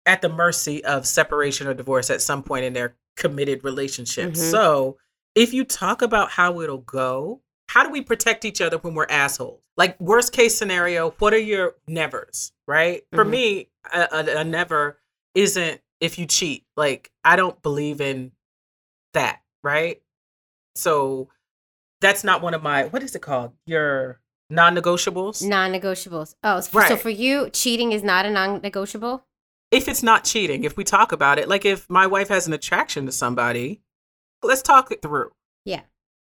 at 0.05 0.21
the 0.21 0.29
mercy 0.29 0.83
of 0.85 1.05
separation 1.05 1.67
or 1.67 1.73
divorce 1.73 2.09
at 2.09 2.21
some 2.21 2.43
point 2.43 2.63
in 2.65 2.73
their 2.73 2.95
committed 3.17 3.63
relationship. 3.63 4.31
Mhm. 4.31 4.51
So, 4.51 4.97
if 5.35 5.53
you 5.53 5.65
talk 5.65 6.01
about 6.01 6.31
how 6.31 6.61
it'll 6.61 6.77
go, 6.77 7.41
how 7.69 7.83
do 7.83 7.89
we 7.89 8.01
protect 8.01 8.45
each 8.45 8.61
other 8.61 8.77
when 8.77 8.93
we're 8.95 9.05
assholes? 9.09 9.61
Like 9.81 9.99
worst 9.99 10.31
case 10.31 10.55
scenario, 10.55 11.09
what 11.17 11.33
are 11.33 11.39
your 11.39 11.73
nevers, 11.87 12.51
right? 12.67 13.01
For 13.13 13.25
Mhm. 13.25 13.29
me, 13.29 13.69
a, 13.91 14.07
a, 14.11 14.37
a 14.41 14.43
never 14.43 14.99
isn't 15.33 15.81
if 15.99 16.19
you 16.19 16.27
cheat. 16.27 16.65
Like 16.77 17.09
I 17.23 17.35
don't 17.35 17.59
believe 17.63 17.99
in 17.99 18.31
that, 19.13 19.41
right? 19.63 19.99
So 20.75 21.29
that's 21.99 22.23
not 22.23 22.43
one 22.43 22.53
of 22.53 22.61
my 22.61 22.85
what 22.85 23.01
is 23.01 23.15
it 23.15 23.23
called? 23.23 23.53
Your 23.65 24.19
non-negotiables. 24.51 25.41
non-negotiables. 25.47 26.35
Oh, 26.43 26.59
so, 26.59 26.79
so 26.87 26.95
for 26.97 27.09
you, 27.09 27.49
cheating 27.49 27.91
is 27.91 28.03
not 28.03 28.25
a 28.27 28.29
non-negotiable. 28.29 29.23
if 29.71 29.87
it's 29.87 30.03
not 30.03 30.25
cheating, 30.25 30.63
if 30.63 30.77
we 30.77 30.83
talk 30.83 31.11
about 31.11 31.39
it, 31.39 31.49
like 31.49 31.65
if 31.65 31.89
my 31.89 32.05
wife 32.05 32.27
has 32.27 32.45
an 32.45 32.53
attraction 32.53 33.07
to 33.07 33.11
somebody, 33.11 33.81
let's 34.43 34.61
talk 34.61 34.91
it 34.91 35.01
through. 35.01 35.31
Yeah. 35.65 35.81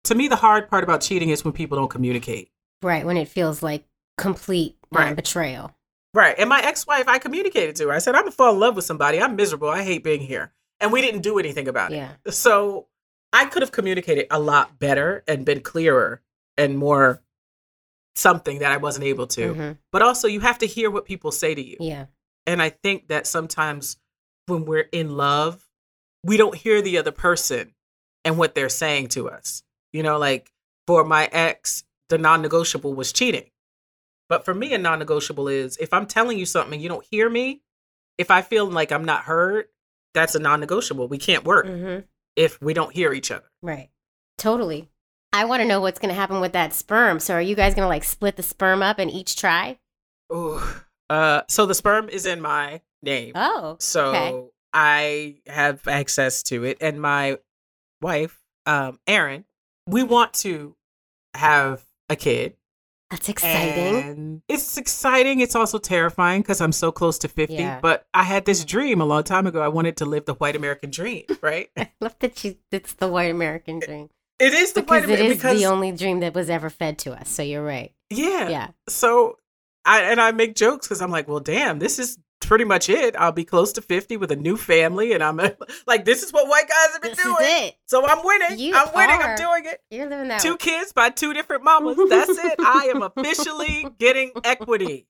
To 0.06 0.16
me, 0.16 0.28
the 0.28 0.36
hard 0.38 0.68
part 0.70 0.84
about 0.84 1.00
cheating 1.02 1.30
is 1.30 1.46
when 1.46 1.54
people 1.54 1.78
don't 1.78 1.90
communicate. 1.98 2.50
Right. 2.82 3.06
When 3.06 3.18
it 3.18 3.28
feels 3.28 3.62
like 3.64 3.86
complete 4.18 4.78
um, 4.96 5.02
Right. 5.04 5.16
betrayal. 5.16 5.76
Right. 6.14 6.36
And 6.38 6.48
my 6.50 6.62
ex 6.62 6.88
wife, 6.88 7.08
I 7.08 7.20
communicated 7.20 7.76
to 7.78 7.88
her. 7.88 7.94
I 7.94 8.00
said, 8.00 8.16
I'm 8.16 8.22
going 8.22 8.32
to 8.32 8.36
fall 8.36 8.54
in 8.54 8.60
love 8.60 8.76
with 8.76 8.86
somebody. 8.86 9.20
I'm 9.22 9.36
miserable. 9.36 9.70
I 9.70 9.84
hate 9.84 10.04
being 10.04 10.22
here. 10.22 10.54
And 10.80 10.92
we 10.92 11.02
didn't 11.02 11.22
do 11.22 11.40
anything 11.40 11.68
about 11.68 11.92
Yeah. 11.92 12.12
it. 12.26 12.32
So 12.34 12.88
I 13.34 13.46
could 13.46 13.62
have 13.62 13.72
communicated 13.72 14.28
a 14.32 14.40
lot 14.40 14.80
better 14.80 15.24
and 15.28 15.46
been 15.46 15.62
clearer 15.62 16.22
and 16.58 16.78
more 16.78 17.22
something 18.16 18.60
that 18.60 18.72
I 18.72 18.78
wasn't 18.78 19.06
able 19.06 19.28
to. 19.28 19.54
Mhm. 19.54 19.78
But 19.92 20.02
also, 20.02 20.28
you 20.28 20.40
have 20.40 20.58
to 20.60 20.66
hear 20.68 20.90
what 20.90 21.06
people 21.06 21.32
say 21.32 21.54
to 21.54 21.62
you. 21.62 21.76
Yeah. 21.82 22.06
And 22.48 22.62
I 22.62 22.70
think 22.70 23.08
that 23.10 23.28
sometimes 23.28 23.98
when 24.48 24.64
we're 24.66 24.88
in 24.92 25.18
love, 25.18 25.68
we 26.24 26.38
don't 26.38 26.56
hear 26.56 26.82
the 26.82 26.98
other 26.98 27.12
person 27.12 27.74
and 28.24 28.38
what 28.38 28.56
they're 28.56 28.70
saying 28.70 29.10
to 29.10 29.30
us. 29.30 29.64
You 29.92 30.04
know, 30.04 30.18
like 30.18 30.52
for 30.88 31.04
my 31.04 31.28
ex, 31.32 31.84
the 32.10 32.18
non 32.18 32.42
negotiable 32.42 32.94
was 32.94 33.12
cheating. 33.12 33.50
But 34.28 34.46
for 34.46 34.54
me, 34.54 34.74
a 34.74 34.78
non 34.78 35.00
negotiable 35.00 35.48
is 35.48 35.78
if 35.78 35.94
I'm 35.94 36.06
telling 36.06 36.38
you 36.38 36.46
something 36.46 36.74
and 36.74 36.82
you 36.82 36.90
don't 36.90 37.06
hear 37.10 37.30
me, 37.30 37.62
if 38.18 38.32
I 38.32 38.42
feel 38.42 38.66
like 38.66 38.92
I'm 38.92 39.06
not 39.06 39.24
heard, 39.24 39.66
that's 40.14 40.36
a 40.36 40.40
non 40.40 40.60
negotiable. 40.60 41.08
We 41.08 41.18
can't 41.18 41.44
work 41.44 41.68
hmm 41.68 42.00
if 42.36 42.62
we 42.62 42.74
don't 42.74 42.94
hear 42.94 43.14
each 43.14 43.32
other. 43.32 43.46
Right. 43.62 43.90
Totally. 44.38 44.90
I 45.32 45.46
want 45.46 45.62
to 45.62 45.68
know 45.68 45.82
what's 45.82 46.00
going 46.00 46.10
to 46.10 46.20
happen 46.20 46.42
with 46.42 46.54
that 46.54 46.74
sperm. 46.74 47.20
So 47.20 47.34
are 47.34 47.42
you 47.42 47.56
guys 47.56 47.74
going 47.74 47.86
to 47.86 47.90
like 47.90 48.04
split 48.04 48.36
the 48.36 48.44
sperm 48.44 48.82
up 48.82 49.00
and 49.00 49.10
each 49.10 49.36
try? 49.36 49.80
Ooh. 50.34 50.62
Uh, 51.10 51.42
so 51.48 51.66
the 51.66 51.76
sperm 51.76 52.10
is 52.10 52.26
in 52.26 52.42
my 52.42 52.82
name. 53.02 53.34
Oh. 53.36 53.78
So 53.80 54.08
okay. 54.08 54.48
I 54.74 55.36
have 55.48 55.88
access 55.88 56.44
to 56.44 56.64
it. 56.64 56.78
And 56.82 57.02
my 57.02 57.38
wife, 58.02 58.42
um, 58.66 59.00
Erin, 59.08 59.46
we 59.88 60.04
want 60.04 60.34
to 60.36 60.76
have 61.34 61.86
a 62.10 62.16
kid. 62.16 62.56
That's 63.12 63.30
exciting. 63.30 63.96
And 63.96 64.42
it's 64.48 64.78
exciting. 64.78 65.40
It's 65.40 65.56
also 65.56 65.78
terrifying 65.78 66.42
because 66.42 66.60
I'm 66.60 66.72
so 66.72 66.92
close 66.92 67.20
to 67.20 67.28
50. 67.28 67.54
Yeah. 67.54 67.80
But 67.80 68.08
I 68.14 68.24
had 68.24 68.46
this 68.46 68.66
dream 68.66 69.00
a 69.00 69.06
long 69.06 69.24
time 69.24 69.46
ago. 69.46 69.62
I 69.62 69.68
wanted 69.68 69.98
to 69.98 70.06
live 70.06 70.26
the 70.26 70.34
white 70.34 70.56
American 70.56 70.90
dream, 70.90 71.24
right? 71.42 71.70
I 71.78 71.92
love 72.02 72.16
that 72.20 72.44
you, 72.44 72.58
it's 72.72 72.94
the 72.94 73.08
white 73.08 73.30
American 73.32 73.80
dream. 73.80 74.10
it 74.40 74.54
is 74.54 74.74
the 74.74 74.82
white 74.82 75.02
Because 75.02 75.04
it 75.04 75.14
American 75.20 75.32
is 75.32 75.38
because 75.38 75.60
the 75.60 75.68
only 75.68 75.92
dream 75.92 76.20
that 76.22 76.34
was 76.34 76.50
ever 76.50 76.70
fed 76.70 76.98
to 77.00 77.14
us. 77.14 77.30
So 77.30 77.44
you're 77.44 77.64
right. 77.64 77.94
yeah. 78.10 78.50
Yeah. 78.50 78.68
So 78.90 79.38
I 79.86 80.02
and 80.02 80.20
I 80.20 80.32
make 80.32 80.56
jokes 80.56 80.88
because 80.88 81.00
I'm 81.02 81.12
like, 81.12 81.28
well, 81.28 81.40
damn, 81.40 81.78
this 81.78 82.00
is 82.00 82.18
pretty 82.46 82.64
much 82.66 82.90
it. 82.90 83.16
I'll 83.18 83.32
be 83.32 83.44
close 83.46 83.74
to 83.74 83.82
50 83.82 84.18
with 84.18 84.32
a 84.32 84.36
new 84.36 84.58
family, 84.58 85.14
and 85.14 85.24
I'm 85.24 85.38
like, 85.88 86.06
this 86.06 86.24
is 86.24 86.32
what 86.32 86.48
white 86.48 86.68
guys 86.68 86.94
have 86.94 87.02
been 87.02 87.12
This 87.12 87.20
is 87.20 87.26
doing. 87.38 87.72
So 87.86 88.06
I'm 88.06 88.24
winning. 88.26 88.60
You 88.60 88.76
I'm 88.76 88.94
winning. 88.94 89.18
are. 89.22 89.32
I'm 89.32 89.38
doing 89.38 89.66
it. 89.66 89.82
You're 89.90 90.08
living 90.10 90.28
that 90.30 90.42
Two 90.42 90.58
kids 90.58 90.94
by 90.94 91.10
two 91.10 91.34
different 91.34 91.64
mamas. 91.64 91.98
That's 92.10 92.30
it. 92.38 92.56
I 92.60 92.90
am 92.94 93.02
officially 93.02 93.88
getting 94.00 94.32
equity. 94.44 95.06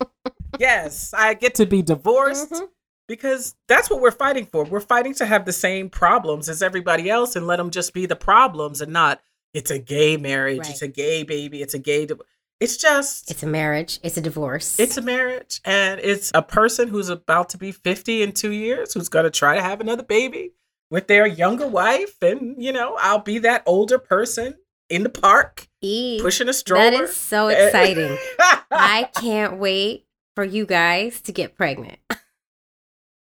Yes, 0.59 1.13
I 1.13 1.33
get 1.33 1.55
to 1.55 1.65
be 1.65 1.81
divorced 1.81 2.51
Mhm. 2.51 2.67
because 3.07 3.55
that's 3.67 3.89
what 3.89 4.01
we're 4.01 4.11
fighting 4.11 4.45
for. 4.45 4.63
We're 4.63 4.79
fighting 4.79 5.13
to 5.15 5.25
have 5.25 5.45
the 5.45 5.51
same 5.53 5.89
problems 5.89 6.47
as 6.49 6.61
everybody 6.61 7.09
else 7.09 7.35
and 7.35 7.45
let 7.47 7.57
them 7.57 7.69
just 7.71 7.93
be 7.93 8.05
the 8.05 8.15
problems 8.15 8.81
and 8.81 8.93
not 8.93 9.21
it's 9.53 9.71
a 9.71 9.79
gay 9.79 10.17
marriage, 10.17 10.59
Right. 10.59 10.69
it's 10.69 10.81
a 10.81 10.87
gay 10.87 11.23
baby, 11.23 11.61
it's 11.61 11.73
a 11.73 11.79
gay. 11.79 12.05
div-" 12.05 12.21
It's 12.59 12.77
just 12.77 13.29
It's 13.31 13.43
a 13.43 13.47
marriage. 13.47 13.99
It's 14.03 14.17
a 14.17 14.21
divorce. 14.21 14.79
it's 14.79 14.97
a 14.97 15.01
marriage 15.01 15.59
and 15.65 15.99
it's 15.99 16.31
a 16.33 16.41
person 16.41 16.87
who's 16.87 17.09
about 17.09 17.49
to 17.49 17.57
be 17.57 17.71
50 17.71 18.23
in 18.23 18.31
two 18.31 18.51
years 18.51 18.93
who's 18.93 19.09
going 19.09 19.25
to 19.25 19.31
try 19.31 19.55
to 19.55 19.61
have 19.61 19.81
another 19.81 20.03
baby 20.03 20.51
with 20.89 21.07
their 21.07 21.27
younger 21.27 21.67
wife. 21.67 22.15
And, 22.21 22.61
you 22.63 22.71
know, 22.71 22.95
I'll 22.99 23.19
be 23.19 23.39
that 23.39 23.63
older 23.65 23.99
person 23.99 24.55
in 24.89 25.03
the 25.03 25.09
park 25.09 25.67
E. 25.81 26.19
pushing 26.21 26.47
a 26.47 26.53
stroller. 26.53 26.91
That 26.91 26.93
is 27.03 27.15
so 27.15 27.47
eh. 27.47 27.65
exciting. 27.65 28.17
I 28.71 29.09
can't 29.19 29.57
wait 29.57 30.05
for 30.35 30.43
you 30.43 30.65
guys 30.65 31.21
to 31.21 31.31
get 31.33 31.55
pregnant. 31.57 31.99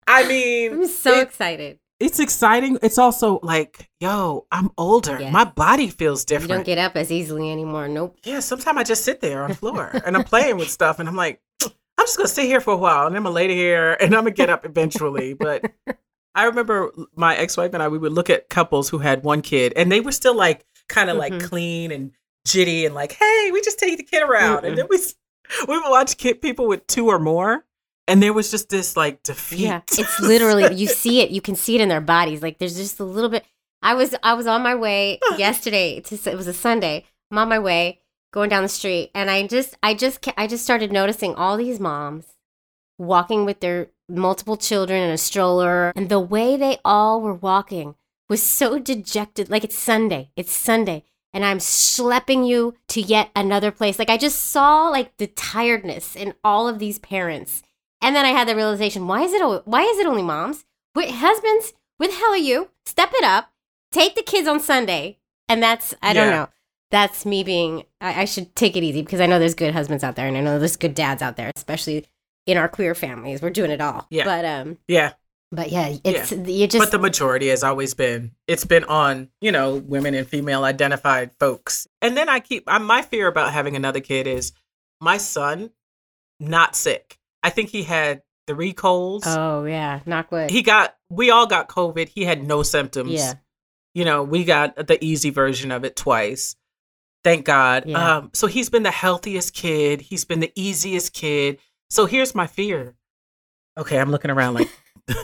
I 0.07 0.27
mean, 0.29 0.72
I'm 0.83 0.87
so 0.87 1.18
it- 1.18 1.22
excited. 1.22 1.79
It's 2.01 2.19
exciting. 2.21 2.79
It's 2.83 2.99
also 2.99 3.41
like, 3.43 3.89
yo, 4.01 4.47
I'm 4.53 4.71
older. 4.77 5.19
Yeah. 5.21 5.31
My 5.31 5.45
body 5.45 5.89
feels 5.89 6.25
different. 6.25 6.51
You 6.51 6.57
don't 6.57 6.67
get 6.67 6.79
up 6.79 6.97
as 6.97 7.11
easily 7.11 7.51
anymore. 7.51 7.89
Nope. 7.89 8.17
yeah, 8.25 8.41
sometimes 8.41 8.79
I 8.79 8.83
just 8.85 9.05
sit 9.05 9.21
there 9.21 9.43
on 9.43 9.51
the 9.51 9.55
floor 9.57 9.91
and 10.05 10.17
I'm 10.17 10.25
playing 10.25 10.57
with 10.59 10.71
stuff 10.71 10.99
and 10.99 11.09
I'm 11.09 11.17
like, 11.17 11.41
I'm 11.63 12.05
just 12.05 12.17
gonna 12.19 12.29
sit 12.29 12.45
here 12.45 12.61
for 12.61 12.75
a 12.75 12.77
while 12.77 13.07
and 13.07 13.17
I'm 13.17 13.23
gonna 13.23 13.35
lay 13.35 13.49
here 13.55 13.97
and 14.01 14.15
I'm 14.15 14.21
gonna 14.25 14.31
get 14.33 14.51
up 14.51 14.67
eventually. 14.67 15.33
But 15.35 15.65
I 16.35 16.45
remember 16.45 16.93
my 17.17 17.35
ex-wife 17.37 17.73
and 17.73 17.83
I 17.83 17.89
we 17.89 17.99
would 17.99 18.13
look 18.13 18.29
at 18.29 18.51
couples 18.51 18.89
who 18.91 18.99
had 18.99 19.25
one 19.25 19.41
kid 19.41 19.73
and 19.77 19.91
they 19.91 20.01
were 20.01 20.13
still 20.13 20.35
like 20.37 20.65
kind 20.89 21.09
of 21.11 21.17
Mhm. 21.17 21.21
like 21.21 21.43
clean 21.45 21.91
and 21.91 22.13
jitty 22.47 22.85
and 22.87 22.95
like, 22.95 23.13
hey, 23.13 23.51
we 23.53 23.61
just 23.63 23.79
take 23.79 23.97
the 23.97 24.05
kid 24.05 24.23
around. 24.23 24.63
Mm-mm. 24.63 24.69
And 24.69 24.79
then 24.79 24.87
we 24.91 24.99
we 25.67 25.79
would 25.79 25.91
watch 25.91 26.17
kid 26.19 26.43
people 26.43 26.67
with 26.69 26.87
two 26.87 27.07
or 27.09 27.19
more. 27.19 27.65
And 28.09 28.23
there 28.23 28.33
was 28.33 28.51
just 28.51 28.69
this 28.69 28.97
like 28.97 29.23
defeat. 29.23 29.61
Yeah, 29.61 29.81
it's 29.99 30.21
literally 30.21 30.75
you 30.75 30.87
see 30.87 31.21
it. 31.21 31.31
You 31.31 31.41
can 31.41 31.57
see 31.57 31.75
it 31.75 31.81
in 31.81 31.89
their 31.89 32.01
bodies. 32.01 32.43
Like 32.43 32.59
there's 32.59 32.77
just 32.77 33.01
a 33.01 33.05
little 33.05 33.31
bit. 33.31 33.45
I 33.83 33.95
was 33.95 34.15
I 34.23 34.35
was 34.35 34.47
on 34.47 34.63
my 34.63 34.75
way 34.75 35.19
yesterday. 35.39 36.01
To, 36.01 36.31
it 36.31 36.37
was 36.37 36.47
a 36.47 36.55
Sunday. 36.55 37.05
I'm 37.31 37.39
on 37.39 37.49
my 37.49 37.59
way 37.59 38.01
going 38.33 38.51
down 38.51 38.63
the 38.63 38.69
street, 38.69 39.11
and 39.15 39.31
I 39.31 39.47
just 39.47 39.77
I 39.83 39.95
just 39.95 40.27
I 40.37 40.47
just 40.47 40.65
started 40.65 40.93
noticing 40.93 41.35
all 41.35 41.57
these 41.57 41.81
moms 41.81 42.37
walking 42.99 43.45
with 43.45 43.61
their 43.61 43.89
multiple 44.09 44.57
children 44.57 45.03
in 45.03 45.11
a 45.11 45.19
stroller, 45.19 45.93
and 45.97 46.09
the 46.09 46.21
way 46.21 46.57
they 46.57 46.79
all 46.85 47.21
were 47.21 47.35
walking 47.35 47.97
was 48.29 48.43
so 48.43 48.79
dejected. 48.79 49.51
Like 49.51 49.65
it's 49.65 49.77
Sunday. 49.77 50.31
It's 50.37 50.53
Sunday. 50.53 51.05
And 51.33 51.45
I'm 51.45 51.59
schlepping 51.59 52.49
you 52.49 52.77
to 52.89 53.01
yet 53.01 53.31
another 53.37 53.71
place. 53.71 53.99
Like 53.99 54.09
I 54.09 54.17
just 54.17 54.41
saw 54.41 54.89
like 54.89 55.17
the 55.19 55.27
tiredness 55.27 56.17
in 56.17 56.33
all 56.43 56.67
of 56.67 56.79
these 56.79 56.99
parents. 56.99 57.63
And 58.07 58.15
then 58.15 58.25
I 58.25 58.29
had 58.29 58.47
the 58.47 58.55
realization: 58.55 59.09
why 59.09 59.23
is 59.23 59.33
it? 59.33 59.43
Why 59.67 59.83
is 59.83 59.99
it 59.99 60.07
only 60.07 60.23
moms? 60.23 60.65
Wait, 60.95 61.11
husbands, 61.11 61.73
where 61.97 62.09
the 62.09 62.15
hell 62.15 62.31
are 62.31 62.37
you? 62.37 62.71
Step 62.85 63.11
it 63.13 63.25
up. 63.25 63.51
Take 63.91 64.15
the 64.15 64.23
kids 64.23 64.47
on 64.47 64.61
Sunday, 64.61 65.19
and 65.49 65.61
that's 65.61 65.93
I 66.01 66.13
don't 66.13 66.31
know. 66.31 66.49
that's 66.93 67.27
me 67.27 67.43
being. 67.43 67.83
I, 68.01 68.23
I 68.23 68.25
should 68.25 68.55
take 68.55 68.77
it 68.77 68.85
easy 68.85 69.03
because 69.03 69.21
I 69.21 69.27
know 69.27 69.41
there's 69.41 69.57
good 69.57 69.75
husbands 69.75 70.05
out 70.05 70.15
there, 70.15 70.29
and 70.29 70.37
I 70.37 70.41
know 70.41 70.61
there's 70.61 70.77
good 70.77 70.95
dads 70.95 71.21
out 71.21 71.37
there, 71.37 71.51
especially 71.57 72.07
in 72.47 72.57
our 72.57 72.69
queer 72.69 72.95
families. 72.95 73.43
We're 73.43 73.51
doing 73.51 73.73
it 73.73 73.81
all. 73.81 74.07
Yeah. 74.09 74.25
But 74.25 74.45
um. 74.45 74.79
Yeah. 74.87 75.15
But 75.51 75.73
yeah, 75.73 75.97
it's 76.05 76.31
you 76.31 76.69
just. 76.69 76.79
but 76.79 76.93
the 76.93 77.01
majority 77.01 77.49
has 77.49 77.65
always 77.65 77.95
been 77.95 78.33
it's 78.47 78.65
been 78.65 78.85
on 78.85 79.31
you 79.41 79.51
know 79.51 79.77
women 79.77 80.15
and 80.15 80.29
female 80.29 80.65
identified 80.65 81.31
folks 81.39 81.87
and 82.03 82.17
then 82.17 82.29
i 82.29 82.41
keep 82.41 82.65
I, 82.67 82.79
my 82.79 83.01
fear 83.01 83.29
about 83.29 83.53
having 83.53 83.77
another 83.77 84.01
kid 84.01 84.27
is 84.27 84.53
my 85.01 85.19
son 85.19 85.71
not 86.41 86.75
sick 86.75 87.21
i 87.47 87.51
think 87.51 87.71
he 87.71 87.83
had 87.85 88.23
three 88.47 88.73
colds. 88.73 89.27
Oh 89.27 89.65
yeah, 89.65 90.01
knock 90.07 90.31
wood. 90.31 90.51
he 90.51 90.63
got 90.63 90.95
we 91.11 91.31
all 91.31 91.47
got 91.47 91.69
covid. 91.69 92.09
He 92.09 92.25
had 92.25 92.47
no 92.47 92.63
symptoms. 92.63 93.13
Yeah. 93.13 93.35
you 93.95 94.05
know 94.05 94.23
we 94.23 94.45
got 94.45 94.87
the 94.87 94.99
easy 95.05 95.31
version 95.31 95.71
of 95.73 95.85
it 95.85 95.97
twice. 95.97 96.55
Thank 97.25 97.45
god. 97.45 97.85
Yeah. 97.87 98.17
um 98.19 98.31
so 98.35 98.47
he's 98.47 98.71
been 98.71 98.85
the 98.85 98.91
healthiest 98.93 99.53
kid. 99.55 100.01
He's 100.01 100.25
been 100.25 100.41
the 100.41 100.53
easiest 100.55 101.13
kid. 101.13 101.59
So 101.91 102.07
here's 102.07 102.35
my 102.35 102.47
fear. 102.47 102.95
Okay 103.77 103.99
i'm 103.99 104.11
looking 104.13 104.31
around 104.31 104.55
like 104.55 104.69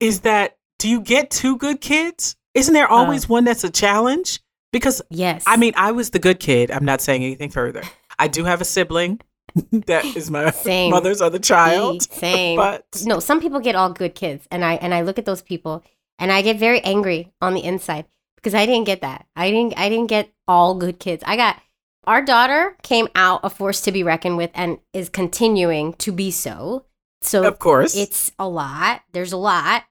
is 0.00 0.20
that 0.20 0.56
do 0.78 0.88
you 0.88 1.00
get 1.00 1.30
two 1.30 1.56
good 1.56 1.80
kids? 1.80 2.36
Isn't 2.54 2.74
there 2.74 2.88
always 2.88 3.28
one 3.28 3.44
that's 3.44 3.64
a 3.64 3.70
challenge? 3.70 4.40
Because 4.72 5.02
Yes. 5.10 5.42
i 5.46 5.56
mean 5.56 5.72
i 5.76 5.90
was 5.92 6.10
the 6.10 6.18
good 6.20 6.38
kid. 6.38 6.70
I'm 6.70 6.84
not 6.84 7.00
saying 7.00 7.24
anything 7.24 7.50
further. 7.50 7.82
I 8.18 8.28
do 8.28 8.44
have 8.44 8.60
a 8.60 8.64
sibling 8.64 9.20
that 9.86 10.04
is 10.16 10.30
my 10.30 10.50
Same. 10.52 10.90
mother's 10.90 11.20
other 11.20 11.38
child 11.38 12.02
Same. 12.12 12.56
but 12.56 12.84
no, 13.04 13.20
some 13.20 13.40
people 13.40 13.60
get 13.60 13.74
all 13.76 13.92
good 13.92 14.14
kids, 14.14 14.46
and 14.50 14.64
I 14.64 14.74
and 14.74 14.92
I 14.94 15.02
look 15.02 15.18
at 15.18 15.24
those 15.24 15.42
people, 15.42 15.84
and 16.18 16.32
I 16.32 16.42
get 16.42 16.58
very 16.58 16.80
angry 16.80 17.32
on 17.40 17.54
the 17.54 17.62
inside 17.64 18.06
because 18.36 18.54
I 18.54 18.66
didn't 18.66 18.86
get 18.86 19.00
that. 19.02 19.26
I 19.36 19.50
didn't. 19.50 19.78
I 19.78 19.88
didn't 19.88 20.08
get 20.08 20.30
all 20.48 20.74
good 20.74 20.98
kids. 20.98 21.22
I 21.26 21.36
got 21.36 21.60
our 22.06 22.20
daughter 22.22 22.76
came 22.82 23.08
out 23.14 23.40
a 23.44 23.50
force 23.50 23.80
to 23.82 23.92
be 23.92 24.02
reckoned 24.02 24.36
with, 24.36 24.50
and 24.54 24.78
is 24.92 25.08
continuing 25.08 25.94
to 25.94 26.12
be 26.12 26.30
so. 26.30 26.84
So 27.22 27.46
of 27.46 27.58
course 27.58 27.96
it's 27.96 28.32
a 28.38 28.48
lot. 28.48 29.02
There's 29.12 29.32
a 29.32 29.36
lot. 29.38 29.84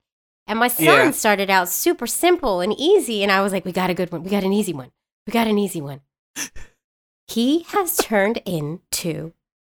And 0.45 0.59
my 0.59 0.67
son 0.67 0.85
Yeah. 0.85 1.11
started 1.11 1.49
out 1.49 1.69
super 1.69 2.05
simple 2.05 2.59
and 2.59 2.73
easy. 2.77 3.23
And 3.23 3.31
I 3.31 3.41
was 3.41 3.53
like, 3.53 3.63
we 3.63 3.71
got 3.71 3.89
a 3.89 3.93
good 3.93 4.11
one. 4.11 4.23
We 4.23 4.29
got 4.29 4.43
an 4.43 4.51
easy 4.53 4.73
one. 4.73 4.91
We 5.25 5.31
got 5.31 5.47
an 5.47 5.57
easy 5.57 5.79
one. 5.81 6.01
he 7.27 7.63
has 7.69 7.97
turned 7.97 8.41
into 8.45 9.33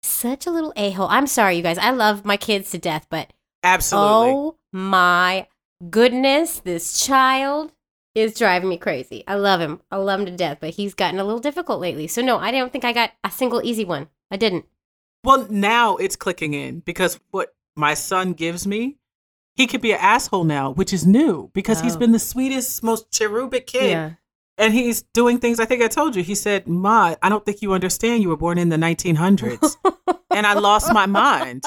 such 0.06 0.46
a 0.46 0.52
little 0.52 0.74
a 0.76 0.92
hole. 0.92 1.08
I'm 1.10 1.28
sorry, 1.28 1.58
you 1.58 1.64
guys. 1.64 1.78
I 1.78 1.92
love 1.92 2.26
my 2.26 2.38
kids 2.38 2.72
to 2.72 2.78
death, 2.78 3.08
but 3.10 3.32
absolutely 3.64 4.32
oh 4.32 4.58
my 4.72 5.48
goodness, 5.90 6.60
this 6.60 7.06
child 7.06 7.72
is 8.14 8.34
driving 8.34 8.70
me 8.70 8.78
crazy. 8.78 9.24
I 9.28 9.36
love 9.36 9.60
him. 9.60 9.82
I 9.92 9.98
love 9.98 10.22
him 10.22 10.26
to 10.28 10.32
death, 10.32 10.60
but 10.62 10.72
he's 10.72 10.94
gotten 10.94 11.20
a 11.20 11.24
little 11.24 11.40
difficult 11.40 11.82
lately. 11.82 12.08
So, 12.08 12.22
no, 12.22 12.38
I 12.38 12.52
don't 12.52 12.72
think 12.72 12.86
I 12.86 12.94
got 12.94 13.12
a 13.24 13.30
single 13.30 13.62
easy 13.64 13.86
one. 13.86 14.08
I 14.32 14.38
didn't. 14.38 14.66
Well, 15.24 15.48
now 15.50 15.98
it's 15.98 16.16
clicking 16.16 16.54
in 16.54 16.80
because 16.80 17.20
what 17.32 17.56
my 17.76 17.94
son 17.94 18.34
gives 18.34 18.66
me, 18.66 18.98
he 19.56 19.68
could 19.68 19.82
be 19.82 19.92
an 19.92 20.00
asshole 20.00 20.44
now, 20.44 20.72
which 20.72 20.94
is 20.94 21.06
new 21.06 21.50
because 21.54 21.82
he's 21.82 21.96
oh. 21.96 22.00
been 22.00 22.12
the 22.12 22.20
sweetest, 22.20 22.84
most 22.84 23.12
cherubic 23.12 23.68
kid. 23.68 24.18
And 24.58 24.74
he's 24.74 25.02
doing 25.14 25.40
things. 25.40 25.60
I 25.60 25.66
think 25.66 25.82
I 25.84 25.88
told 25.88 26.16
you. 26.16 26.24
He 26.24 26.34
said, 26.36 26.66
Ma, 26.68 27.16
I 27.22 27.28
don't 27.30 27.46
think 27.46 27.62
you 27.62 27.74
understand. 27.74 28.24
You 28.24 28.30
were 28.30 28.38
born 28.38 28.58
in 28.58 28.70
the 28.70 28.78
1900s. 28.78 29.76
and 30.34 30.48
I 30.48 30.54
lost 30.54 30.94
my 30.94 31.06
mind 31.06 31.66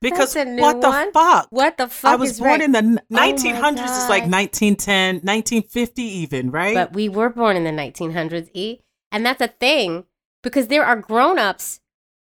because 0.00 0.34
That's 0.34 0.46
a 0.48 0.50
new 0.50 0.62
what 0.62 0.80
the 0.80 0.88
one. 0.88 1.12
fuck? 1.12 1.48
What 1.50 1.76
the 1.78 1.88
fuck 1.88 2.12
I 2.12 2.16
was 2.16 2.38
born 2.38 2.50
right? 2.52 2.62
in 2.62 2.72
the 2.72 2.78
n- 2.78 3.00
Oh 3.00 3.04
my 3.10 3.32
1900s 3.32 3.96
is 3.96 4.08
like 4.08 4.22
1910, 4.30 5.16
1950 5.16 6.02
even, 6.02 6.50
right? 6.50 6.74
But 6.74 6.92
we 6.92 7.08
were 7.08 7.28
born 7.28 7.56
in 7.56 7.64
the 7.64 7.70
1900s, 7.70 8.50
E. 8.54 8.78
And 9.10 9.24
that's 9.26 9.40
a 9.40 9.48
thing 9.48 10.04
because 10.42 10.68
there 10.68 10.84
are 10.84 10.96
grown 10.96 11.38
ups 11.38 11.80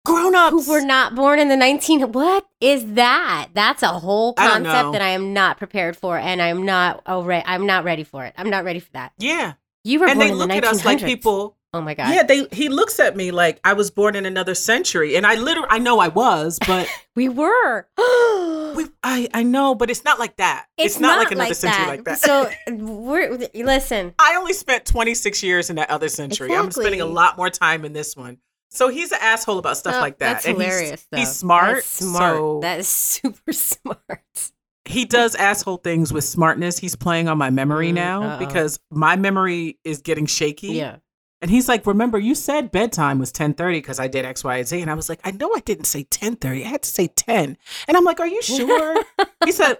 Grown 0.05 0.35
ups. 0.35 0.51
who 0.51 0.71
were 0.71 0.81
not 0.81 1.15
born 1.15 1.39
in 1.39 1.47
the 1.47 1.55
19. 1.55 2.11
What 2.11 2.45
is 2.59 2.93
that? 2.93 3.49
That's 3.53 3.81
a 3.83 3.87
whole 3.87 4.33
I 4.37 4.49
concept 4.49 4.91
that 4.91 5.01
I 5.01 5.09
am 5.09 5.33
not 5.33 5.57
prepared 5.57 5.95
for 5.95 6.17
and 6.17 6.41
I'm 6.41 6.65
not 6.65 7.01
oh, 7.05 7.23
re- 7.23 7.43
I'm 7.45 7.65
not 7.65 7.85
ready 7.85 8.03
for 8.03 8.25
it. 8.25 8.33
I'm 8.37 8.49
not 8.49 8.65
ready 8.65 8.79
for 8.79 8.91
that. 8.93 9.13
Yeah. 9.17 9.53
You 9.83 9.99
were 9.99 10.07
And 10.07 10.15
born 10.19 10.27
they 10.27 10.31
in 10.33 10.37
the 10.39 10.45
look 10.47 10.49
1900s. 10.49 10.57
at 10.57 10.63
us 10.65 10.85
like 10.85 10.99
people 11.03 11.57
Oh 11.75 11.81
my 11.81 11.95
god. 11.95 12.13
Yeah, 12.13 12.21
they 12.21 12.45
he 12.51 12.69
looks 12.69 12.99
at 12.99 13.15
me 13.17 13.31
like 13.31 13.59
I 13.63 13.73
was 13.73 13.89
born 13.89 14.15
in 14.15 14.27
another 14.27 14.53
century, 14.53 15.15
and 15.15 15.25
I 15.25 15.33
literally 15.35 15.69
I 15.71 15.79
know 15.79 15.99
I 15.99 16.09
was, 16.09 16.59
but 16.67 16.87
We 17.15 17.29
were. 17.29 17.87
we 17.97 18.85
I 19.03 19.27
I 19.33 19.41
know, 19.41 19.73
but 19.73 19.89
it's 19.89 20.05
not 20.05 20.19
like 20.19 20.37
that. 20.37 20.67
It's, 20.77 20.99
not, 20.99 21.17
like 21.17 21.31
another 21.31 21.55
century 21.55 21.87
like 21.87 22.03
that. 22.03 22.19
So 22.19 22.47
we're 22.67 23.37
listen. 23.55 24.13
I 24.19 24.35
only 24.35 24.53
spent 24.53 24.85
26 24.85 25.41
years 25.41 25.71
in 25.71 25.77
that 25.77 25.89
other 25.89 26.09
century. 26.09 26.47
Exactly. 26.47 26.65
I'm 26.65 26.71
spending 26.71 27.01
a 27.01 27.05
lot 27.07 27.37
more 27.37 27.49
time 27.49 27.85
in 27.85 27.93
this 27.93 28.15
one. 28.15 28.37
So 28.69 28.89
he's 28.89 29.11
an 29.11 29.19
asshole 29.21 29.57
about 29.59 29.77
stuff 29.77 29.95
Oh, 29.97 29.99
like 30.01 30.19
that. 30.19 30.33
That's 30.33 30.45
and 30.45 30.53
hilarious. 30.61 31.07
He's, 31.11 31.27
though. 31.27 31.31
smart. 31.33 31.75
That's 31.77 31.87
smart. 31.87 32.35
So 32.35 32.59
that 32.61 32.79
is 32.79 32.87
super 32.87 33.53
smart. 33.53 34.51
He 34.93 35.05
does 35.05 35.35
asshole 35.35 35.77
things 35.77 36.13
with 36.13 36.23
smartness. 36.23 36.77
He's 36.77 36.95
playing 36.95 37.27
on 37.27 37.37
my 37.37 37.49
memory 37.49 37.89
Mm, 37.91 37.95
now 37.95 38.23
uh-oh. 38.23 38.39
because 38.39 38.79
my 38.91 39.15
memory 39.15 39.79
is 39.83 40.01
getting 40.01 40.25
shaky. 40.25 40.73
Yeah. 40.73 40.97
And 41.41 41.51
he's 41.51 41.67
like, 41.67 41.85
"Remember, 41.85 42.17
you 42.17 42.35
said 42.35 42.71
bedtime 42.71 43.19
was 43.19 43.33
10:30 43.33 43.73
because 43.79 43.99
I 43.99 44.07
did 44.07 44.23
X, 44.23 44.43
Y, 44.45 44.55
and 44.57 44.67
Z." 44.67 44.79
And 44.81 44.89
I 44.89 44.93
was 44.93 45.09
like, 45.09 45.19
"I 45.25 45.31
know 45.31 45.51
I 45.53 45.59
didn't 45.59 45.85
say 45.85 46.05
10:30. 46.05 46.63
I 46.63 46.67
had 46.69 46.83
to 46.83 46.89
say 46.89 47.07
10." 47.07 47.57
And 47.89 47.97
I'm 47.97 48.05
like, 48.05 48.21
"Are 48.21 48.27
you 48.27 48.41
sure?" 48.57 49.03
he 49.43 49.51
said, 49.51 49.79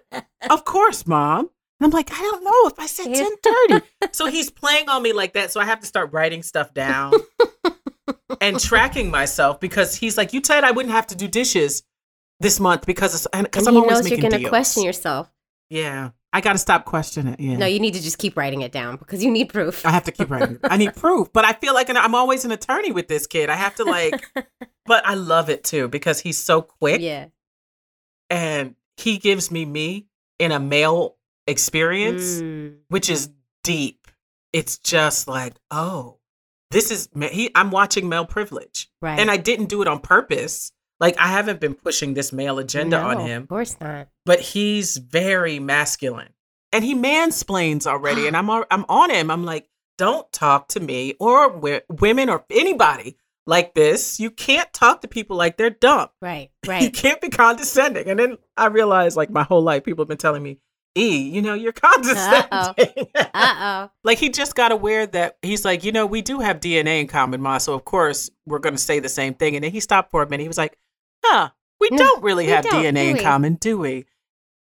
"Of 0.49 0.65
course, 0.65 1.07
mom." 1.07 1.49
And 1.79 1.85
I'm 1.87 1.91
like, 1.91 2.11
"I 2.11 2.19
don't 2.21 2.43
know 2.43 2.67
if 2.67 2.77
I 2.79 2.85
said 2.85 3.07
Yeah. 3.15 3.29
10:30." 3.69 3.81
so 4.11 4.25
he's 4.25 4.49
playing 4.51 4.89
on 4.89 5.01
me 5.01 5.13
like 5.13 5.33
that. 5.33 5.51
So 5.51 5.61
I 5.61 5.65
have 5.65 5.79
to 5.79 5.85
start 5.87 6.11
writing 6.11 6.43
stuff 6.43 6.73
down 6.73 7.13
and 8.41 8.59
tracking 8.59 9.09
myself 9.09 9.59
because 9.61 9.95
he's 9.95 10.17
like, 10.17 10.33
"You 10.33 10.41
said 10.43 10.63
I 10.65 10.71
wouldn't 10.71 10.93
have 10.93 11.07
to 11.07 11.15
do 11.15 11.27
dishes 11.29 11.83
this 12.39 12.59
month 12.59 12.85
because 12.85 13.13
it's 13.15 13.27
because 13.43 13.67
and 13.67 13.77
I'm 13.77 13.83
he 13.83 13.89
always 13.89 14.01
knows 14.01 14.09
you're 14.09 14.19
going 14.29 14.41
to 14.41 14.49
question 14.49 14.83
yourself. 14.83 15.31
Yeah, 15.69 16.11
I 16.31 16.41
got 16.41 16.53
to 16.53 16.59
stop 16.59 16.85
questioning 16.85 17.33
it. 17.33 17.39
Yeah. 17.39 17.57
No, 17.57 17.65
you 17.65 17.79
need 17.79 17.93
to 17.95 18.01
just 18.01 18.17
keep 18.17 18.35
writing 18.37 18.61
it 18.61 18.71
down 18.71 18.97
because 18.97 19.23
you 19.23 19.31
need 19.31 19.49
proof. 19.49 19.85
I 19.85 19.91
have 19.91 20.03
to 20.03 20.11
keep 20.11 20.29
writing. 20.29 20.59
I 20.63 20.77
need 20.77 20.95
proof, 20.95 21.31
but 21.33 21.45
I 21.45 21.53
feel 21.53 21.73
like 21.73 21.89
an, 21.89 21.97
I'm 21.97 22.15
always 22.15 22.45
an 22.45 22.51
attorney 22.51 22.91
with 22.91 23.07
this 23.07 23.27
kid. 23.27 23.49
I 23.49 23.55
have 23.55 23.75
to 23.75 23.83
like, 23.83 24.23
but 24.85 25.05
I 25.05 25.13
love 25.15 25.49
it 25.49 25.63
too 25.63 25.87
because 25.87 26.19
he's 26.19 26.37
so 26.37 26.61
quick 26.61 27.01
yeah. 27.01 27.27
and 28.29 28.75
he 28.97 29.17
gives 29.17 29.49
me 29.51 29.65
me 29.65 30.07
in 30.39 30.51
a 30.51 30.59
male 30.59 31.15
experience, 31.47 32.41
Mm. 32.41 32.77
which 32.89 33.09
is 33.09 33.29
deep. 33.63 34.07
It's 34.51 34.77
just 34.77 35.27
like, 35.27 35.55
oh, 35.71 36.19
this 36.71 36.91
is 36.91 37.09
he. 37.31 37.49
I'm 37.55 37.71
watching 37.71 38.09
male 38.09 38.25
privilege, 38.25 38.89
Right. 39.01 39.19
and 39.19 39.31
I 39.31 39.37
didn't 39.37 39.67
do 39.67 39.81
it 39.81 39.87
on 39.87 39.99
purpose. 39.99 40.71
Like 41.03 41.17
I 41.19 41.27
haven't 41.27 41.59
been 41.59 41.73
pushing 41.75 42.13
this 42.13 42.31
male 42.31 42.57
agenda 42.59 42.97
on 42.97 43.19
him, 43.27 43.43
Of 43.43 43.49
course 43.49 43.75
not. 43.81 44.07
but 44.25 44.39
he's 44.39 44.97
very 44.97 45.59
masculine 45.59 46.29
and 46.71 46.83
he 46.83 46.95
mansplains 46.95 47.85
already 47.85 48.25
and 48.29 48.35
i'm 48.37 48.49
i'm 48.49 48.85
on 49.01 49.09
him 49.11 49.29
i'm 49.29 49.43
like 49.43 49.65
don't 49.97 50.31
talk 50.31 50.67
to 50.69 50.79
me 50.79 51.13
or 51.19 51.49
wi- 51.49 51.83
women 51.89 52.29
or 52.29 52.43
anybody 52.49 53.15
like 53.45 53.73
this 53.75 54.19
you 54.19 54.31
can't 54.31 54.71
talk 54.73 55.01
to 55.01 55.07
people 55.07 55.35
like 55.37 55.57
they're 55.57 55.69
dumb 55.87 56.07
Right. 56.21 56.49
Right. 56.67 56.81
you 56.81 56.89
can't 56.89 57.21
be 57.21 57.29
condescending 57.29 58.07
and 58.09 58.17
then 58.19 58.37
i 58.57 58.65
realized 58.67 59.15
like 59.17 59.29
my 59.29 59.43
whole 59.43 59.61
life 59.61 59.83
people 59.83 60.01
have 60.03 60.07
been 60.13 60.17
telling 60.27 60.41
me 60.41 60.57
e 60.95 61.17
you 61.35 61.41
know 61.43 61.53
you're 61.53 61.73
condescending 61.87 62.47
Uh 62.51 62.73
oh. 63.85 63.89
like 64.03 64.17
he 64.17 64.29
just 64.29 64.55
got 64.55 64.71
aware 64.71 65.05
that 65.07 65.37
he's 65.43 65.63
like 65.65 65.83
you 65.83 65.91
know 65.91 66.05
we 66.07 66.21
do 66.21 66.39
have 66.39 66.59
dna 66.59 67.01
in 67.01 67.07
common 67.07 67.39
ma 67.41 67.57
so 67.59 67.73
of 67.75 67.83
course 67.85 68.29
we're 68.47 68.59
going 68.65 68.75
to 68.75 68.81
say 68.81 68.99
the 68.99 69.09
same 69.09 69.33
thing 69.35 69.55
and 69.55 69.63
then 69.63 69.71
he 69.71 69.79
stopped 69.79 70.09
for 70.11 70.23
a 70.23 70.29
minute 70.29 70.43
he 70.43 70.47
was 70.47 70.57
like 70.57 70.77
huh 71.23 71.49
we 71.79 71.89
No, 71.91 71.97
don't 71.97 72.23
really 72.23 72.45
we 72.45 72.51
have 72.51 72.63
don't, 72.65 72.83
dna 72.83 73.09
in 73.09 73.13
we?" 73.17 73.19
common 73.23 73.55
do 73.55 73.77
we 73.77 74.05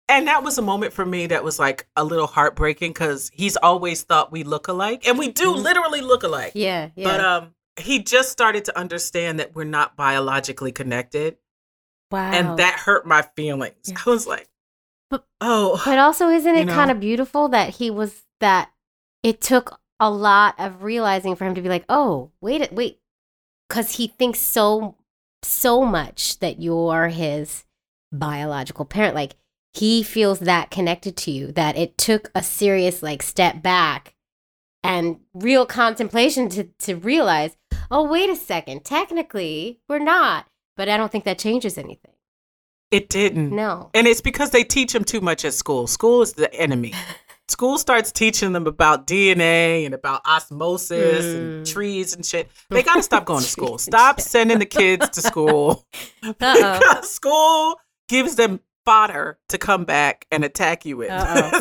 and 0.07 0.27
that 0.27 0.43
was 0.43 0.57
a 0.57 0.61
moment 0.61 0.91
for 0.93 1.05
me 1.05 1.27
that 1.27 1.43
was 1.43 1.59
like 1.59 1.87
a 1.95 2.03
little 2.03 2.27
heartbreaking 2.27 2.91
because 2.93 3.29
he's 3.33 3.55
always 3.57 4.01
thought 4.03 4.31
we 4.31 4.43
look 4.43 4.67
alike 4.67 5.07
and 5.07 5.17
we 5.19 5.29
do 5.31 5.53
Mhm. 5.53 5.63
literally 5.63 6.01
look 6.01 6.23
alike. 6.23 6.53
Yeah. 6.55 6.89
Yeah. 6.95 7.03
but 7.07 7.19
um 7.23 7.53
he 7.79 8.03
just 8.03 8.29
started 8.31 8.65
to 8.65 8.77
understand 8.77 9.39
that 9.39 9.55
we're 9.55 9.63
not 9.63 9.95
biologically 9.95 10.71
connected 10.71 11.37
wow. 12.11 12.31
and 12.31 12.57
that 12.59 12.73
hurt 12.79 13.05
my 13.07 13.21
feelings 13.35 13.75
Yeah. 13.85 13.97
i 14.05 14.09
was 14.09 14.27
like 14.27 14.49
But- 15.09 15.25
oh 15.41 15.81
But 15.85 15.97
also, 15.99 16.27
isn't 16.29 16.55
it 16.55 16.67
kind 16.67 16.91
of 16.91 16.99
beautiful 16.99 17.47
that 17.49 17.75
he 17.75 17.89
was 17.89 18.23
that 18.41 18.71
it 19.23 19.41
took 19.41 19.79
a 19.99 20.09
lot 20.09 20.55
of 20.59 20.83
realizing 20.83 21.35
for 21.35 21.45
him 21.45 21.55
to 21.55 21.61
be 21.61 21.67
like, 21.67 21.83
oh, 21.89 22.31
wait, 22.41 22.71
wait, 22.71 22.99
because 23.67 23.95
he 23.97 24.07
thinks 24.07 24.39
so, 24.39 24.95
so 25.43 25.83
much 25.85 26.39
that 26.39 26.61
you're 26.61 27.07
his 27.07 27.65
biological 28.11 28.85
parent. 28.85 29.15
Like 29.15 29.35
he 29.73 30.03
feels 30.03 30.39
that 30.39 30.71
connected 30.71 31.15
to 31.17 31.31
you 31.31 31.51
that 31.53 31.77
it 31.77 31.97
took 31.97 32.31
a 32.33 32.43
serious 32.43 33.03
like 33.03 33.21
step 33.21 33.61
back 33.61 34.15
and 34.83 35.19
real 35.33 35.65
contemplation 35.65 36.49
to 36.49 36.65
to 36.79 36.95
realize, 36.95 37.57
oh, 37.91 38.03
wait 38.03 38.29
a 38.29 38.35
second, 38.35 38.85
technically 38.85 39.79
we're 39.87 39.99
not. 39.99 40.45
But 40.75 40.89
I 40.89 40.97
don't 40.97 41.11
think 41.11 41.25
that 41.25 41.39
changes 41.39 41.77
anything. 41.77 42.13
it 42.91 43.09
didn't 43.09 43.53
No. 43.53 43.89
And 43.93 44.07
it's 44.07 44.21
because 44.21 44.51
they 44.51 44.63
teach 44.63 44.95
him 44.95 45.03
too 45.03 45.21
much 45.21 45.43
at 45.45 45.53
school. 45.53 45.87
School 45.87 46.21
is 46.21 46.33
the 46.33 46.53
enemy. 46.53 46.93
school 47.49 47.77
starts 47.77 48.11
teaching 48.11 48.53
them 48.53 48.67
about 48.67 49.07
DNA 49.07 49.85
and 49.85 49.93
about 49.93 50.21
osmosis 50.25 51.25
and 51.25 51.65
Mm. 51.65 51.71
trees 51.73 52.13
and 52.15 52.25
shit, 52.25 52.49
they 52.69 52.83
got 52.83 52.95
to 52.95 53.03
stop 53.03 53.25
going 53.25 53.41
to 53.41 53.49
school. 53.57 53.77
Stop 53.77 54.21
sending 54.21 54.59
the 54.59 54.65
kids 54.65 55.09
to 55.09 55.21
school 55.21 55.85
because 56.21 57.09
school 57.09 57.79
gives 58.07 58.35
them 58.35 58.59
fodder 58.85 59.37
to 59.49 59.57
come 59.57 59.85
back 59.85 60.25
and 60.31 60.43
attack 60.43 60.85
you 60.85 60.97
with. 60.97 61.11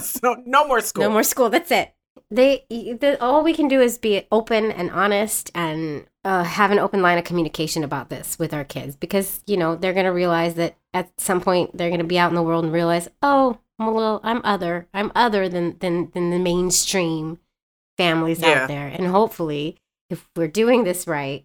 So 0.04 0.36
no 0.46 0.66
more 0.66 0.80
school. 0.80 1.04
No 1.04 1.10
more 1.10 1.22
school. 1.22 1.50
That's 1.50 1.70
it. 1.70 1.94
They, 2.30 2.64
the, 2.68 3.16
all 3.20 3.42
we 3.42 3.54
can 3.54 3.68
do 3.68 3.80
is 3.80 3.96
be 3.98 4.26
open 4.30 4.70
and 4.70 4.90
honest 4.90 5.50
and 5.54 6.06
uh, 6.28 6.44
have 6.44 6.70
an 6.70 6.78
open 6.78 7.00
line 7.00 7.16
of 7.18 7.24
communication 7.24 7.82
about 7.82 8.10
this 8.10 8.38
with 8.38 8.52
our 8.52 8.64
kids 8.64 8.94
because 8.96 9.42
you 9.46 9.56
know 9.56 9.74
they're 9.74 9.94
gonna 9.94 10.12
realize 10.12 10.54
that 10.54 10.76
at 10.92 11.08
some 11.18 11.40
point 11.40 11.76
they're 11.76 11.90
gonna 11.90 12.04
be 12.04 12.18
out 12.18 12.30
in 12.30 12.34
the 12.34 12.42
world 12.42 12.64
and 12.64 12.72
realize, 12.72 13.08
oh, 13.22 13.58
I'm 13.78 13.88
a 13.88 13.92
little, 13.94 14.20
I'm 14.22 14.40
other, 14.44 14.86
I'm 14.92 15.10
other 15.14 15.48
than 15.48 15.78
than 15.78 16.10
than 16.12 16.30
the 16.30 16.38
mainstream 16.38 17.38
families 17.96 18.40
Yeah. 18.40 18.62
out 18.64 18.68
there, 18.68 18.86
and 18.88 19.06
hopefully, 19.06 19.76
if 20.10 20.28
we're 20.36 20.48
doing 20.48 20.84
this 20.84 21.06
right, 21.06 21.44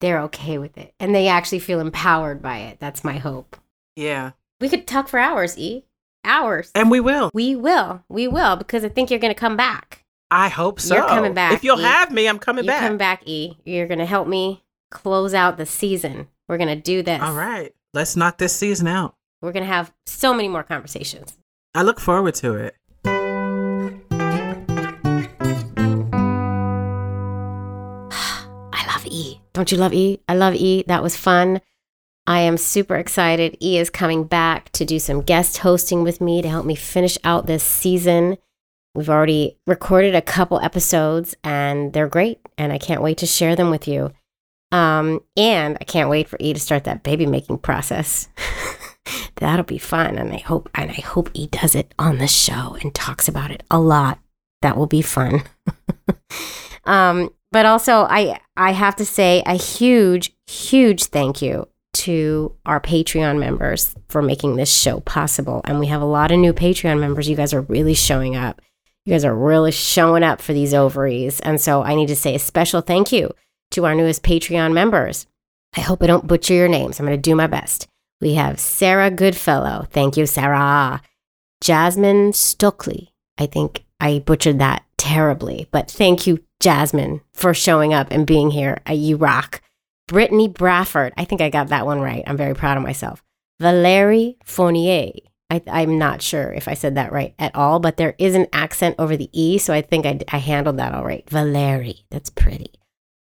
they're 0.00 0.20
okay 0.22 0.58
with 0.58 0.76
it 0.78 0.94
and 1.00 1.14
they 1.14 1.26
actually 1.28 1.58
feel 1.60 1.80
empowered 1.80 2.40
by 2.42 2.58
it. 2.58 2.78
That's 2.80 3.02
my 3.04 3.18
hope. 3.18 3.56
Yeah. 3.96 4.32
We 4.60 4.68
could 4.68 4.86
talk 4.86 5.08
for 5.08 5.18
hours, 5.18 5.56
E. 5.58 5.84
Hours. 6.24 6.70
And 6.74 6.90
we 6.90 7.00
will. 7.00 7.30
we 7.34 7.54
will. 7.54 8.02
We 8.08 8.26
will 8.28 8.56
because 8.56 8.84
I 8.84 8.88
think 8.88 9.10
you're 9.10 9.20
gonna 9.20 9.34
come 9.34 9.56
back. 9.56 10.04
I 10.30 10.48
hope 10.48 10.80
so. 10.80 10.96
You're 10.96 11.06
coming 11.06 11.34
back, 11.34 11.52
If 11.52 11.62
you'll 11.64 11.78
E. 11.80 11.84
have 11.84 12.10
me, 12.10 12.26
I'm 12.28 12.38
coming 12.38 12.64
you 12.64 12.68
back. 12.70 12.80
come 12.80 12.96
back, 12.98 13.22
E. 13.26 13.56
You're 13.64 13.86
gonna 13.86 14.06
help 14.06 14.26
me 14.28 14.64
close 14.90 15.34
out 15.34 15.56
the 15.56 15.66
season. 15.66 16.28
We're 16.48 16.58
gonna 16.58 16.76
do 16.76 17.02
this. 17.02 17.22
All 17.22 17.34
right. 17.34 17.72
Let's 17.94 18.16
knock 18.16 18.38
this 18.38 18.54
season 18.54 18.86
out. 18.88 19.14
We're 19.40 19.52
gonna 19.52 19.66
have 19.66 19.92
so 20.06 20.34
many 20.34 20.48
more 20.48 20.62
conversations. 20.62 21.36
I 21.74 21.82
look 21.82 22.00
forward 22.00 22.34
to 22.36 22.54
it. 22.54 22.76
I 28.72 28.84
love 28.88 29.06
E. 29.06 29.40
Don't 29.52 29.70
you 29.72 29.78
love 29.78 29.92
E? 29.94 30.20
I 30.28 30.34
love 30.34 30.54
E. 30.54 30.84
That 30.86 31.02
was 31.02 31.16
fun. 31.16 31.60
I 32.26 32.40
am 32.40 32.56
super 32.56 32.96
excited. 32.96 33.56
E 33.62 33.78
is 33.78 33.90
coming 33.90 34.24
back 34.24 34.70
to 34.72 34.84
do 34.84 34.98
some 34.98 35.22
guest 35.22 35.58
hosting 35.58 36.02
with 36.02 36.20
me 36.20 36.42
to 36.42 36.48
help 36.48 36.66
me 36.66 36.74
finish 36.74 37.16
out 37.24 37.46
this 37.46 37.62
season. 37.62 38.36
We've 38.96 39.10
already 39.10 39.58
recorded 39.66 40.14
a 40.14 40.22
couple 40.22 40.58
episodes 40.60 41.34
and 41.44 41.92
they're 41.92 42.08
great, 42.08 42.40
and 42.56 42.72
I 42.72 42.78
can't 42.78 43.02
wait 43.02 43.18
to 43.18 43.26
share 43.26 43.54
them 43.54 43.70
with 43.70 43.86
you. 43.86 44.10
Um, 44.72 45.20
and 45.36 45.76
I 45.80 45.84
can't 45.84 46.10
wait 46.10 46.28
for 46.28 46.38
E 46.40 46.52
to 46.52 46.60
start 46.60 46.84
that 46.84 47.02
baby 47.02 47.26
making 47.26 47.58
process. 47.58 48.28
That'll 49.36 49.64
be 49.64 49.78
fun, 49.78 50.16
and 50.16 50.32
I 50.32 50.38
hope 50.38 50.70
and 50.74 50.90
I 50.90 50.94
hope 50.94 51.30
E 51.34 51.46
does 51.46 51.74
it 51.74 51.94
on 51.98 52.18
the 52.18 52.26
show 52.26 52.76
and 52.80 52.94
talks 52.94 53.28
about 53.28 53.50
it 53.50 53.62
a 53.70 53.78
lot. 53.78 54.18
That 54.62 54.76
will 54.76 54.86
be 54.86 55.02
fun. 55.02 55.42
um, 56.84 57.30
but 57.52 57.66
also, 57.66 58.06
I 58.08 58.40
I 58.56 58.72
have 58.72 58.96
to 58.96 59.04
say 59.04 59.42
a 59.46 59.54
huge, 59.54 60.32
huge 60.46 61.04
thank 61.04 61.42
you 61.42 61.68
to 61.94 62.54
our 62.64 62.80
Patreon 62.80 63.38
members 63.38 63.94
for 64.08 64.20
making 64.22 64.56
this 64.56 64.74
show 64.74 65.00
possible. 65.00 65.60
And 65.64 65.78
we 65.80 65.86
have 65.86 66.02
a 66.02 66.06
lot 66.06 66.30
of 66.30 66.38
new 66.38 66.52
Patreon 66.52 66.98
members. 66.98 67.28
You 67.28 67.36
guys 67.36 67.54
are 67.54 67.62
really 67.62 67.94
showing 67.94 68.36
up. 68.36 68.60
You 69.06 69.12
guys 69.12 69.24
are 69.24 69.34
really 69.34 69.70
showing 69.70 70.24
up 70.24 70.42
for 70.42 70.52
these 70.52 70.74
ovaries. 70.74 71.38
And 71.40 71.60
so 71.60 71.82
I 71.82 71.94
need 71.94 72.08
to 72.08 72.16
say 72.16 72.34
a 72.34 72.40
special 72.40 72.80
thank 72.80 73.12
you 73.12 73.30
to 73.70 73.86
our 73.86 73.94
newest 73.94 74.24
Patreon 74.24 74.72
members. 74.72 75.26
I 75.76 75.80
hope 75.80 76.02
I 76.02 76.06
don't 76.08 76.26
butcher 76.26 76.54
your 76.54 76.68
names. 76.68 76.98
I'm 76.98 77.06
going 77.06 77.16
to 77.16 77.22
do 77.22 77.36
my 77.36 77.46
best. 77.46 77.86
We 78.20 78.34
have 78.34 78.58
Sarah 78.58 79.10
Goodfellow. 79.12 79.86
Thank 79.90 80.16
you, 80.16 80.26
Sarah. 80.26 81.02
Jasmine 81.60 82.32
Stokely. 82.32 83.12
I 83.38 83.46
think 83.46 83.84
I 84.00 84.18
butchered 84.18 84.58
that 84.58 84.84
terribly, 84.98 85.68
but 85.70 85.90
thank 85.90 86.26
you, 86.26 86.42
Jasmine, 86.58 87.20
for 87.32 87.54
showing 87.54 87.94
up 87.94 88.08
and 88.10 88.26
being 88.26 88.50
here. 88.50 88.80
Uh, 88.88 88.92
You 88.92 89.16
rock. 89.16 89.62
Brittany 90.08 90.48
Brafford. 90.48 91.12
I 91.16 91.24
think 91.24 91.40
I 91.40 91.50
got 91.50 91.68
that 91.68 91.86
one 91.86 92.00
right. 92.00 92.24
I'm 92.26 92.36
very 92.36 92.54
proud 92.54 92.76
of 92.76 92.82
myself. 92.82 93.22
Valerie 93.60 94.36
Fournier. 94.44 95.12
I, 95.48 95.62
I'm 95.68 95.98
not 95.98 96.22
sure 96.22 96.52
if 96.52 96.66
I 96.66 96.74
said 96.74 96.96
that 96.96 97.12
right 97.12 97.34
at 97.38 97.54
all, 97.54 97.78
but 97.78 97.96
there 97.96 98.16
is 98.18 98.34
an 98.34 98.48
accent 98.52 98.96
over 98.98 99.16
the 99.16 99.30
E, 99.32 99.58
so 99.58 99.72
I 99.72 99.80
think 99.80 100.04
I, 100.04 100.18
I 100.32 100.38
handled 100.38 100.78
that 100.78 100.92
all 100.94 101.04
right. 101.04 101.28
Valerie. 101.30 102.04
That's 102.10 102.30
pretty. 102.30 102.72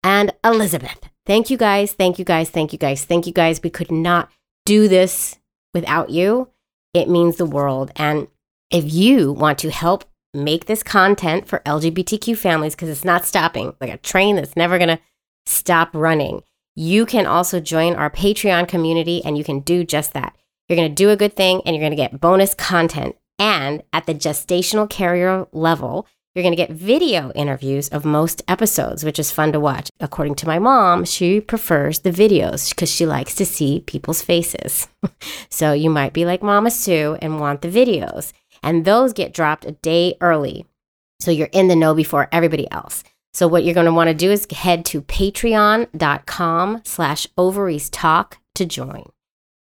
And 0.04 0.32
Elizabeth. 0.44 1.08
Thank 1.26 1.50
you 1.50 1.56
guys. 1.56 1.92
Thank 1.92 2.18
you 2.18 2.24
guys. 2.24 2.50
Thank 2.50 2.72
you 2.72 2.78
guys. 2.78 3.04
Thank 3.04 3.26
you 3.26 3.32
guys. 3.32 3.62
We 3.62 3.70
could 3.70 3.90
not 3.90 4.30
do 4.66 4.88
this 4.88 5.38
without 5.72 6.10
you. 6.10 6.48
It 6.92 7.08
means 7.08 7.36
the 7.36 7.46
world. 7.46 7.90
And 7.96 8.28
if 8.70 8.92
you 8.92 9.32
want 9.32 9.58
to 9.60 9.70
help 9.70 10.04
make 10.34 10.66
this 10.66 10.82
content 10.82 11.48
for 11.48 11.60
LGBTQ 11.60 12.36
families, 12.36 12.74
because 12.74 12.88
it's 12.88 13.04
not 13.04 13.24
stopping, 13.24 13.74
like 13.80 13.90
a 13.90 13.98
train 13.98 14.36
that's 14.36 14.56
never 14.56 14.78
going 14.78 14.88
to 14.88 15.00
stop 15.46 15.90
running, 15.92 16.42
you 16.76 17.06
can 17.06 17.26
also 17.26 17.60
join 17.60 17.94
our 17.94 18.10
Patreon 18.10 18.68
community 18.68 19.24
and 19.24 19.36
you 19.36 19.44
can 19.44 19.60
do 19.60 19.84
just 19.84 20.12
that. 20.12 20.36
You're 20.70 20.76
going 20.76 20.88
to 20.88 20.94
do 20.94 21.10
a 21.10 21.16
good 21.16 21.34
thing 21.34 21.62
and 21.66 21.74
you're 21.74 21.82
going 21.82 21.90
to 21.90 21.96
get 21.96 22.20
bonus 22.20 22.54
content. 22.54 23.16
And 23.40 23.82
at 23.92 24.06
the 24.06 24.14
gestational 24.14 24.88
carrier 24.88 25.48
level, 25.50 26.06
you're 26.32 26.44
going 26.44 26.52
to 26.52 26.56
get 26.56 26.70
video 26.70 27.32
interviews 27.32 27.88
of 27.88 28.04
most 28.04 28.40
episodes, 28.46 29.02
which 29.02 29.18
is 29.18 29.32
fun 29.32 29.50
to 29.50 29.58
watch. 29.58 29.90
According 29.98 30.36
to 30.36 30.46
my 30.46 30.60
mom, 30.60 31.04
she 31.04 31.40
prefers 31.40 31.98
the 31.98 32.12
videos 32.12 32.68
because 32.70 32.88
she 32.88 33.04
likes 33.04 33.34
to 33.34 33.44
see 33.44 33.80
people's 33.80 34.22
faces. 34.22 34.86
so 35.48 35.72
you 35.72 35.90
might 35.90 36.12
be 36.12 36.24
like 36.24 36.40
Mama 36.40 36.70
Sue 36.70 37.18
and 37.20 37.40
want 37.40 37.62
the 37.62 37.68
videos. 37.68 38.32
And 38.62 38.84
those 38.84 39.12
get 39.12 39.34
dropped 39.34 39.64
a 39.64 39.72
day 39.72 40.14
early. 40.20 40.66
So 41.18 41.32
you're 41.32 41.48
in 41.50 41.66
the 41.66 41.74
know 41.74 41.96
before 41.96 42.28
everybody 42.30 42.70
else. 42.70 43.02
So 43.32 43.48
what 43.48 43.64
you're 43.64 43.74
going 43.74 43.86
to 43.86 43.92
want 43.92 44.06
to 44.06 44.14
do 44.14 44.30
is 44.30 44.46
head 44.52 44.84
to 44.86 45.02
patreon.com 45.02 46.82
slash 46.84 47.26
ovaries 47.36 47.90
talk 47.90 48.38
to 48.54 48.64
join. 48.64 49.06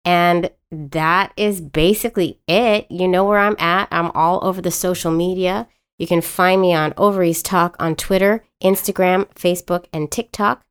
And 0.05 0.49
that 0.73 1.33
is 1.37 1.61
basically 1.61 2.39
it. 2.47 2.87
You 2.89 3.07
know 3.07 3.25
where 3.25 3.39
I'm 3.39 3.55
at. 3.59 3.87
I'm 3.91 4.11
all 4.11 4.43
over 4.43 4.61
the 4.61 4.71
social 4.71 5.11
media. 5.11 5.67
You 5.97 6.07
can 6.07 6.21
find 6.21 6.61
me 6.61 6.73
on 6.73 6.93
Ovaries 6.97 7.43
Talk 7.43 7.75
on 7.79 7.95
Twitter, 7.95 8.43
Instagram, 8.63 9.27
Facebook, 9.35 9.85
and 9.93 10.11
TikTok. 10.11 10.61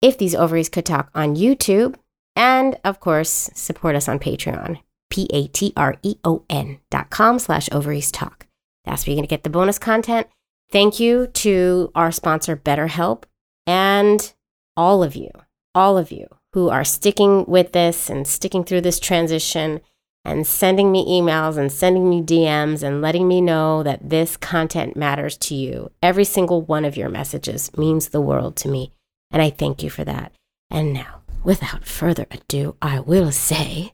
If 0.00 0.18
these 0.18 0.34
ovaries 0.34 0.68
could 0.68 0.86
talk 0.86 1.10
on 1.14 1.36
YouTube. 1.36 1.96
And 2.34 2.78
of 2.84 3.00
course, 3.00 3.50
support 3.54 3.94
us 3.94 4.08
on 4.08 4.18
Patreon. 4.18 4.80
P-A-T-R-E-O-N 5.10 6.78
dot 6.90 7.10
com 7.10 7.38
slash 7.38 7.68
ovaries 7.70 8.10
talk. 8.10 8.46
That's 8.84 9.06
where 9.06 9.12
you're 9.12 9.18
going 9.18 9.28
to 9.28 9.30
get 9.30 9.44
the 9.44 9.50
bonus 9.50 9.78
content. 9.78 10.26
Thank 10.70 10.98
you 10.98 11.26
to 11.26 11.92
our 11.94 12.10
sponsor, 12.10 12.56
BetterHelp, 12.56 13.24
and 13.66 14.32
all 14.74 15.02
of 15.02 15.14
you, 15.14 15.30
all 15.74 15.98
of 15.98 16.10
you 16.10 16.26
who 16.52 16.68
are 16.68 16.84
sticking 16.84 17.44
with 17.46 17.72
this 17.72 18.10
and 18.10 18.26
sticking 18.26 18.64
through 18.64 18.82
this 18.82 19.00
transition 19.00 19.80
and 20.24 20.46
sending 20.46 20.92
me 20.92 21.04
emails 21.20 21.56
and 21.56 21.72
sending 21.72 22.08
me 22.08 22.22
DMs 22.22 22.82
and 22.82 23.02
letting 23.02 23.26
me 23.26 23.40
know 23.40 23.82
that 23.82 24.08
this 24.08 24.36
content 24.36 24.96
matters 24.96 25.36
to 25.36 25.54
you. 25.54 25.90
Every 26.02 26.24
single 26.24 26.62
one 26.62 26.84
of 26.84 26.96
your 26.96 27.08
messages 27.08 27.76
means 27.76 28.08
the 28.08 28.20
world 28.20 28.56
to 28.56 28.68
me. 28.68 28.92
And 29.30 29.42
I 29.42 29.50
thank 29.50 29.82
you 29.82 29.90
for 29.90 30.04
that. 30.04 30.32
And 30.70 30.92
now, 30.92 31.22
without 31.42 31.84
further 31.84 32.26
ado, 32.30 32.76
I 32.80 33.00
will 33.00 33.32
say, 33.32 33.92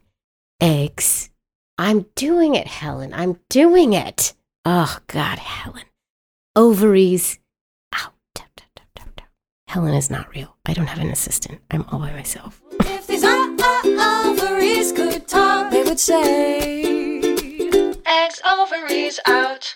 eggs. 0.61 1.29
I'm 1.77 2.05
doing 2.15 2.55
it, 2.55 2.67
Helen. 2.67 3.13
I'm 3.13 3.39
doing 3.49 3.93
it. 3.93 4.33
Oh, 4.65 4.99
God, 5.07 5.39
Helen. 5.39 5.85
Ovaries 6.55 7.39
Helen 9.69 9.93
is 9.93 10.09
not 10.09 10.27
real. 10.35 10.55
I 10.65 10.73
don't 10.73 10.87
have 10.87 10.97
an 10.99 11.11
assistant. 11.11 11.61
I'm 11.69 11.85
all 11.91 11.99
by 11.99 12.11
myself. 12.11 12.59
If 12.81 13.05
these 13.05 13.23
o- 13.23 13.55
o- 13.59 14.31
ovaries 14.31 14.91
could 14.91 15.27
talk, 15.27 15.69
they 15.71 15.83
would 15.83 15.99
say, 15.99 16.81
Eggs, 18.05 18.41
ovaries 18.43 19.19
out. 19.27 19.75